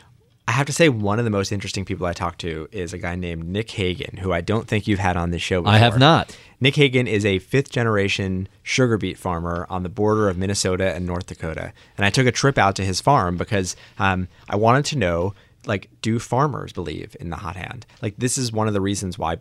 [0.47, 2.97] I have to say, one of the most interesting people I talked to is a
[2.97, 5.73] guy named Nick Hagan, who I don't think you've had on this show before.
[5.73, 6.35] I have not.
[6.59, 11.05] Nick Hagan is a fifth generation sugar beet farmer on the border of Minnesota and
[11.05, 11.71] North Dakota.
[11.95, 15.33] And I took a trip out to his farm because um, I wanted to know
[15.65, 17.85] like, do farmers believe in the hot hand?
[18.01, 19.37] Like, this is one of the reasons why.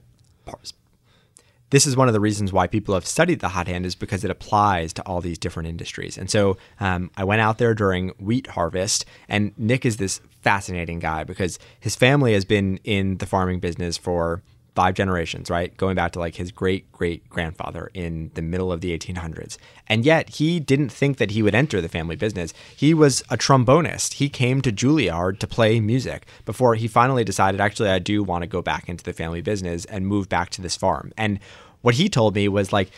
[1.70, 4.24] This is one of the reasons why people have studied the hot hand is because
[4.24, 6.18] it applies to all these different industries.
[6.18, 10.98] And so um, I went out there during wheat harvest, and Nick is this fascinating
[10.98, 14.42] guy because his family has been in the farming business for
[14.80, 15.76] five generations, right?
[15.76, 19.58] Going back to like his great great grandfather in the middle of the 1800s.
[19.86, 22.54] And yet he didn't think that he would enter the family business.
[22.74, 24.14] He was a trombonist.
[24.14, 28.40] He came to Juilliard to play music before he finally decided, actually, I do want
[28.40, 31.12] to go back into the family business and move back to this farm.
[31.18, 31.40] And
[31.82, 32.90] what he told me was like,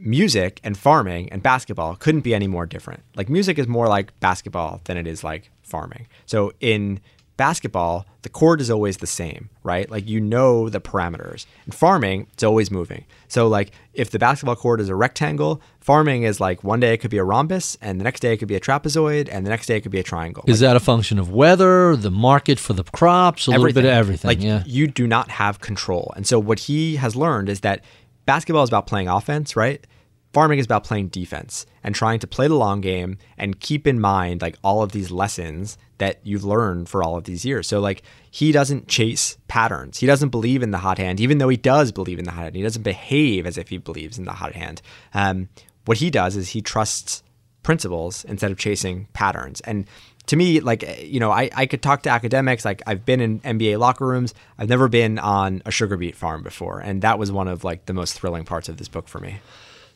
[0.00, 3.02] music and farming and basketball couldn't be any more different.
[3.16, 6.06] Like music is more like basketball than it is like farming.
[6.24, 7.00] So in
[7.38, 9.90] basketball, the court is always the same, right?
[9.90, 11.46] Like you know the parameters.
[11.64, 13.06] In farming, it's always moving.
[13.28, 16.98] So like if the basketball court is a rectangle, farming is like one day it
[16.98, 19.50] could be a rhombus and the next day it could be a trapezoid and the
[19.50, 20.44] next day it could be a triangle.
[20.46, 23.78] Is like, that a function of weather, the market for the crops, a little bit
[23.78, 24.28] of everything?
[24.28, 24.64] Like yeah.
[24.66, 26.12] you do not have control.
[26.16, 27.82] And so what he has learned is that
[28.26, 29.86] basketball is about playing offense, right?
[30.32, 33.98] farming is about playing defense and trying to play the long game and keep in
[33.98, 37.66] mind like all of these lessons that you've learned for all of these years.
[37.66, 39.98] So like he doesn't chase patterns.
[39.98, 42.44] He doesn't believe in the hot hand, even though he does believe in the hot
[42.44, 42.56] hand.
[42.56, 44.80] He doesn't behave as if he believes in the hot hand.
[45.12, 45.48] Um,
[45.84, 47.22] what he does is he trusts
[47.62, 49.60] principles instead of chasing patterns.
[49.62, 49.86] And
[50.26, 52.64] to me, like you know, I, I could talk to academics.
[52.64, 54.34] Like I've been in NBA locker rooms.
[54.58, 57.86] I've never been on a sugar beet farm before, and that was one of like
[57.86, 59.38] the most thrilling parts of this book for me.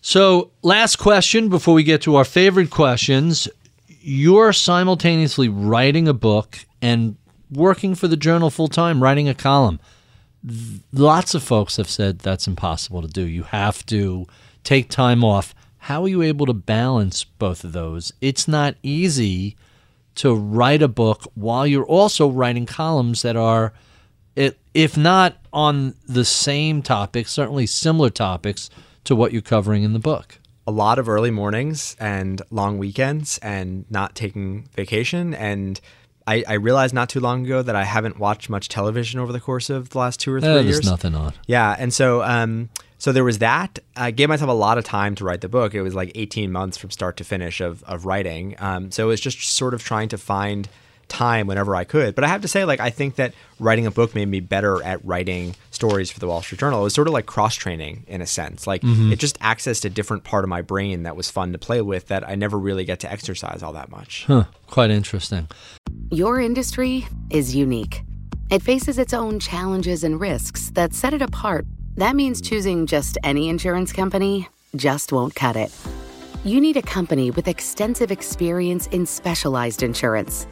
[0.01, 3.49] So, last question before we get to our favorite questions.
[4.05, 7.17] You're simultaneously writing a book and
[7.51, 9.79] working for the journal full time, writing a column.
[10.93, 13.23] Lots of folks have said that's impossible to do.
[13.23, 14.27] You have to
[14.65, 15.55] take time off.
[15.79, 18.13] How are you able to balance both of those?
[18.21, 19.57] It's not easy
[20.17, 23.73] to write a book while you're also writing columns that are,
[24.35, 28.69] if not on the same topic, certainly similar topics
[29.05, 30.39] to what you're covering in the book?
[30.67, 35.35] A lot of early mornings and long weekends and not taking vacation.
[35.35, 35.81] And
[36.27, 39.41] I, I, realized not too long ago that I haven't watched much television over the
[39.41, 40.77] course of the last two or three eh, years.
[40.77, 41.33] There's nothing on.
[41.47, 41.75] Yeah.
[41.77, 43.81] And so, um, so there was that.
[43.97, 45.75] I gave myself a lot of time to write the book.
[45.75, 48.55] It was like 18 months from start to finish of, of writing.
[48.61, 50.69] Um, so it was just sort of trying to find
[51.13, 52.15] time whenever I could.
[52.15, 54.83] But I have to say, like, I think that writing a book made me better
[54.83, 56.81] at writing stories for the Wall Street Journal.
[56.81, 58.67] It was sort of like cross training in a sense.
[58.67, 59.13] Like, mm-hmm.
[59.13, 62.09] it just accessed a different part of my brain that was fun to play with
[62.09, 64.25] that I never really get to exercise all that much.
[64.27, 64.45] Huh.
[64.69, 65.49] Quite interesting.
[66.11, 68.03] Your industry is unique.
[68.51, 71.67] It faces its own challenges and risks that set it apart.
[71.97, 75.71] That means choosing just any insurance company just won't cut it.
[76.45, 80.47] You need a company with extensive experience in specialized insurance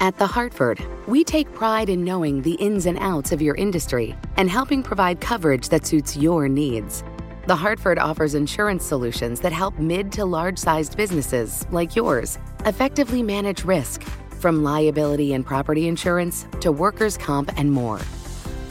[0.00, 4.14] at The Hartford, we take pride in knowing the ins and outs of your industry
[4.36, 7.02] and helping provide coverage that suits your needs.
[7.46, 13.22] The Hartford offers insurance solutions that help mid to large sized businesses like yours effectively
[13.22, 14.02] manage risk,
[14.40, 18.00] from liability and property insurance to workers' comp and more.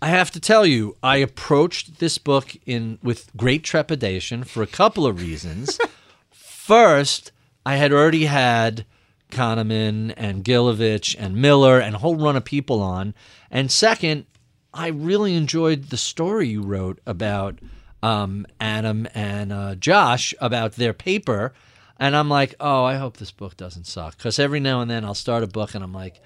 [0.00, 4.66] I have to tell you, I approached this book in with great trepidation for a
[4.66, 5.78] couple of reasons.
[6.30, 7.32] First,
[7.66, 8.84] I had already had
[9.30, 13.14] Kahneman and Gilovich and Miller and a whole run of people on.
[13.50, 14.26] And second,
[14.72, 17.58] I really enjoyed the story you wrote about
[18.02, 21.52] um, Adam and uh, Josh about their paper.
[21.98, 24.16] And I'm like, oh, I hope this book doesn't suck.
[24.16, 26.20] Because every now and then I'll start a book and I'm like,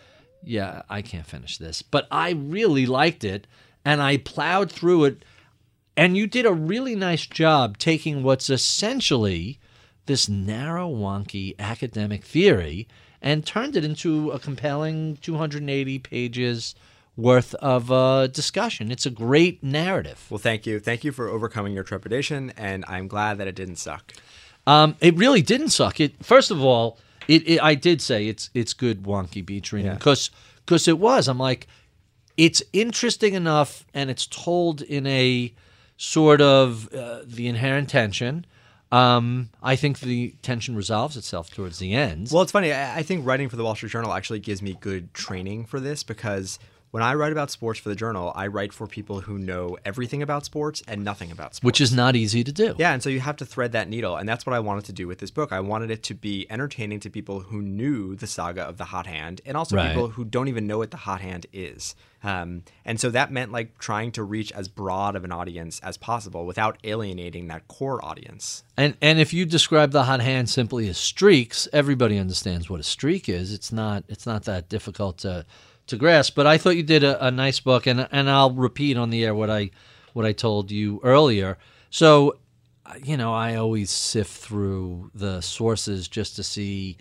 [0.44, 1.82] yeah, I can't finish this.
[1.82, 3.46] But I really liked it
[3.84, 5.24] and I plowed through it.
[5.96, 9.58] And you did a really nice job taking what's essentially
[10.06, 12.88] this narrow, wonky academic theory
[13.20, 16.74] and turned it into a compelling 280 pages
[17.16, 18.90] worth of uh, discussion.
[18.90, 20.26] It's a great narrative.
[20.28, 20.80] Well, thank you.
[20.80, 24.12] Thank you for overcoming your trepidation, and I'm glad that it didn't suck.
[24.66, 26.00] Um, it really didn't suck.
[26.00, 29.94] It first of all, it, it I did say it's it's good wonky beach reading
[29.94, 30.38] because yeah.
[30.64, 31.28] because it was.
[31.28, 31.66] I'm like,
[32.36, 35.52] it's interesting enough, and it's told in a
[35.96, 38.46] sort of uh, the inherent tension
[38.92, 42.28] um, I think the tension resolves itself towards the end.
[42.30, 42.74] Well, it's funny.
[42.74, 46.02] I think writing for the Wall Street Journal actually gives me good training for this
[46.02, 46.58] because
[46.92, 50.22] when I write about sports for the journal, I write for people who know everything
[50.22, 51.64] about sports and nothing about sports.
[51.64, 52.74] which is not easy to do.
[52.78, 54.92] Yeah, and so you have to thread that needle, and that's what I wanted to
[54.92, 55.52] do with this book.
[55.52, 59.06] I wanted it to be entertaining to people who knew the saga of the hot
[59.06, 59.88] hand, and also Right.
[59.88, 61.94] people who don't even know what the hot hand is.
[62.22, 65.96] Um, and so that meant like trying to reach as broad of an audience as
[65.96, 68.62] possible without alienating that core audience.
[68.76, 72.84] And and if you describe the hot hand simply as streaks, everybody understands what a
[72.84, 73.52] streak is.
[73.52, 75.44] It's not it's not that difficult to
[75.86, 76.34] to grasp.
[76.34, 79.24] But I thought you did a, a nice book, and and I'll repeat on the
[79.24, 79.70] air what I
[80.12, 81.58] what I told you earlier.
[81.90, 82.38] So,
[82.86, 86.96] uh, you know, I always sift through the sources just to see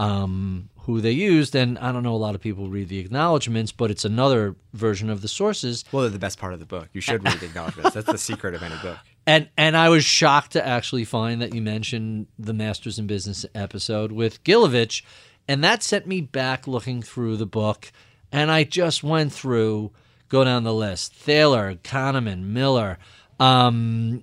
[0.00, 2.14] um, who they used, and I don't know.
[2.14, 5.84] A lot of people read the acknowledgments, but it's another version of the sources.
[5.92, 6.88] Well, they're the best part of the book.
[6.92, 7.94] You should read the acknowledgments.
[7.94, 8.98] That's the secret of any book.
[9.26, 13.46] And and I was shocked to actually find that you mentioned the Masters in Business
[13.54, 15.02] episode with Gilovich,
[15.48, 17.90] and that sent me back looking through the book,
[18.34, 19.92] and I just went through,
[20.28, 22.98] go down the list: Thaler, Kahneman, Miller,
[23.40, 24.22] um,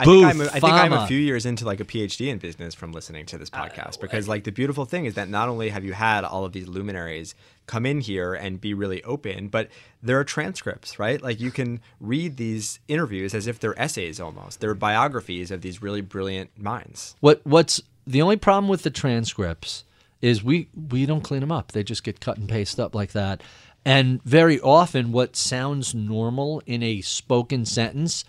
[0.00, 2.38] I think, I'm, Booth, I think I'm a few years into like a PhD in
[2.38, 5.68] business from listening to this podcast because like the beautiful thing is that not only
[5.68, 7.36] have you had all of these luminaries
[7.66, 9.68] come in here and be really open, but
[10.02, 11.22] there are transcripts, right?
[11.22, 14.60] Like you can read these interviews as if they're essays almost.
[14.60, 17.14] They're biographies of these really brilliant minds.
[17.20, 19.84] What what's the only problem with the transcripts
[20.20, 21.72] is we we don't clean them up.
[21.72, 23.42] They just get cut and paste up like that.
[23.84, 28.24] And very often what sounds normal in a spoken sentence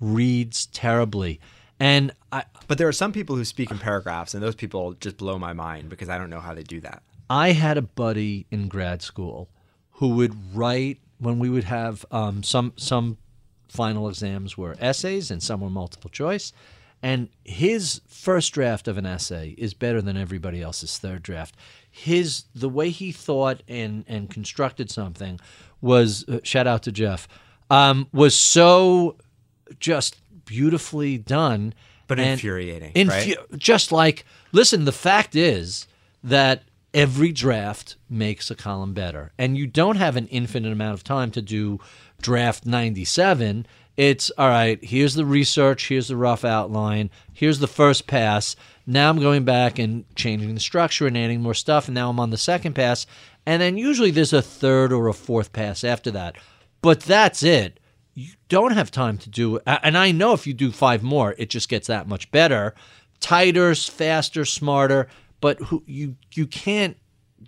[0.00, 1.40] reads terribly.
[1.78, 5.16] And I But there are some people who speak in paragraphs, and those people just
[5.16, 7.02] blow my mind because I don't know how they do that.
[7.28, 9.50] I had a buddy in grad school
[9.92, 13.18] who would write when we would have um, some some
[13.68, 16.52] final exams were essays and some were multiple choice,
[17.02, 21.56] and his first draft of an essay is better than everybody else's third draft.
[21.90, 25.40] His the way he thought and and constructed something
[25.80, 27.26] was uh, shout out to Jeff
[27.70, 29.16] um, was so
[29.80, 31.74] just beautifully done,
[32.06, 33.58] But infuriating, infu- right?
[33.58, 35.86] Just like, listen, the fact is
[36.22, 36.62] that
[36.94, 41.30] every draft makes a column better, and you don't have an infinite amount of time
[41.32, 41.80] to do
[42.20, 43.66] draft 97.
[43.96, 48.56] It's all right, here's the research, here's the rough outline, here's the first pass.
[48.86, 52.18] Now I'm going back and changing the structure and adding more stuff, and now I'm
[52.18, 53.06] on the second pass.
[53.44, 56.36] And then usually there's a third or a fourth pass after that.
[56.80, 57.78] But that's it
[58.14, 61.48] you don't have time to do and i know if you do five more it
[61.48, 62.74] just gets that much better
[63.20, 65.08] tighter faster smarter
[65.40, 66.96] but who, you you can't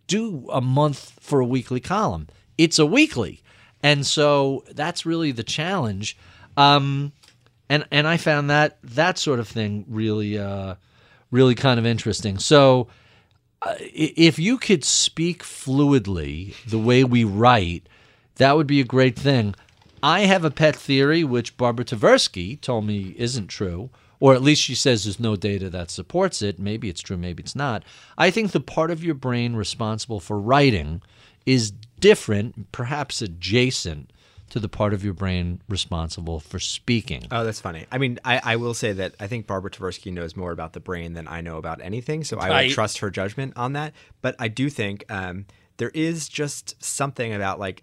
[0.06, 2.26] do a month for a weekly column
[2.56, 3.42] it's a weekly
[3.82, 6.16] and so that's really the challenge
[6.56, 7.12] um,
[7.68, 10.74] and and i found that that sort of thing really uh,
[11.30, 12.88] really kind of interesting so
[13.62, 17.88] uh, if you could speak fluidly the way we write
[18.36, 19.54] that would be a great thing.
[20.02, 23.90] I have a pet theory, which Barbara Tversky told me isn't true,
[24.20, 26.58] or at least she says there's no data that supports it.
[26.58, 27.84] Maybe it's true, maybe it's not.
[28.18, 31.00] I think the part of your brain responsible for writing
[31.46, 34.12] is different, perhaps adjacent
[34.54, 37.26] to the part of your brain responsible for speaking.
[37.32, 37.86] Oh, that's funny.
[37.90, 40.78] I mean, I, I will say that I think Barbara Tversky knows more about the
[40.78, 42.66] brain than I know about anything, so I Right.
[42.68, 43.94] would trust her judgment on that.
[44.22, 45.46] But I do think um,
[45.78, 47.82] there is just something about like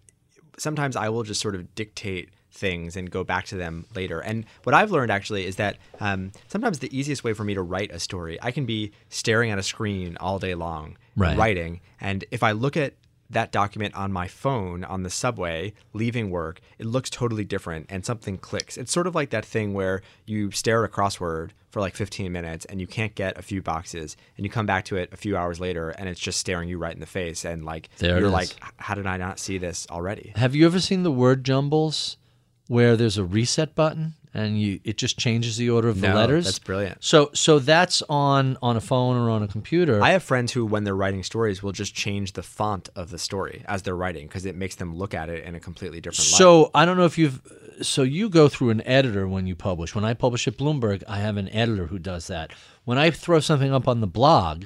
[0.58, 4.22] sometimes I will just sort of dictate things and go back to them later.
[4.22, 7.62] And what I've learned actually is that um, sometimes the easiest way for me to
[7.62, 11.38] write a story, I can be staring at a screen all day long Right.
[11.38, 12.94] writing, and if I look at
[13.32, 18.06] that document on my phone on the subway leaving work, it looks totally different and
[18.06, 18.78] something clicks.
[18.78, 22.32] It's sort of like that thing where you stare at a crossword for like 15
[22.32, 25.18] minutes and you can't get a few boxes and you come back to it a
[25.18, 28.20] few hours later and it's just staring you right in the face and like There
[28.20, 30.34] you're like how did I not see this already?
[30.36, 32.18] Have you ever seen the word jumbles
[32.68, 36.16] where there's a reset button and you it just changes the order of the No,
[36.16, 36.46] letters?
[36.46, 37.04] that's brilliant.
[37.04, 40.02] So so that's on on a phone or on a computer.
[40.02, 43.18] I have friends who, when they're writing stories, will just change the font of the
[43.18, 46.32] story as they're writing because it makes them look at it in a completely different
[46.32, 46.38] light.
[46.38, 47.42] So I don't know if you've.
[47.82, 49.96] So you go through an editor when you publish.
[49.96, 52.52] When I publish at Bloomberg, I have an editor who does that.
[52.86, 54.66] When I throw something up on the blog,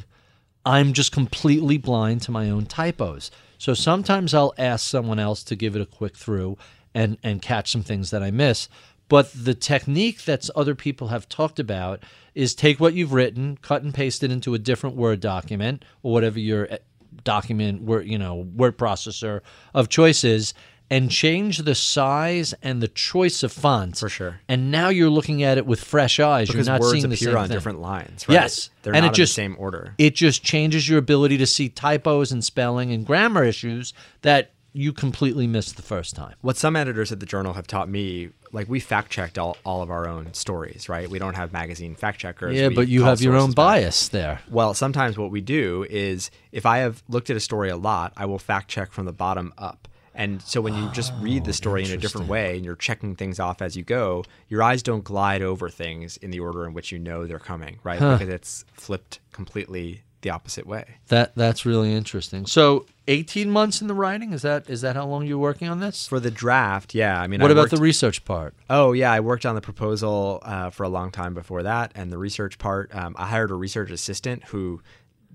[0.65, 3.31] I'm just completely blind to my own typos.
[3.57, 6.57] So sometimes I'll ask someone else to give it a quick through
[6.93, 8.67] and and catch some things that I miss.
[9.07, 12.01] But the technique that other people have talked about
[12.33, 16.11] is take what you've written, cut and paste it into a different Word document or
[16.11, 16.77] whatever your eh,
[17.23, 19.41] document word you know word processor
[19.73, 20.53] of choices
[20.89, 24.41] and change the size and the choice of fonts For sure.
[24.47, 27.15] and now you're looking at it with fresh eyes because you're not words seeing the
[27.15, 27.57] appear same on thing.
[27.57, 28.35] different lines, right?
[28.35, 29.95] Yes, they're and not it in just the same order.
[29.97, 34.91] It just changes your ability to see typos and spelling and grammar issues that you
[34.91, 36.35] completely missed the first time?
[36.41, 39.81] What some editors at the journal have taught me, like we fact checked all, all
[39.81, 41.09] of our own stories, right?
[41.09, 42.55] We don't have magazine fact checkers.
[42.55, 44.39] Yeah, We but you have your own bias there.
[44.49, 48.13] Well, sometimes what we do is if I have looked at a story a lot,
[48.15, 49.89] I will fact check from the bottom up.
[50.17, 53.17] And so when you just read the story in a different way and you're checking
[53.17, 56.73] things off as you go, your eyes don't glide over things in the order in
[56.73, 57.99] which you know they're coming, right?
[57.99, 60.83] Because it's flipped completely the opposite way.
[61.09, 62.47] That that's really interesting.
[62.47, 65.79] So, 18 months in the writing is that is that how long you're working on
[65.79, 66.07] this?
[66.07, 67.21] For the draft, yeah.
[67.21, 68.55] I mean, what I about worked- the research part?
[68.69, 72.11] Oh yeah, I worked on the proposal uh, for a long time before that, and
[72.11, 72.93] the research part.
[72.93, 74.81] Um, I hired a research assistant who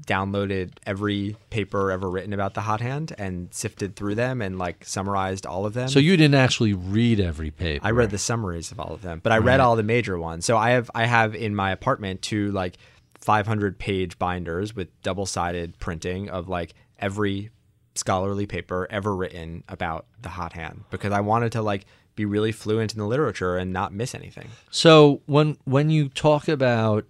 [0.07, 4.85] downloaded every paper ever written about the hot hand and sifted through them and like
[4.85, 5.89] summarized all of them.
[5.89, 7.87] So you didn't actually read every paper.
[7.87, 10.45] I read the summaries of all of them, but I read all the major ones.
[10.47, 12.77] So I have I have in my apartment two like
[13.21, 17.51] 500 page binders with double sided printing of like every
[17.95, 21.85] scholarly paper ever written about the hot hand because I wanted to like
[22.15, 24.49] be really fluent in the literature and not miss anything.
[24.71, 27.07] So when when you talk about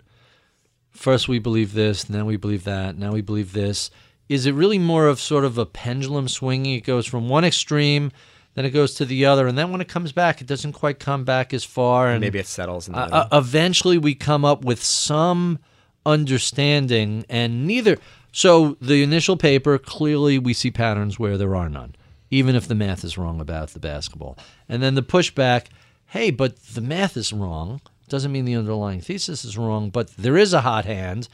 [0.90, 3.90] first we believe this, then we believe that, now we believe this,
[4.28, 6.74] is it really more of sort of a pendulum swinging?
[6.74, 8.12] It goes from one extreme,
[8.54, 10.98] then it goes to the other, and then when it comes back, it doesn't quite
[10.98, 12.08] come back as far.
[12.08, 15.58] And Maybe it settles in the uh, uh, eventually we come up with some
[16.06, 17.98] understanding and neither
[18.32, 21.94] so the initial paper clearly we see patterns where there are none
[22.30, 24.38] even if the math is wrong about the basketball.
[24.68, 25.66] And then the pushback
[26.06, 30.36] hey but the math is wrong doesn't mean the underlying thesis is wrong but there
[30.36, 31.28] is a hot hand.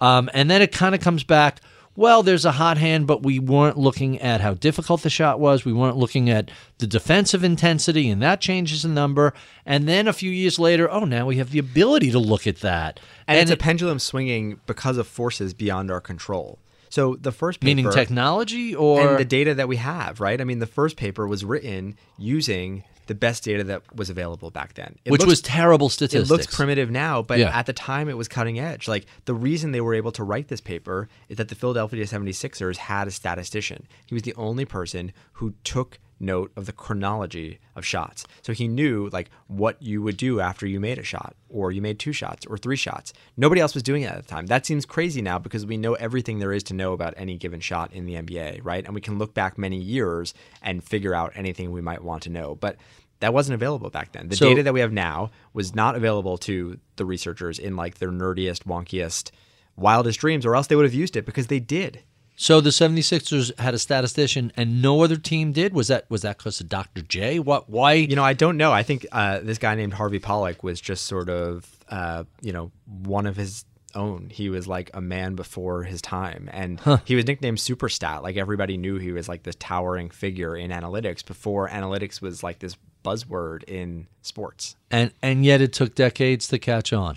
[0.00, 1.60] Um, and then it kind of comes back
[2.00, 5.66] well, there's a hot hand, but we weren't looking at how difficult the shot was.
[5.66, 9.34] We weren't looking at the defensive intensity, and that changes the number.
[9.66, 12.60] And then a few years later, oh, now we have the ability to look at
[12.60, 13.00] that.
[13.28, 16.58] and, it's a pendulum swinging because of forces beyond our control.
[16.88, 20.40] So the first paper, meaning technology or and the data that we have, right?
[20.40, 24.74] I mean, the first paper was written using the best data that was available back
[24.74, 26.30] then, It which looks- was terrible statistics.
[26.30, 27.50] It looks primitive now, but Yeah.
[27.58, 28.86] at the time it was cutting edge.
[28.86, 32.76] Like the reason they were able to write this paper is that the Philadelphia 76ers
[32.76, 33.88] had a statistician.
[34.06, 38.24] He was the only person who took note of the chronology of shots.
[38.42, 41.80] So he knew like what you would do after you made a shot or you
[41.80, 43.12] made two shots or three shots.
[43.36, 44.46] Nobody else was doing it at the time.
[44.46, 47.60] That seems crazy now because we know everything there is to know about any given
[47.60, 48.84] shot in the NBA, right?
[48.84, 52.30] And we can look back many years and figure out anything we might want to
[52.30, 52.54] know.
[52.54, 52.76] But
[53.20, 54.28] that wasn't available back then.
[54.28, 57.98] The So- data that we have now was not available to the researchers in like
[57.98, 59.30] their nerdiest, wonkiest,
[59.76, 62.02] wildest dreams, or else they would have used it because they did.
[62.40, 65.74] So the 76ers had a statistician and no other team did?
[65.74, 67.02] Was that was that because of Dr.
[67.02, 67.38] J?
[67.38, 68.72] What why You know, I don't know.
[68.72, 72.72] I think uh, this guy named Harvey Pollack was just sort of, uh, you know,
[72.86, 74.30] one of his own.
[74.32, 78.22] He was like a man before his time, and he was nicknamed Superstat.
[78.22, 82.60] Like everybody knew he was like this towering figure in analytics before analytics was like
[82.60, 84.76] this buzzword in sports.
[84.90, 87.16] and and yet it took decades to catch on.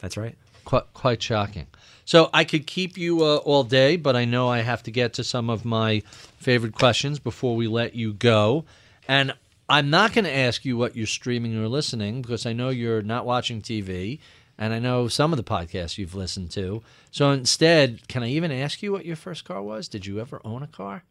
[0.00, 0.36] That's right.
[0.64, 1.68] quite quite shocking.
[2.06, 5.12] So I could keep you uh, all day, but I know I have to get
[5.14, 6.02] to some of my
[6.38, 8.64] favorite questions before we let you go.
[9.08, 9.34] And
[9.68, 13.02] I'm not going to ask you what you're streaming or listening because I know you're
[13.02, 14.20] not watching TV,
[14.56, 16.80] and I know some of the podcasts you've listened to.
[17.10, 19.88] So instead, can I even ask you what your first car was?
[19.88, 21.02] Did you ever own a car?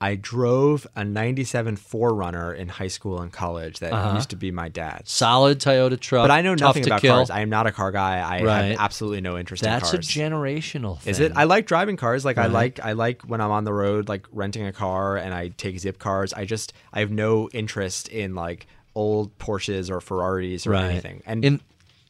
[0.00, 4.14] I drove a 97 4Runner in high school and college that Uh-huh.
[4.14, 5.10] used to be my dad's.
[5.10, 6.22] Solid Toyota truck.
[6.22, 7.16] But I know nothing about kill.
[7.16, 7.30] cars.
[7.30, 8.18] I am not a car guy.
[8.20, 8.62] I Right.
[8.70, 10.06] have absolutely no interest That's in cars.
[10.06, 11.10] That's a generational thing.
[11.10, 11.32] Is it?
[11.34, 12.24] I like driving cars.
[12.24, 15.34] Like I like I like when I'm on the road, like renting a car and
[15.34, 16.32] I take zip cars.
[16.32, 21.22] I just I have no interest in like old Porsches or Ferraris or anything.
[21.26, 21.60] And in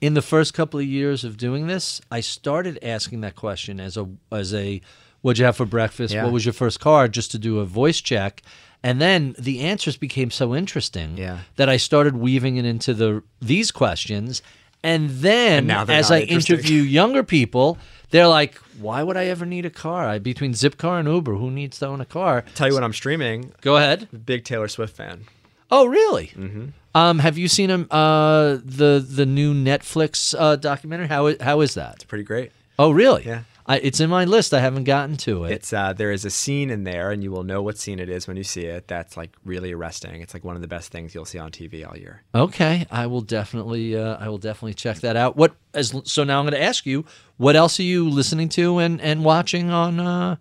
[0.03, 3.97] in the first couple of years of doing this, I started asking that question as
[3.97, 4.83] a as a
[5.23, 6.15] what'd you have for breakfast?
[6.15, 6.25] Yeah.
[6.25, 7.09] What was your first car?
[7.09, 8.43] Just to do a voice check.
[8.83, 11.39] And then the answers became so interesting Yeah.
[11.57, 14.41] that I started weaving it into the these questions.
[14.85, 17.79] And then And as I interview younger people,
[18.11, 20.09] they're like, "Why would I ever need a car?
[20.09, 22.93] I between Zipcar and Uber, who needs to own a car?" tell you what I'm
[22.93, 23.53] streaming.
[23.61, 24.07] Go ahead.
[24.25, 25.25] Big Taylor Swift fan.
[25.71, 26.29] Oh, really?
[26.29, 26.67] Mm-hmm.
[26.95, 31.09] Um, have you seen um, uh, the the new Netflix uh, documentary?
[31.09, 31.97] How how is that?
[31.97, 32.53] It's pretty great.
[32.79, 33.25] Oh, really?
[33.27, 33.43] Yeah.
[33.69, 34.55] I, it's in my list.
[34.55, 35.53] I haven't gotten to it.
[35.53, 38.09] It's uh, there is a scene in there, and you will know what scene it
[38.09, 38.89] is when you see it.
[38.89, 40.23] That's like really arresting.
[40.23, 42.23] It's like one of the best things you'll see on TV all year.
[42.35, 45.37] okay, I will definitely uh, I will definitely check that out.
[45.37, 47.05] What as so now I'm going to ask you,
[47.37, 50.37] what else are you listening to and, and watching on uh,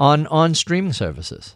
[0.00, 1.54] on on streaming services?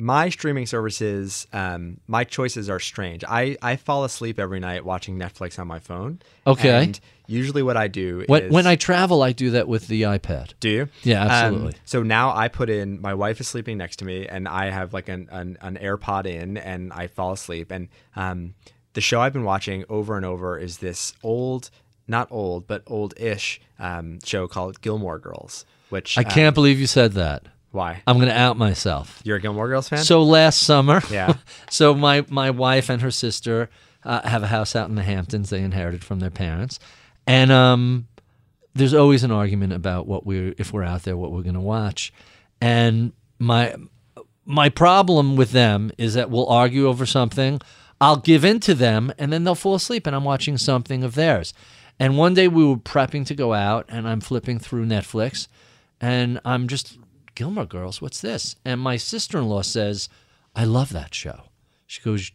[0.00, 3.24] my streaming services, um, my choices are strange.
[3.24, 6.20] I, I fall asleep every night watching Netflix on my phone.
[6.46, 6.84] Okay.
[6.84, 10.02] And usually what I do When, is when I travel, I do that with the
[10.02, 10.54] iPad.
[10.58, 10.88] do you?
[11.04, 11.74] Yeah, Um, absolutely.
[11.84, 14.92] so now I put in my wife is sleeping next to me, and I have
[14.92, 17.70] like an an, an AirPod in, and I fall asleep.
[17.70, 18.54] And um,
[18.94, 21.70] the show I've been watching over and over is this old,
[22.08, 25.64] not old, but old-ish um, show called Gilmore Girls.
[25.90, 27.44] Which I um, can't believe you said that.
[27.70, 28.02] Why?
[28.06, 29.20] I'm going to out myself.
[29.24, 29.98] You're a Gilmore Girls fan?
[30.02, 31.34] So last summer, Yeah.
[31.70, 33.68] so my my wife and her sister
[34.04, 35.50] uh, have a house out in the Hamptons.
[35.50, 36.78] They inherited from their parents,
[37.28, 38.08] and um,
[38.74, 41.60] there's always an argument about what we're if we're out there, what we're going to
[41.60, 42.12] watch.
[42.60, 43.74] And my
[44.46, 47.60] my problem with them is that we'll argue over something.
[48.00, 51.14] I'll give in to them, and then they'll fall asleep, and I'm watching something of
[51.14, 51.52] theirs.
[52.00, 55.48] And one day we were prepping to go out, and I'm flipping through Netflix,
[56.00, 56.96] and I'm just
[57.34, 58.00] Gilmore Girls.
[58.00, 58.56] What's this?
[58.64, 60.08] And my sister-in-law says,
[60.56, 61.42] "I love that show."
[61.86, 62.30] She goes,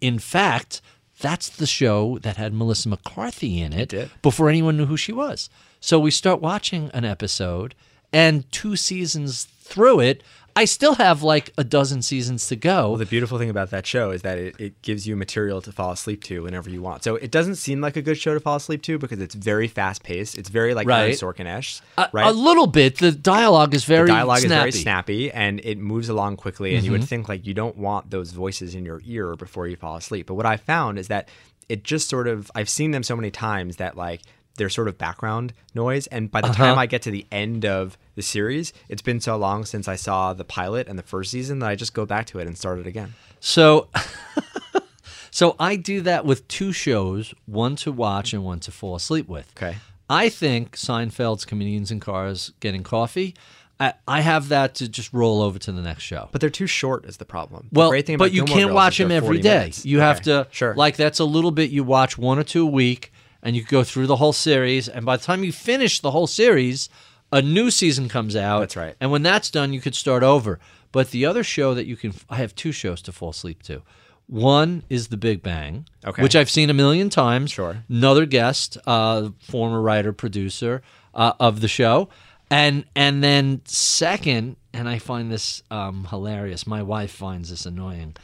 [0.00, 0.80] "In fact,
[1.24, 4.10] that's the show that had Melissa McCarthy in it did.
[4.20, 5.48] before anyone knew who she was."
[5.80, 7.74] So we start watching an episode,
[8.12, 10.22] and two seasons through it,
[10.56, 12.90] I still have like a dozen seasons to go.
[12.90, 15.72] Well, the beautiful thing about that show is that it, it gives you material to
[15.72, 17.02] fall asleep to whenever you want.
[17.02, 19.66] So it doesn't seem like a good show to fall asleep to because it's very
[19.66, 20.38] fast paced.
[20.38, 21.14] It's very like Right.
[21.14, 22.26] Sorkin-ish, A- right?
[22.28, 22.98] A, little bit.
[22.98, 24.54] The dialogue is very the dialogue snappy.
[24.54, 24.68] Mm-hmm.
[24.68, 27.76] is very snappy and it moves along quickly and you would think like you don't
[27.76, 31.08] want those voices in your ear before you fall asleep but what i found is
[31.08, 31.28] that
[31.68, 34.20] it just sort of i've seen them so many times that like
[34.56, 36.64] they're sort of background noise and by the Uh-huh.
[36.66, 39.96] time i get to the end of the series it's been so long since i
[39.96, 42.56] saw the pilot and the first season that i just go back to it and
[42.56, 43.88] start it again So,
[45.30, 49.28] so I do that with two shows, one to watch and one to fall asleep
[49.28, 49.52] with.
[49.56, 49.76] Okay.
[50.08, 53.34] I think Seinfeld's Comedians in Cars Getting Coffee.
[53.80, 56.28] I, I have that to just roll over to the next show.
[56.30, 58.68] but they're too short is the problem The Well, great thing but you Gilmore can't
[58.68, 59.58] Girls watch them every day.
[59.58, 59.84] minutes.
[59.84, 61.70] You have to sure like that's a little bit.
[61.70, 63.12] You watch one or two a week,
[63.42, 64.88] and you go through the whole series.
[64.88, 66.88] And by the time you finish the whole series,
[67.34, 68.60] a new season comes out.
[68.60, 68.94] That's right.
[69.00, 70.58] And when that's done, you could start over.
[70.92, 73.82] But the other show that you can, I have two shows to fall asleep to.
[74.26, 76.22] One is The Big Bang, Okay.
[76.22, 77.50] which I've seen a million times.
[77.50, 77.84] Sure.
[77.88, 80.80] Another guest, uh, former writer producer
[81.14, 82.08] uh, of the show,
[82.50, 86.66] and and then second, and I find this um, hilarious.
[86.66, 88.16] My wife finds this annoying.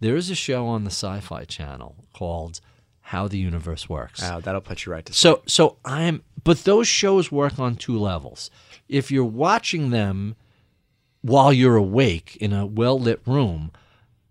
[0.00, 2.60] There is a show on the Sci-Fi Channel called
[3.00, 4.22] How the Universe Works.
[4.22, 5.36] Oh, that'll put you right to sleep.
[5.36, 8.50] So so I'm but those shows work on two levels.
[8.88, 10.36] If you're watching them
[11.22, 13.72] while you're awake in a well-lit room,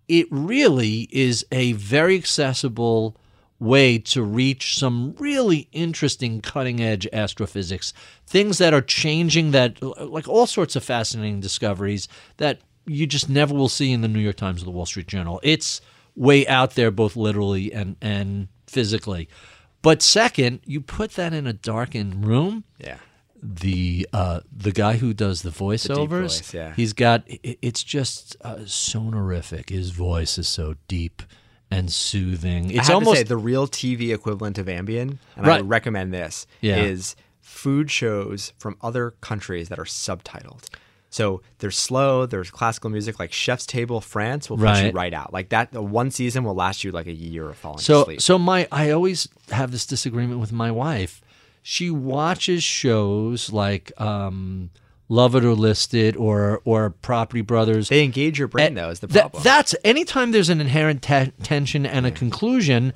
[0.08, 3.16] it really is a very accessible
[3.60, 7.92] way to reach some really interesting cutting edge astrophysics.
[8.26, 13.54] Things that are changing that like all sorts of fascinating discoveries that you just never
[13.54, 15.40] will see in the New York Times or the Wall Street Journal.
[15.42, 15.80] It's
[16.14, 19.28] way out there both literally and and physically
[19.82, 22.96] but second you put that in a darkened room yeah
[23.42, 26.74] the uh, the guy who does the voiceovers, voice, yeah.
[26.74, 29.70] he's got it's just uh, sonorific.
[29.70, 31.22] His voice is so deep
[31.70, 32.66] and soothing.
[32.66, 35.68] I It's have almost to say the real TV equivalent of Ambien, and I would
[35.68, 36.78] recommend this, Yeah.
[36.78, 40.64] is food shows from other countries that are subtitled.
[41.10, 42.26] So they're slow.
[42.26, 44.94] There's classical music like Chef's Table France will put you Right.
[44.94, 45.32] right out.
[45.32, 48.20] Like that, the one season will last you like a year of falling so asleep.
[48.20, 51.22] so my I always have this disagreement with my wife.
[51.62, 54.70] She watches shows like um,
[55.08, 57.88] Love It or List It or or Property Brothers.
[57.88, 59.42] they engage your brain And though is the problem.
[59.42, 62.92] that's anytime there's an inherent te- tension and a conclusion,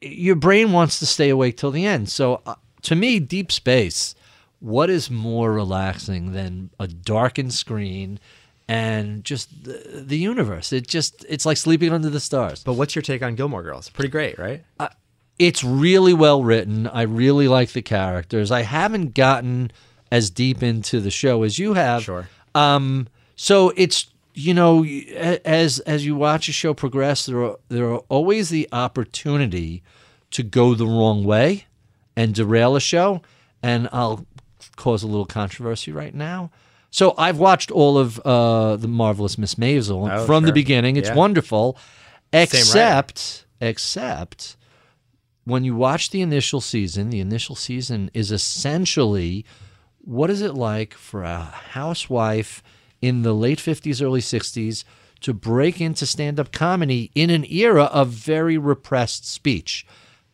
[0.00, 2.08] your brain wants to stay awake till the end.
[2.08, 4.14] So uh, to me, Deep Space,
[4.64, 8.18] what is more relaxing than a darkened screen
[8.66, 10.72] and just the, the universe?
[10.72, 12.64] It just it's like sleeping under the stars.
[12.64, 13.90] but what's your take on Gilmore Girls?
[13.90, 14.64] Pretty great, right?
[15.38, 16.86] It's really well written.
[16.86, 18.50] I really like the characters.
[18.50, 19.70] I haven't gotten
[20.10, 22.04] as deep into the show as you have.
[22.04, 22.26] Sure.
[22.54, 24.82] Um, so it's you know
[25.44, 29.82] as as you watch a show progress, there are there are always the opportunity
[30.30, 31.66] to go the wrong way
[32.16, 33.20] and derail a show.
[33.62, 34.26] And I'll
[34.76, 36.50] cause a little controversy right now.
[36.90, 40.96] So I've watched all of uh, the marvelous Miss Maisel Oh, from the beginning.
[40.96, 41.14] It's Yeah.
[41.16, 41.76] wonderful,
[42.32, 44.56] except except
[45.44, 47.10] when you watch the initial season.
[47.10, 49.44] The initial season is essentially
[49.98, 51.40] what is it like for a
[51.72, 52.62] housewife
[53.00, 54.84] in the late 50s, early 60s
[55.20, 59.86] to break into stand up comedy in an era of very repressed speech?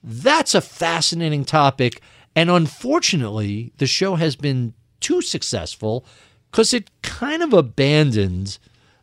[0.02, 2.00] That's a fascinating topic.
[2.40, 6.06] And unfortunately, the show has been too successful
[6.50, 8.56] because it kind of abandoned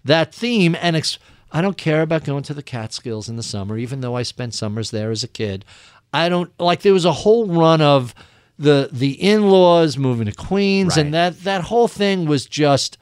[0.03, 1.19] that theme and ex-
[1.51, 4.55] I don't care about going to the Catskills in the summer, even though I spent
[4.55, 5.65] summers there as a kid.
[6.11, 8.15] I don't like there was a whole run of
[8.57, 12.97] the the in-laws moving to Queens and that that whole thing was just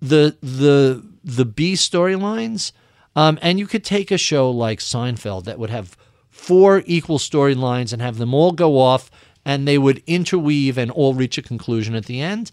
[0.00, 2.72] the the the B storylines.
[3.14, 5.96] Um, and you could take a show like Seinfeld that would have
[6.30, 9.08] four equal storylines and have them all go off
[9.44, 12.52] and they would interweave and all reach a conclusion at the end.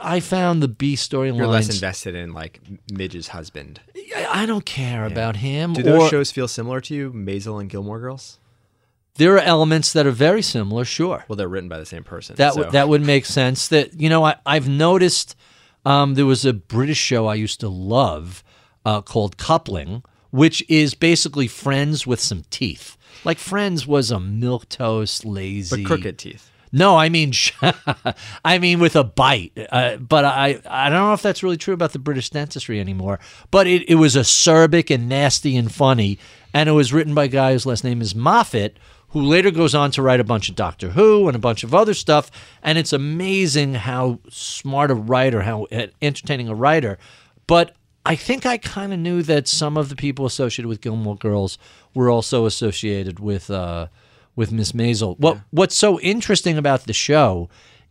[0.00, 1.36] I- found the B storylines.
[1.36, 2.60] You're less invested in like
[2.92, 3.80] Midge's husband.
[4.16, 5.72] I I don't care about him.
[5.72, 8.38] Do those or- shows feel similar to you, Maisel and Gilmore Girls?
[9.18, 11.24] there are elements that are very similar, sure.
[11.28, 12.36] Well, they're written by the same person.
[12.36, 12.60] That so.
[12.60, 13.68] would that would make sense.
[13.68, 15.36] That you know, I, I've noticed
[15.84, 18.42] um, there was a British show I used to love
[18.86, 22.96] uh, called Coupling, which is basically Friends with some teeth.
[23.24, 26.50] Like Friends was a milk toast, lazy, but crooked teeth.
[26.72, 27.32] No, I mean,
[28.44, 29.52] I mean with a bite.
[29.70, 33.18] Uh, but I, I don't know if that's really true about the British dentistry anymore.
[33.50, 36.18] But it, it was acerbic and nasty and funny,
[36.52, 38.78] and it was written by a guy whose last name is Moffat,
[39.10, 41.74] who later goes on to write a bunch of Doctor Who and a bunch of
[41.74, 42.30] other stuff.
[42.62, 45.66] And it's amazing how smart a writer, how
[46.02, 46.98] entertaining a writer.
[47.46, 47.74] But
[48.04, 51.58] I think I kind of knew that some of the people associated with Gilmore Girls
[51.98, 53.50] were also associated with.
[53.50, 53.86] Uh,
[54.36, 55.18] with Miss Maisel.
[55.18, 57.48] What What's so interesting about the show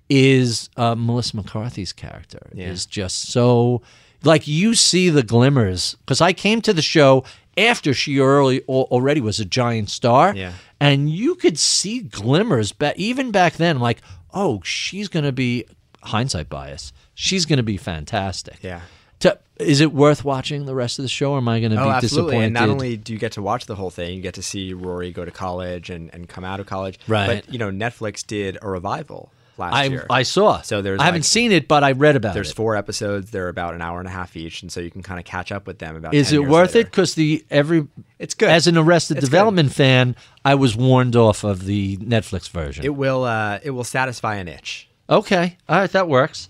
[0.09, 3.81] is uh, Melissa McCarthy's character is just so
[4.23, 7.25] like you see the glimmers because I came to the show
[7.57, 10.53] after she early already was a giant star, Yeah.
[10.79, 12.71] and you could see glimmers.
[12.71, 13.99] But even back then, like,
[14.34, 15.65] oh, she's gonna be
[16.03, 16.93] hindsight bias.
[17.13, 18.59] She's gonna be fantastic.
[18.61, 18.81] Yeah.
[19.22, 21.81] To, is it worth watching the rest of the show, or am I going to
[21.81, 22.31] Oh, be absolutely.
[22.31, 22.45] disappointed?
[22.45, 24.73] And not only do you get to watch the whole thing, you get to see
[24.73, 26.99] Rory go to college and, and come out of college.
[27.07, 27.44] Right.
[27.45, 30.06] But, you know, Netflix did a revival last I, year.
[30.11, 30.61] I saw.
[30.61, 32.34] So there's I haven't seen it, but I read about it.
[32.35, 33.31] There's four episodes.
[33.31, 34.61] They're about an hour and a half each.
[34.61, 36.76] And so you can kind of catch up with them about Is 10 it worth
[36.76, 36.88] later.
[36.88, 36.91] it?
[36.91, 37.88] Because the every
[38.19, 38.49] It's good.
[38.49, 39.31] As an Arrested It's good.
[39.31, 40.15] Development fan,
[40.45, 42.85] I was warned off of the Netflix version.
[42.85, 44.88] It will, uh, it will satisfy an itch.
[45.10, 46.49] okay, all right, that works.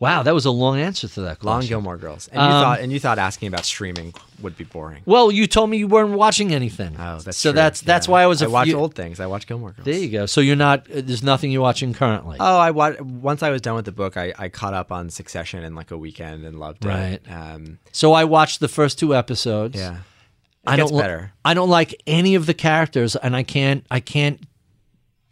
[0.00, 1.62] Wow, that was a long answer to that Long.
[1.62, 2.28] Gilmore Girls.
[2.28, 5.02] And you Um, thought and you thought asking about streaming would be boring.
[5.06, 6.94] Well, you told me you weren't watching anything.
[6.96, 7.56] Oh, that's so true.
[7.56, 8.12] that's that's Yeah.
[8.12, 8.40] why I was.
[8.40, 9.18] I a watch old things.
[9.18, 9.84] I watch Gilmore Girls.
[9.84, 10.26] There you go.
[10.26, 10.84] So you're not.
[10.88, 12.36] There's nothing you're watching currently.
[12.38, 15.64] Oh, I once I was done with the book, I, I caught up on Succession
[15.64, 16.88] in like a weekend and loved it.
[16.88, 17.20] Right.
[17.28, 19.76] Um, so I watched the first two episodes.
[19.76, 19.94] yeah.
[19.96, 21.32] It I don't better.
[21.44, 23.84] I don't like any of the characters, and I can't.
[23.90, 24.40] I can't.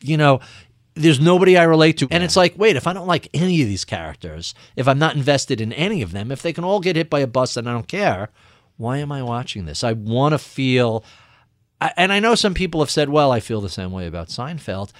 [0.02, 0.40] You know,
[0.96, 3.68] there's nobody I relate to, and it's like, wait, if I don't like any of
[3.68, 6.96] these characters, if I'm not invested in any of them, if they can all get
[6.96, 8.30] hit by a bus and I don't care,
[8.76, 9.84] why am I watching this?
[9.84, 11.04] I want to feel.
[11.80, 14.92] And I know some people have said, well, I feel the same way about Seinfeld.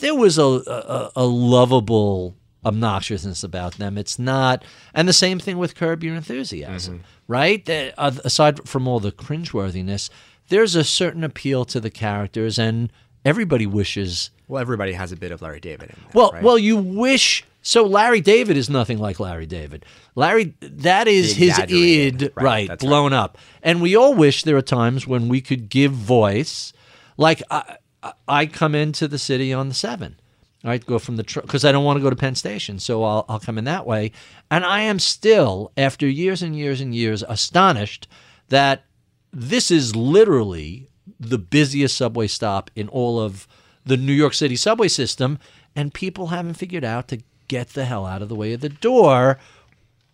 [0.00, 2.34] There was a, a, a lovable
[2.64, 3.98] obnoxiousness about them.
[3.98, 4.64] It's not,
[4.94, 7.62] and the same thing with Curb Your Enthusiasm, right?
[7.64, 10.08] The- uh, aside from all the cringeworthiness,
[10.48, 12.90] there's a certain appeal to the characters, and
[13.24, 14.30] everybody wishes.
[14.48, 16.10] Well, everybody has a bit of Larry David in there.
[16.14, 16.42] Well, right?
[16.42, 17.44] well, you wish.
[17.62, 19.84] So Larry David is nothing like Larry David.
[20.16, 23.38] Larry, that is his id, right, right, blown up.
[23.62, 26.72] And we all wish there are times when we could give voice.
[27.16, 30.16] Like I, I- I come into the city on the seven.
[30.64, 33.24] Right, go from the because I don't want to go to Penn Station, so I'll
[33.28, 34.12] I'll come in that way.
[34.48, 38.06] And I am still, after years and years and years, astonished
[38.48, 38.84] that
[39.32, 40.88] this is literally
[41.18, 43.46] the busiest subway stop in all of
[43.84, 45.38] the New York City subway system,
[45.74, 48.68] and people haven't figured out to get the hell out of the way of the
[48.68, 49.38] door.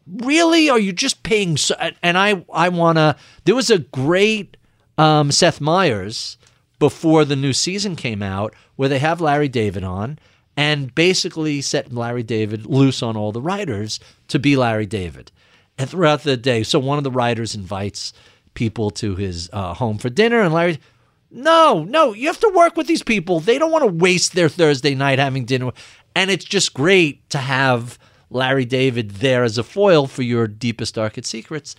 [0.06, 0.70] Really?
[0.70, 1.56] Are you just paying?
[1.56, 3.16] So, and I, I wanna.
[3.44, 4.56] There was a great
[4.96, 6.38] um, Seth Meyers
[6.78, 10.18] before the new season came out, where they have Larry David on,
[10.56, 15.30] and basically set Larry David loose on all the writers to be Larry David,
[15.76, 16.62] and throughout the day.
[16.62, 18.12] So one of the writers invites
[18.58, 20.80] people to his uh, home for dinner, and Larry.
[21.30, 23.38] No, no, you have to work with these people.
[23.38, 25.70] They don't want to waste their Thursday night having dinner.
[26.16, 27.98] And it's just great to have
[28.30, 31.76] Larry David there as a foil for your deepest, darkest secrets.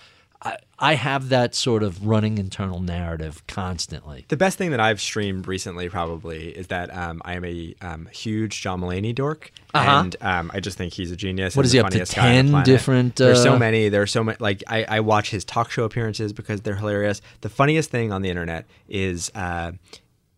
[0.79, 4.25] I, have that sort of running internal narrative constantly.
[4.29, 8.07] the best thing that I've streamed recently probably is that um, I am a um,
[8.11, 9.89] huge John Mulaney dork, Uh-huh.
[10.03, 11.55] and um, I just think he's a genius.
[11.55, 12.65] What is the he up to, funniest guy on the 10 planet.
[12.65, 13.89] different, There's so uh, many.
[13.89, 14.37] There's so many.
[14.39, 17.21] Like I, I watch his talk show appearances because they're hilarious.
[17.41, 19.31] The funniest thing on the internet is.
[19.35, 19.73] Uh,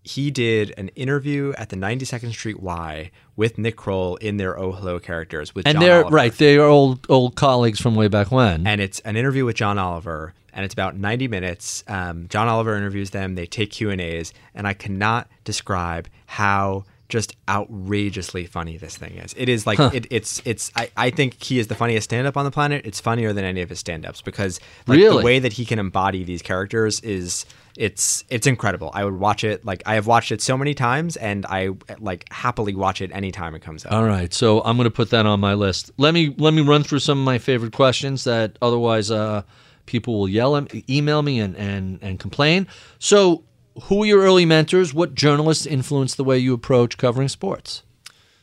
[0.03, 4.71] he did an interview at the 92nd Street Y with Nick Kroll in their Oh
[4.71, 6.15] Hello characters with And John they're Oliver.
[6.15, 8.65] right, they're old old colleagues from way back when.
[8.65, 11.83] and it's an interview with John Oliver, and it's about 90 minutes.
[11.87, 13.35] Um, John Oliver interviews them.
[13.35, 19.17] They take Q and A's, and I cannot describe how just outrageously funny this thing
[19.17, 19.35] is.
[19.37, 22.37] It is like it, it's it's I, I think he is the funniest stand up
[22.37, 22.85] on the planet.
[22.85, 25.17] It's funnier than any of his stand ups because like Really?
[25.17, 27.45] the way that he can embody these characters is
[27.77, 28.91] it's it's incredible.
[28.93, 31.69] I would watch it like I have watched it so many times and I
[31.99, 33.91] like happily watch it anytime it comes out.
[33.93, 35.91] All right, so I'm going to put that on my list.
[35.97, 39.43] Let me let me run through some of my favorite questions that otherwise uh,
[39.85, 42.67] people will yell at, email me and, and and complain.
[42.99, 43.43] So,
[43.83, 44.93] who were your early mentors?
[44.93, 47.83] What journalists influenced the way you approach covering sports?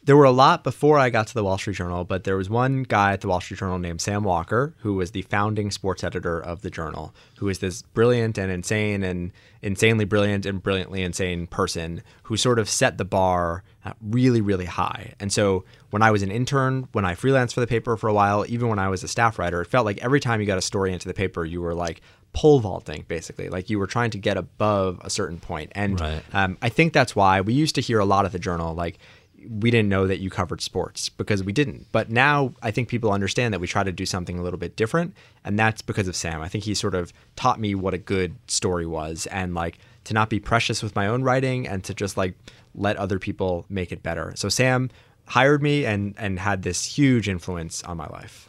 [0.05, 2.49] There were a lot before I got to the Wall Street Journal, but there was
[2.49, 6.03] one guy at the Wall Street Journal named Sam Walker, who was the founding sports
[6.03, 11.03] editor of the Journal, who is this brilliant and insane and insanely brilliant and brilliantly
[11.03, 13.65] insane person who sort of set the bar
[14.01, 15.13] really, really high.
[15.21, 18.15] And so when I was an intern, when I freelanced for the paper for a
[18.15, 20.57] while, even when I was a staff writer, it felt like every time you got
[20.57, 22.01] a story into the paper, you were like
[22.33, 23.49] pole vaulting, basically.
[23.49, 25.73] Like you were trying to get above a certain point.
[25.75, 26.23] And Right.
[26.33, 28.99] um, I think that's why we used to hear a lot of the Journal, like,
[29.49, 31.87] we didn't know that you covered sports because we didn't.
[31.93, 34.75] But now I think people understand that we try to do something a little bit
[34.75, 35.15] different.
[35.45, 36.43] And that's because of Sam.
[36.43, 40.13] I think he sort of taught me what a good story was and like to
[40.15, 42.35] not be precious with my own writing and to just like
[42.75, 44.33] let other people make it better.
[44.35, 44.91] So Sam
[45.27, 48.49] hired me and and had this huge influence on my life.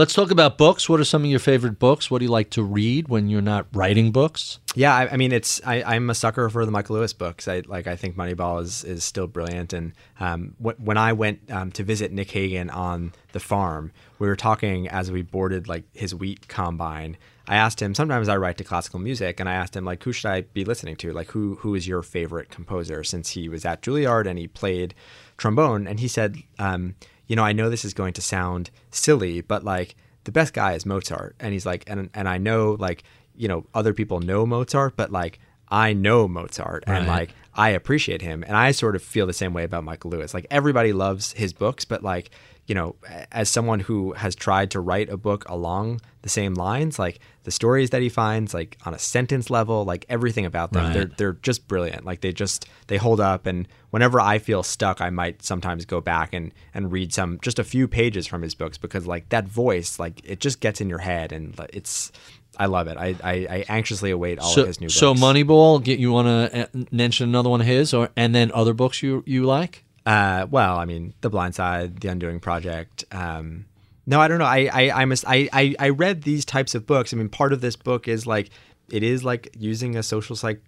[0.00, 0.88] Let's talk about books.
[0.88, 2.10] What are some of your favorite books?
[2.10, 4.58] What do you like to read when you're not writing books?
[4.74, 7.46] Yeah, I, I mean, it's I, I'm a sucker for the Michael Lewis books.
[7.46, 9.74] I like I think Moneyball is is still brilliant.
[9.74, 14.26] And um, wh- when I went um, to visit Nick Hagan on the farm, we
[14.26, 17.18] were talking as we boarded like his wheat combine.
[17.46, 17.94] I asked him.
[17.94, 20.64] Sometimes I write to classical music, and I asked him like, who should I be
[20.64, 21.12] listening to?
[21.12, 23.04] Like, who who is your favorite composer?
[23.04, 24.94] Since he was at Juilliard and he played
[25.36, 26.94] trombone, and he said, um,
[27.30, 29.94] you know, I know this is going to sound silly, but like
[30.24, 31.36] the best guy is Mozart.
[31.38, 33.04] And he's like, and and I know like
[33.36, 35.38] you know other people know Mozart, but like
[35.68, 38.42] I know Mozart and like I appreciate him.
[38.42, 40.34] And I sort of feel the same way about Michael Lewis.
[40.34, 42.30] Like everybody loves his books, but like
[42.70, 42.94] you know,
[43.32, 47.50] as someone who has tried to write a book along the same lines, like the
[47.50, 50.94] stories that he finds, like on a sentence level, like everything about them, Right.
[50.94, 52.04] they're they're just brilliant.
[52.04, 53.46] Like they just they hold up.
[53.46, 57.58] And whenever I feel stuck, I might sometimes go back and and read some just
[57.58, 60.88] a few pages from his books because like that voice, like it just gets in
[60.88, 62.12] your head, and it's
[62.56, 62.96] I love it.
[62.96, 64.94] I I, I anxiously await all so, of his new books.
[64.94, 65.82] so Moneyball.
[65.82, 69.02] Get you want to uh, mention another one of his, or and then other books
[69.02, 69.82] you you like?
[70.06, 73.04] Uh, well, I mean, The Blind Side, The Undoing Project.
[73.12, 73.66] Um,
[74.06, 74.44] no, I don't know.
[74.44, 77.12] I I I, must, I I I read these types of books.
[77.12, 78.50] I mean, part of this book is like
[78.90, 80.60] it is like using a social psych.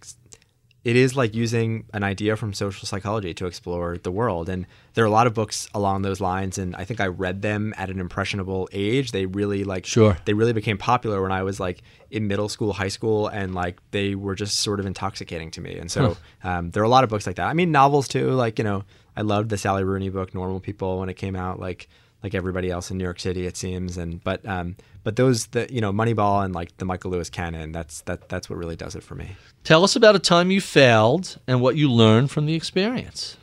[0.83, 5.03] It is like using an idea from social psychology to explore the world, and there
[5.03, 6.57] are a lot of books along those lines.
[6.57, 9.11] And I think I read them at an impressionable age.
[9.11, 10.17] They really like Sure.
[10.25, 11.81] They really became popular when I was like
[12.11, 15.77] in middle school, high school, and like they were just sort of intoxicating to me.
[15.77, 17.47] And so um, there are a lot of books like that.
[17.47, 18.31] I mean, novels too.
[18.31, 18.83] Like you know,
[19.15, 21.59] I loved the Sally Rooney book, Normal People, when it came out.
[21.59, 21.87] Like
[22.23, 23.97] like everybody else in New York City, it seems.
[23.97, 27.71] And but um, but those the you know Moneyball and like the Michael Lewis canon.
[27.71, 29.35] That's that that's what really does it for me.
[29.63, 33.37] Tell us about a time you failed and what you learned from the experience.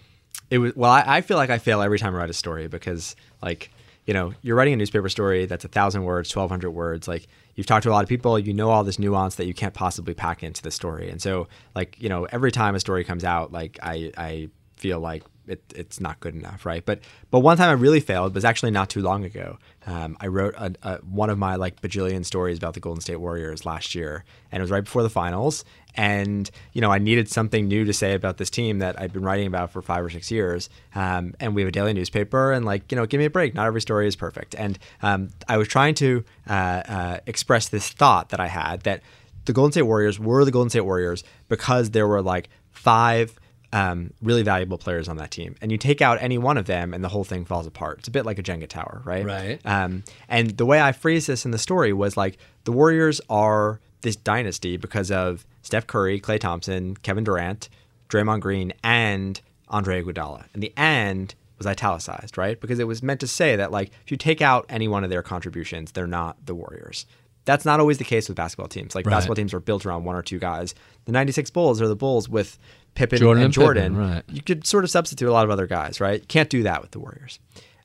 [0.50, 2.66] it was well I, I feel like i fail every time i write a story
[2.68, 3.70] because like
[4.06, 7.66] you know you're writing a newspaper story that's a thousand words 1200 words like you've
[7.66, 10.12] talked to a lot of people you know all this nuance that you can't possibly
[10.14, 13.52] pack into the story and so like you know every time a story comes out
[13.52, 17.00] like i i feel like it, it's not good enough right but
[17.30, 20.54] but one time i really failed was actually not too long ago um, i wrote
[20.56, 24.24] a, a, one of my like bajillion stories about the golden state warriors last year
[24.52, 25.64] and it was right before the finals
[25.94, 29.22] and you know I needed something new to say about this team that I'd been
[29.22, 30.68] writing about for five or six years.
[30.94, 33.54] Um, and we have a daily newspaper, and like you know, give me a break.
[33.54, 34.54] Not every story is perfect.
[34.54, 39.02] And um, I was trying to uh, uh, express this thought that I had that
[39.46, 43.38] the Golden State Warriors were the Golden State Warriors because there were like five.
[43.72, 46.92] Um, really valuable players on that team, and you take out any one of them,
[46.92, 48.00] and the whole thing falls apart.
[48.00, 49.24] It's a bit like a Jenga tower, right?
[49.24, 49.60] Right.
[49.64, 53.78] Um, and the way I phrased this in the story was like the Warriors are
[54.00, 57.68] this dynasty because of Steph Curry, Klay Thompson, Kevin Durant,
[58.08, 60.46] Draymond Green, and Andre Iguodala.
[60.52, 62.60] And the "and" was italicized, right?
[62.60, 65.10] Because it was meant to say that like if you take out any one of
[65.10, 67.06] their contributions, they're not the Warriors.
[67.44, 68.94] That's not always the case with basketball teams.
[68.94, 69.12] Like Right.
[69.12, 70.74] basketball teams are built around one or two guys.
[71.04, 72.58] The '96 Bulls are the Bulls with
[73.00, 73.96] Pippen Jordan and and Pippen, Jordan.
[73.96, 74.22] right.
[74.28, 76.20] You could sort of substitute a lot of other guys, right?
[76.20, 77.38] You can't do that with the Warriors.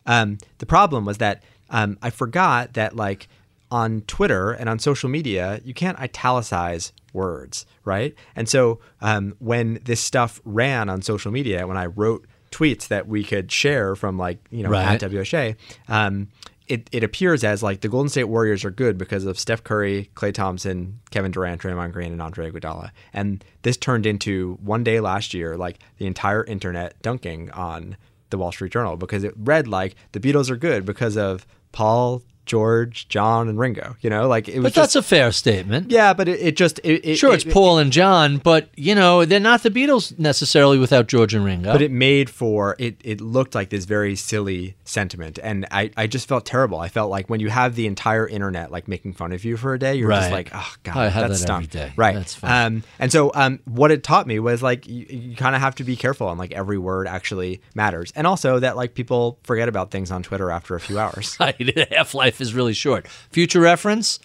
[0.05, 3.27] Um, the problem was that um, I forgot that like
[3.71, 8.13] on Twitter and on social media, you can't italicize words, right?
[8.35, 13.07] And so um, when this stuff ran on social media, when I wrote tweets that
[13.07, 15.01] we could share from like you know Right.
[15.01, 15.55] at WSA,
[15.89, 16.27] um,
[16.67, 20.09] it, it appears as like the Golden State Warriors are good because of Steph Curry,
[20.15, 22.91] Klay Thompson, Kevin Durant, Draymond Green, and Andre Iguodala.
[23.13, 27.97] And this turned into one day last year, like the entire internet dunking on
[28.31, 32.23] the Wall Street Journal because it read like the Beatles are good because of Paul,
[32.45, 33.95] George, John, and Ringo.
[34.01, 35.91] You know, like it was But just that's a fair statement.
[35.91, 38.95] yeah, but it, it just it, it Sure, it- it's Paul and John, but you
[38.95, 41.72] know they're not the Beatles necessarily without George and Ringo.
[41.72, 46.07] but it made for it it looked like this very silly sentiment and I, I
[46.07, 49.31] just felt terrible i felt like when you have the entire internet like making fun
[49.31, 50.19] of you for a day you're Right.
[50.19, 51.91] just like oh god I have that's that every day.
[51.95, 52.65] right That's fine.
[52.77, 55.76] um and so um what it taught me was like you, you kind of have
[55.76, 59.67] to be careful and like every word actually matters and also that like people forget
[59.69, 63.07] about things on twitter after a few hours right, Half Life is really short.
[63.31, 64.19] Future reference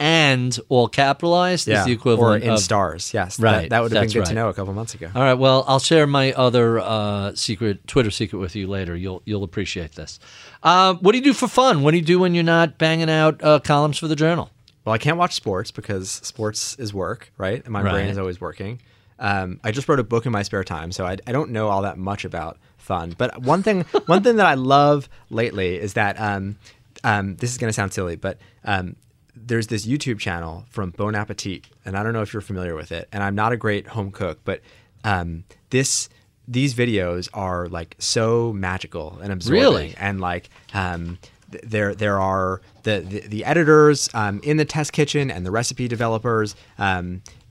[0.00, 3.92] and all capitalized is the equivalent or in of stars yes Right, that, that would
[3.92, 4.28] have been good right.
[4.28, 5.34] to know a couple months ago All right.
[5.34, 8.96] Well, I'll share my other uh, secret Twitter secret with you later.
[8.96, 10.18] You'll you'll appreciate this.
[10.64, 11.82] Uh, what do you do for fun?
[11.82, 14.50] What do you do when you're not banging out uh, columns for the journal?
[14.84, 17.62] Well, I can't watch sports because sports is work, right?
[17.62, 18.80] And my brain is always working.
[19.18, 21.68] Um, I just wrote a book in my spare time, so I, I don't know
[21.68, 23.14] all that much about fun.
[23.16, 26.56] But one thing, one thing that I love lately is that um,
[27.04, 28.96] um, this is going to sound silly, but um,
[29.36, 32.90] there's this YouTube channel from Bon Appetit, and I don't know if you're familiar with
[32.92, 33.08] it.
[33.12, 34.60] And I'm not a great home cook, but
[35.04, 36.08] um, this
[36.46, 39.94] these videos are like so magical and absorbing Really?
[39.96, 41.18] and like um,
[41.50, 45.50] th- there there are the the, the editors um, in the test kitchen and the
[45.50, 46.54] recipe developers.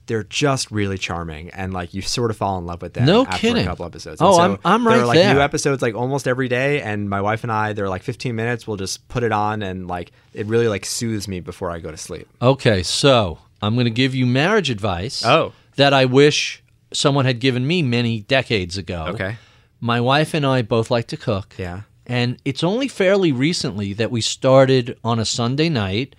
[0.06, 3.06] They're just really charming, and like you sort of fall in love with them.
[3.06, 3.64] No after kidding.
[3.64, 4.22] a couple episodes.
[4.22, 5.34] Oh, And I'm- I'm right there are like there.
[5.34, 8.68] new episodes like almost every day, and my wife and I they're like 15 minutes.
[8.68, 11.90] We'll just put it on, and like it really like soothes me before I go
[11.92, 12.28] to sleep.
[12.42, 15.24] Okay, so I'm going to give you marriage advice.
[15.26, 15.54] Oh.
[15.78, 16.62] that I wish
[16.92, 19.06] someone had given me many decades ago.
[19.10, 19.38] Okay.
[19.80, 21.56] My wife and I both like to cook.
[21.58, 21.82] Yeah.
[22.06, 26.16] And it's only fairly recently that we started on a Sunday night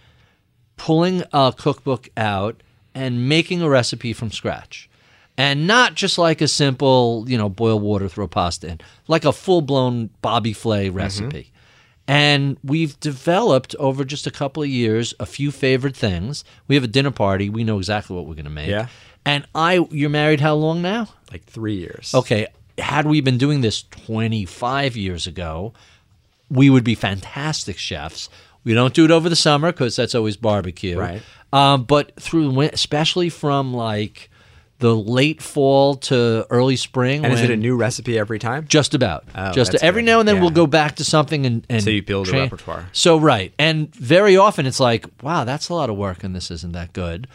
[0.76, 2.62] pulling a cookbook out
[2.94, 4.88] and making a recipe from scratch.
[5.36, 9.32] And not just like a simple, you know, boil water, throw pasta in, like a
[9.32, 10.96] full blown Bobby Flay mm-hmm.
[10.96, 11.50] recipe.
[12.06, 16.44] And we've developed over just a couple of years a few favorite things.
[16.68, 17.48] We have a dinner party.
[17.48, 18.68] We know exactly what we're going to make.
[18.68, 18.88] Yeah.
[19.24, 21.08] And I, you're married how long now?
[21.32, 22.14] Like three years.
[22.14, 22.46] Okay,
[22.78, 25.72] had we been doing this 25 years ago,
[26.50, 28.28] we would be fantastic chefs.
[28.64, 30.98] We don't do it over the summer because that's always barbecue.
[30.98, 31.22] Right.
[31.54, 34.28] Um, but through, especially from like
[34.80, 37.24] the late fall to early spring.
[37.24, 38.66] And is it a new recipe every time?
[38.68, 39.24] Just about.
[39.34, 40.06] Oh, just every good.
[40.06, 40.40] now and then Yeah.
[40.42, 42.88] we'll go back to something and, and So you build a repertoire.
[42.92, 46.50] So right, and very often it's like, wow, that's a lot of work, and this
[46.50, 47.28] isn't that good.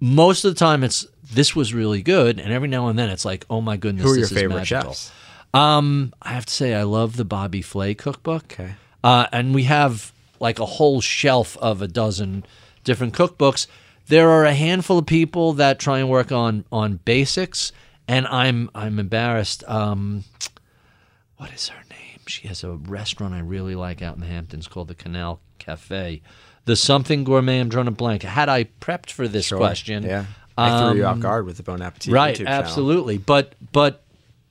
[0.00, 3.24] Most of the time, it's this was really good, and every now and then it's
[3.24, 4.92] like, oh my goodness, Who are your favorite magical.
[4.92, 5.12] chefs?
[5.54, 8.52] Um, I have to say, I love the Bobby Flay cookbook.
[8.52, 8.72] Okay.
[9.02, 12.44] Uh, and we have like a whole shelf of a dozen
[12.84, 13.66] different cookbooks.
[14.06, 17.72] There are a handful of people that try and work on on basics,
[18.08, 19.62] and I'm I'm embarrassed.
[19.68, 20.24] Um,
[21.36, 22.20] what is her name?
[22.26, 26.22] She has a restaurant I really like out in the Hamptons called the Canal Cafe.
[26.66, 27.60] The something gourmet.
[27.60, 28.22] I'm drawing a blank.
[28.22, 29.58] Had I prepped for this Sure.
[29.58, 30.26] question, Yeah.
[30.58, 32.52] I threw you off um, guard with the Bon Appetit right YouTube channel.
[32.52, 34.02] absolutely but but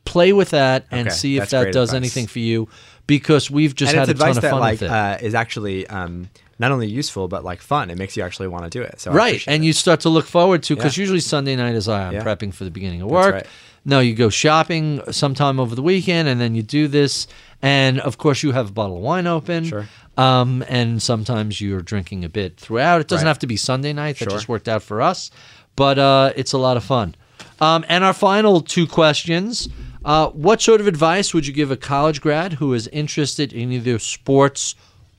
[0.06, 1.96] play with that and Okay, see if that does advice.
[1.98, 2.68] anything for you
[3.06, 5.18] because we've just and had a ton advice of that fun like with it uh,
[5.22, 6.28] is actually um,
[6.60, 7.90] not only useful but like fun.
[7.90, 9.00] It makes you actually want to do it.
[9.00, 9.68] So right and it.
[9.68, 11.02] you start to look forward to because Yeah.
[11.02, 12.24] usually sunday night is i'm Yeah.
[12.24, 13.46] prepping for the beginning of work right.
[13.86, 17.28] no you go shopping sometime over the weekend and then you do this
[17.62, 19.88] and of course you have a bottle of wine open Sure.
[20.18, 23.30] um, and sometimes you're drinking a bit throughout it doesn't Right.
[23.30, 24.38] have to be sunday night that Sure.
[24.38, 25.32] just worked out for us
[25.76, 27.16] but uh, it's a lot of fun
[27.62, 29.70] um, and our final two questions
[30.06, 33.72] uh, what sort of advice would you give a college grad who is interested in
[33.72, 34.76] either sports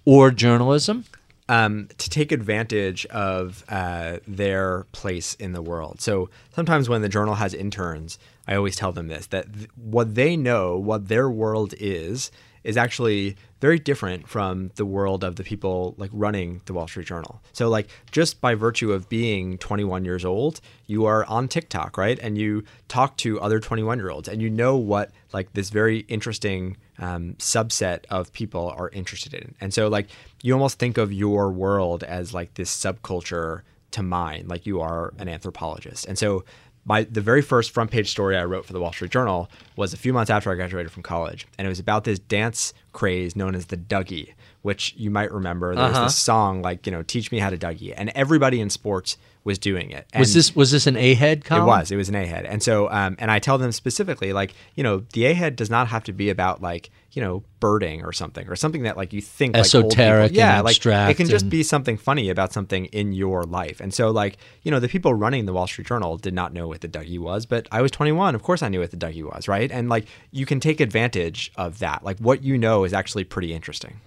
[0.06, 1.04] or journalism
[1.50, 6.00] um, to take advantage of uh, their place in the world.
[6.00, 10.14] So sometimes when the journal has interns, I always tell them this that th- what
[10.14, 12.30] they know, what their world is,
[12.62, 17.08] is actually very different from the world of the people like running the Wall Street
[17.08, 17.42] Journal.
[17.52, 22.18] So like just by virtue of being 21 years old, you are on TikTok, right?
[22.20, 26.00] And you talk to other 21 year olds and you know what like this very
[26.00, 29.54] interesting um, subset of people are interested in.
[29.60, 30.08] And so like
[30.42, 33.62] you almost think of your world as like this subculture
[33.92, 36.06] to mine, like you are an anthropologist.
[36.06, 36.44] And so
[36.84, 39.92] my the very first front page story I wrote for the Wall Street Journal was
[39.92, 43.36] a few months after I graduated from college, and it was about this dance craze
[43.36, 45.74] known as the Dougie, which you might remember.
[45.74, 46.04] There was Uh-huh.
[46.04, 49.58] this song like you know, "Teach Me How to Dougie," and everybody in sports was
[49.58, 50.06] doing it.
[50.18, 51.90] was this was this an A head it was.
[51.90, 52.44] It was an A head.
[52.44, 55.70] And so, um, and I tell them specifically, like, you know, the A head does
[55.70, 59.14] not have to be about like, you know, birding or something, or something that like
[59.14, 62.52] you think like Esoteric and yeah, like it can just and- be something funny about
[62.52, 63.80] something in your life.
[63.80, 66.68] And so, like, you know, the people running the Wall Street Journal did not know
[66.68, 68.34] what the Dougie was, but I was 21.
[68.34, 69.72] Of course, I knew what the Dougie was, right?
[69.72, 72.04] And like, you can take advantage of that.
[72.04, 74.00] Like, what you know is actually pretty interesting.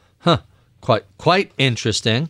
[0.82, 2.30] Quite quite interesting.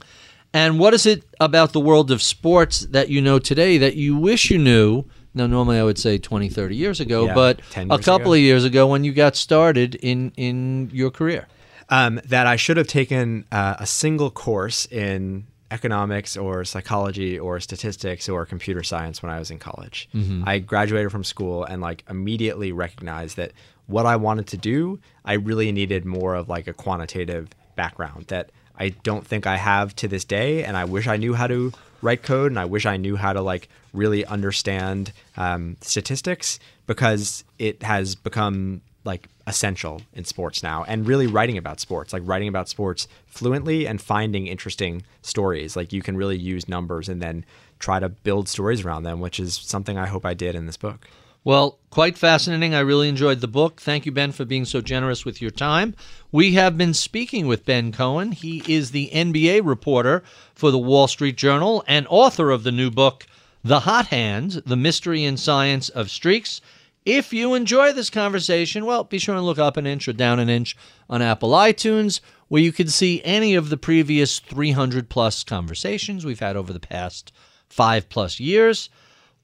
[0.53, 4.15] And what is it about the world of sports that you know today that you
[4.15, 5.03] wish you knew?
[5.33, 8.39] Now, normally I would say 20, 30 years ago, Yeah, but 10 a couple ago.
[8.39, 11.47] of years ago when you got started in in your career.
[11.89, 17.59] um, that I should have taken uh, a single course in economics or psychology or
[17.59, 20.07] statistics or computer science when I was in college.
[20.45, 23.51] I graduated from school and like immediately recognized that
[23.87, 28.49] what I wanted to do, I really needed more of like a quantitative background that
[28.77, 30.63] I don't think I have to this day.
[30.63, 31.71] And I wish I knew how to
[32.01, 37.43] write code and I wish I knew how to like really understand um, statistics because
[37.59, 42.47] it has become like essential in sports now and really writing about sports like writing
[42.47, 47.43] about sports fluently and finding interesting stories like you can really use numbers and then
[47.79, 50.77] try to build stories around them which is something i hope i did in this
[50.77, 51.09] book
[51.45, 52.73] Well, quite fascinating.
[52.73, 53.81] I really enjoyed the book.
[53.81, 55.93] Thank you, Ben, for being so generous with your time.
[56.31, 58.31] We have been speaking with Ben Cohen.
[58.31, 60.23] He is the NBA reporter
[60.55, 63.25] for the Wall Street Journal and author of the new book,
[63.61, 66.61] The Hot Hand The Mystery and Science of Streaks.
[67.05, 70.39] If you enjoy this conversation, well, be sure and look up an inch or down
[70.39, 70.77] an inch
[71.09, 76.39] on Apple iTunes, where you can see any of the previous 300 plus conversations we've
[76.39, 77.33] had over the past
[77.67, 78.89] five plus years.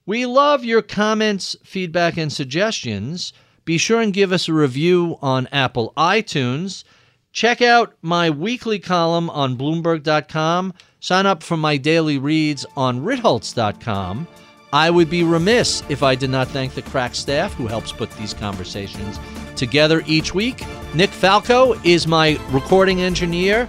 [0.06, 3.32] We love your comments, feedback, and suggestions.
[3.64, 6.84] Be sure and give us a review on Apple iTunes.
[7.32, 10.74] Check out my weekly column on Bloomberg.com.
[10.98, 14.26] Sign up for my daily reads on Ritholtz.com.
[14.72, 18.10] I would be remiss if I did not thank the crack staff who helps put
[18.12, 19.18] these conversations
[19.56, 20.64] together each week.
[20.94, 23.68] Nick Falco is my recording engineer.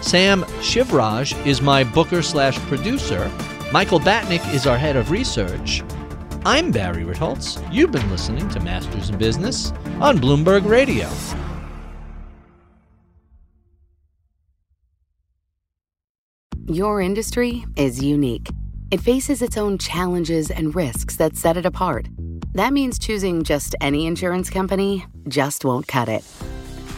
[0.00, 3.30] Sam Shivraj is my booker slash producer.
[3.72, 5.84] Michael Batnick is our head of research.
[6.44, 7.62] I'm Barry Ritholtz.
[7.72, 9.70] You've been listening to Masters in Business
[10.00, 11.08] on Bloomberg Radio.
[16.66, 18.48] Your industry is unique.
[18.90, 22.08] It faces its own challenges and risks that set it apart.
[22.54, 26.24] That means choosing just any insurance company just won't cut it.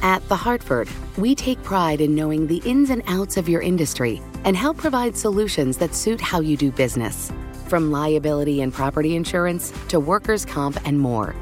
[0.01, 0.89] At The Hartford,
[1.19, 5.17] we take pride in knowing the ins and outs of your industry and help provide
[5.17, 7.33] solutions that suit how you do business.
[7.69, 11.35] From liability and property insurance to workers' comp and more.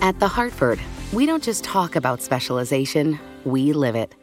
[0.00, 0.78] At The Hartford,
[1.12, 4.14] we don't just talk about specialization, we live it.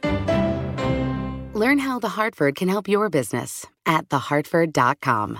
[1.56, 5.40] Learn how The Hartford can help your business at thehartford.com.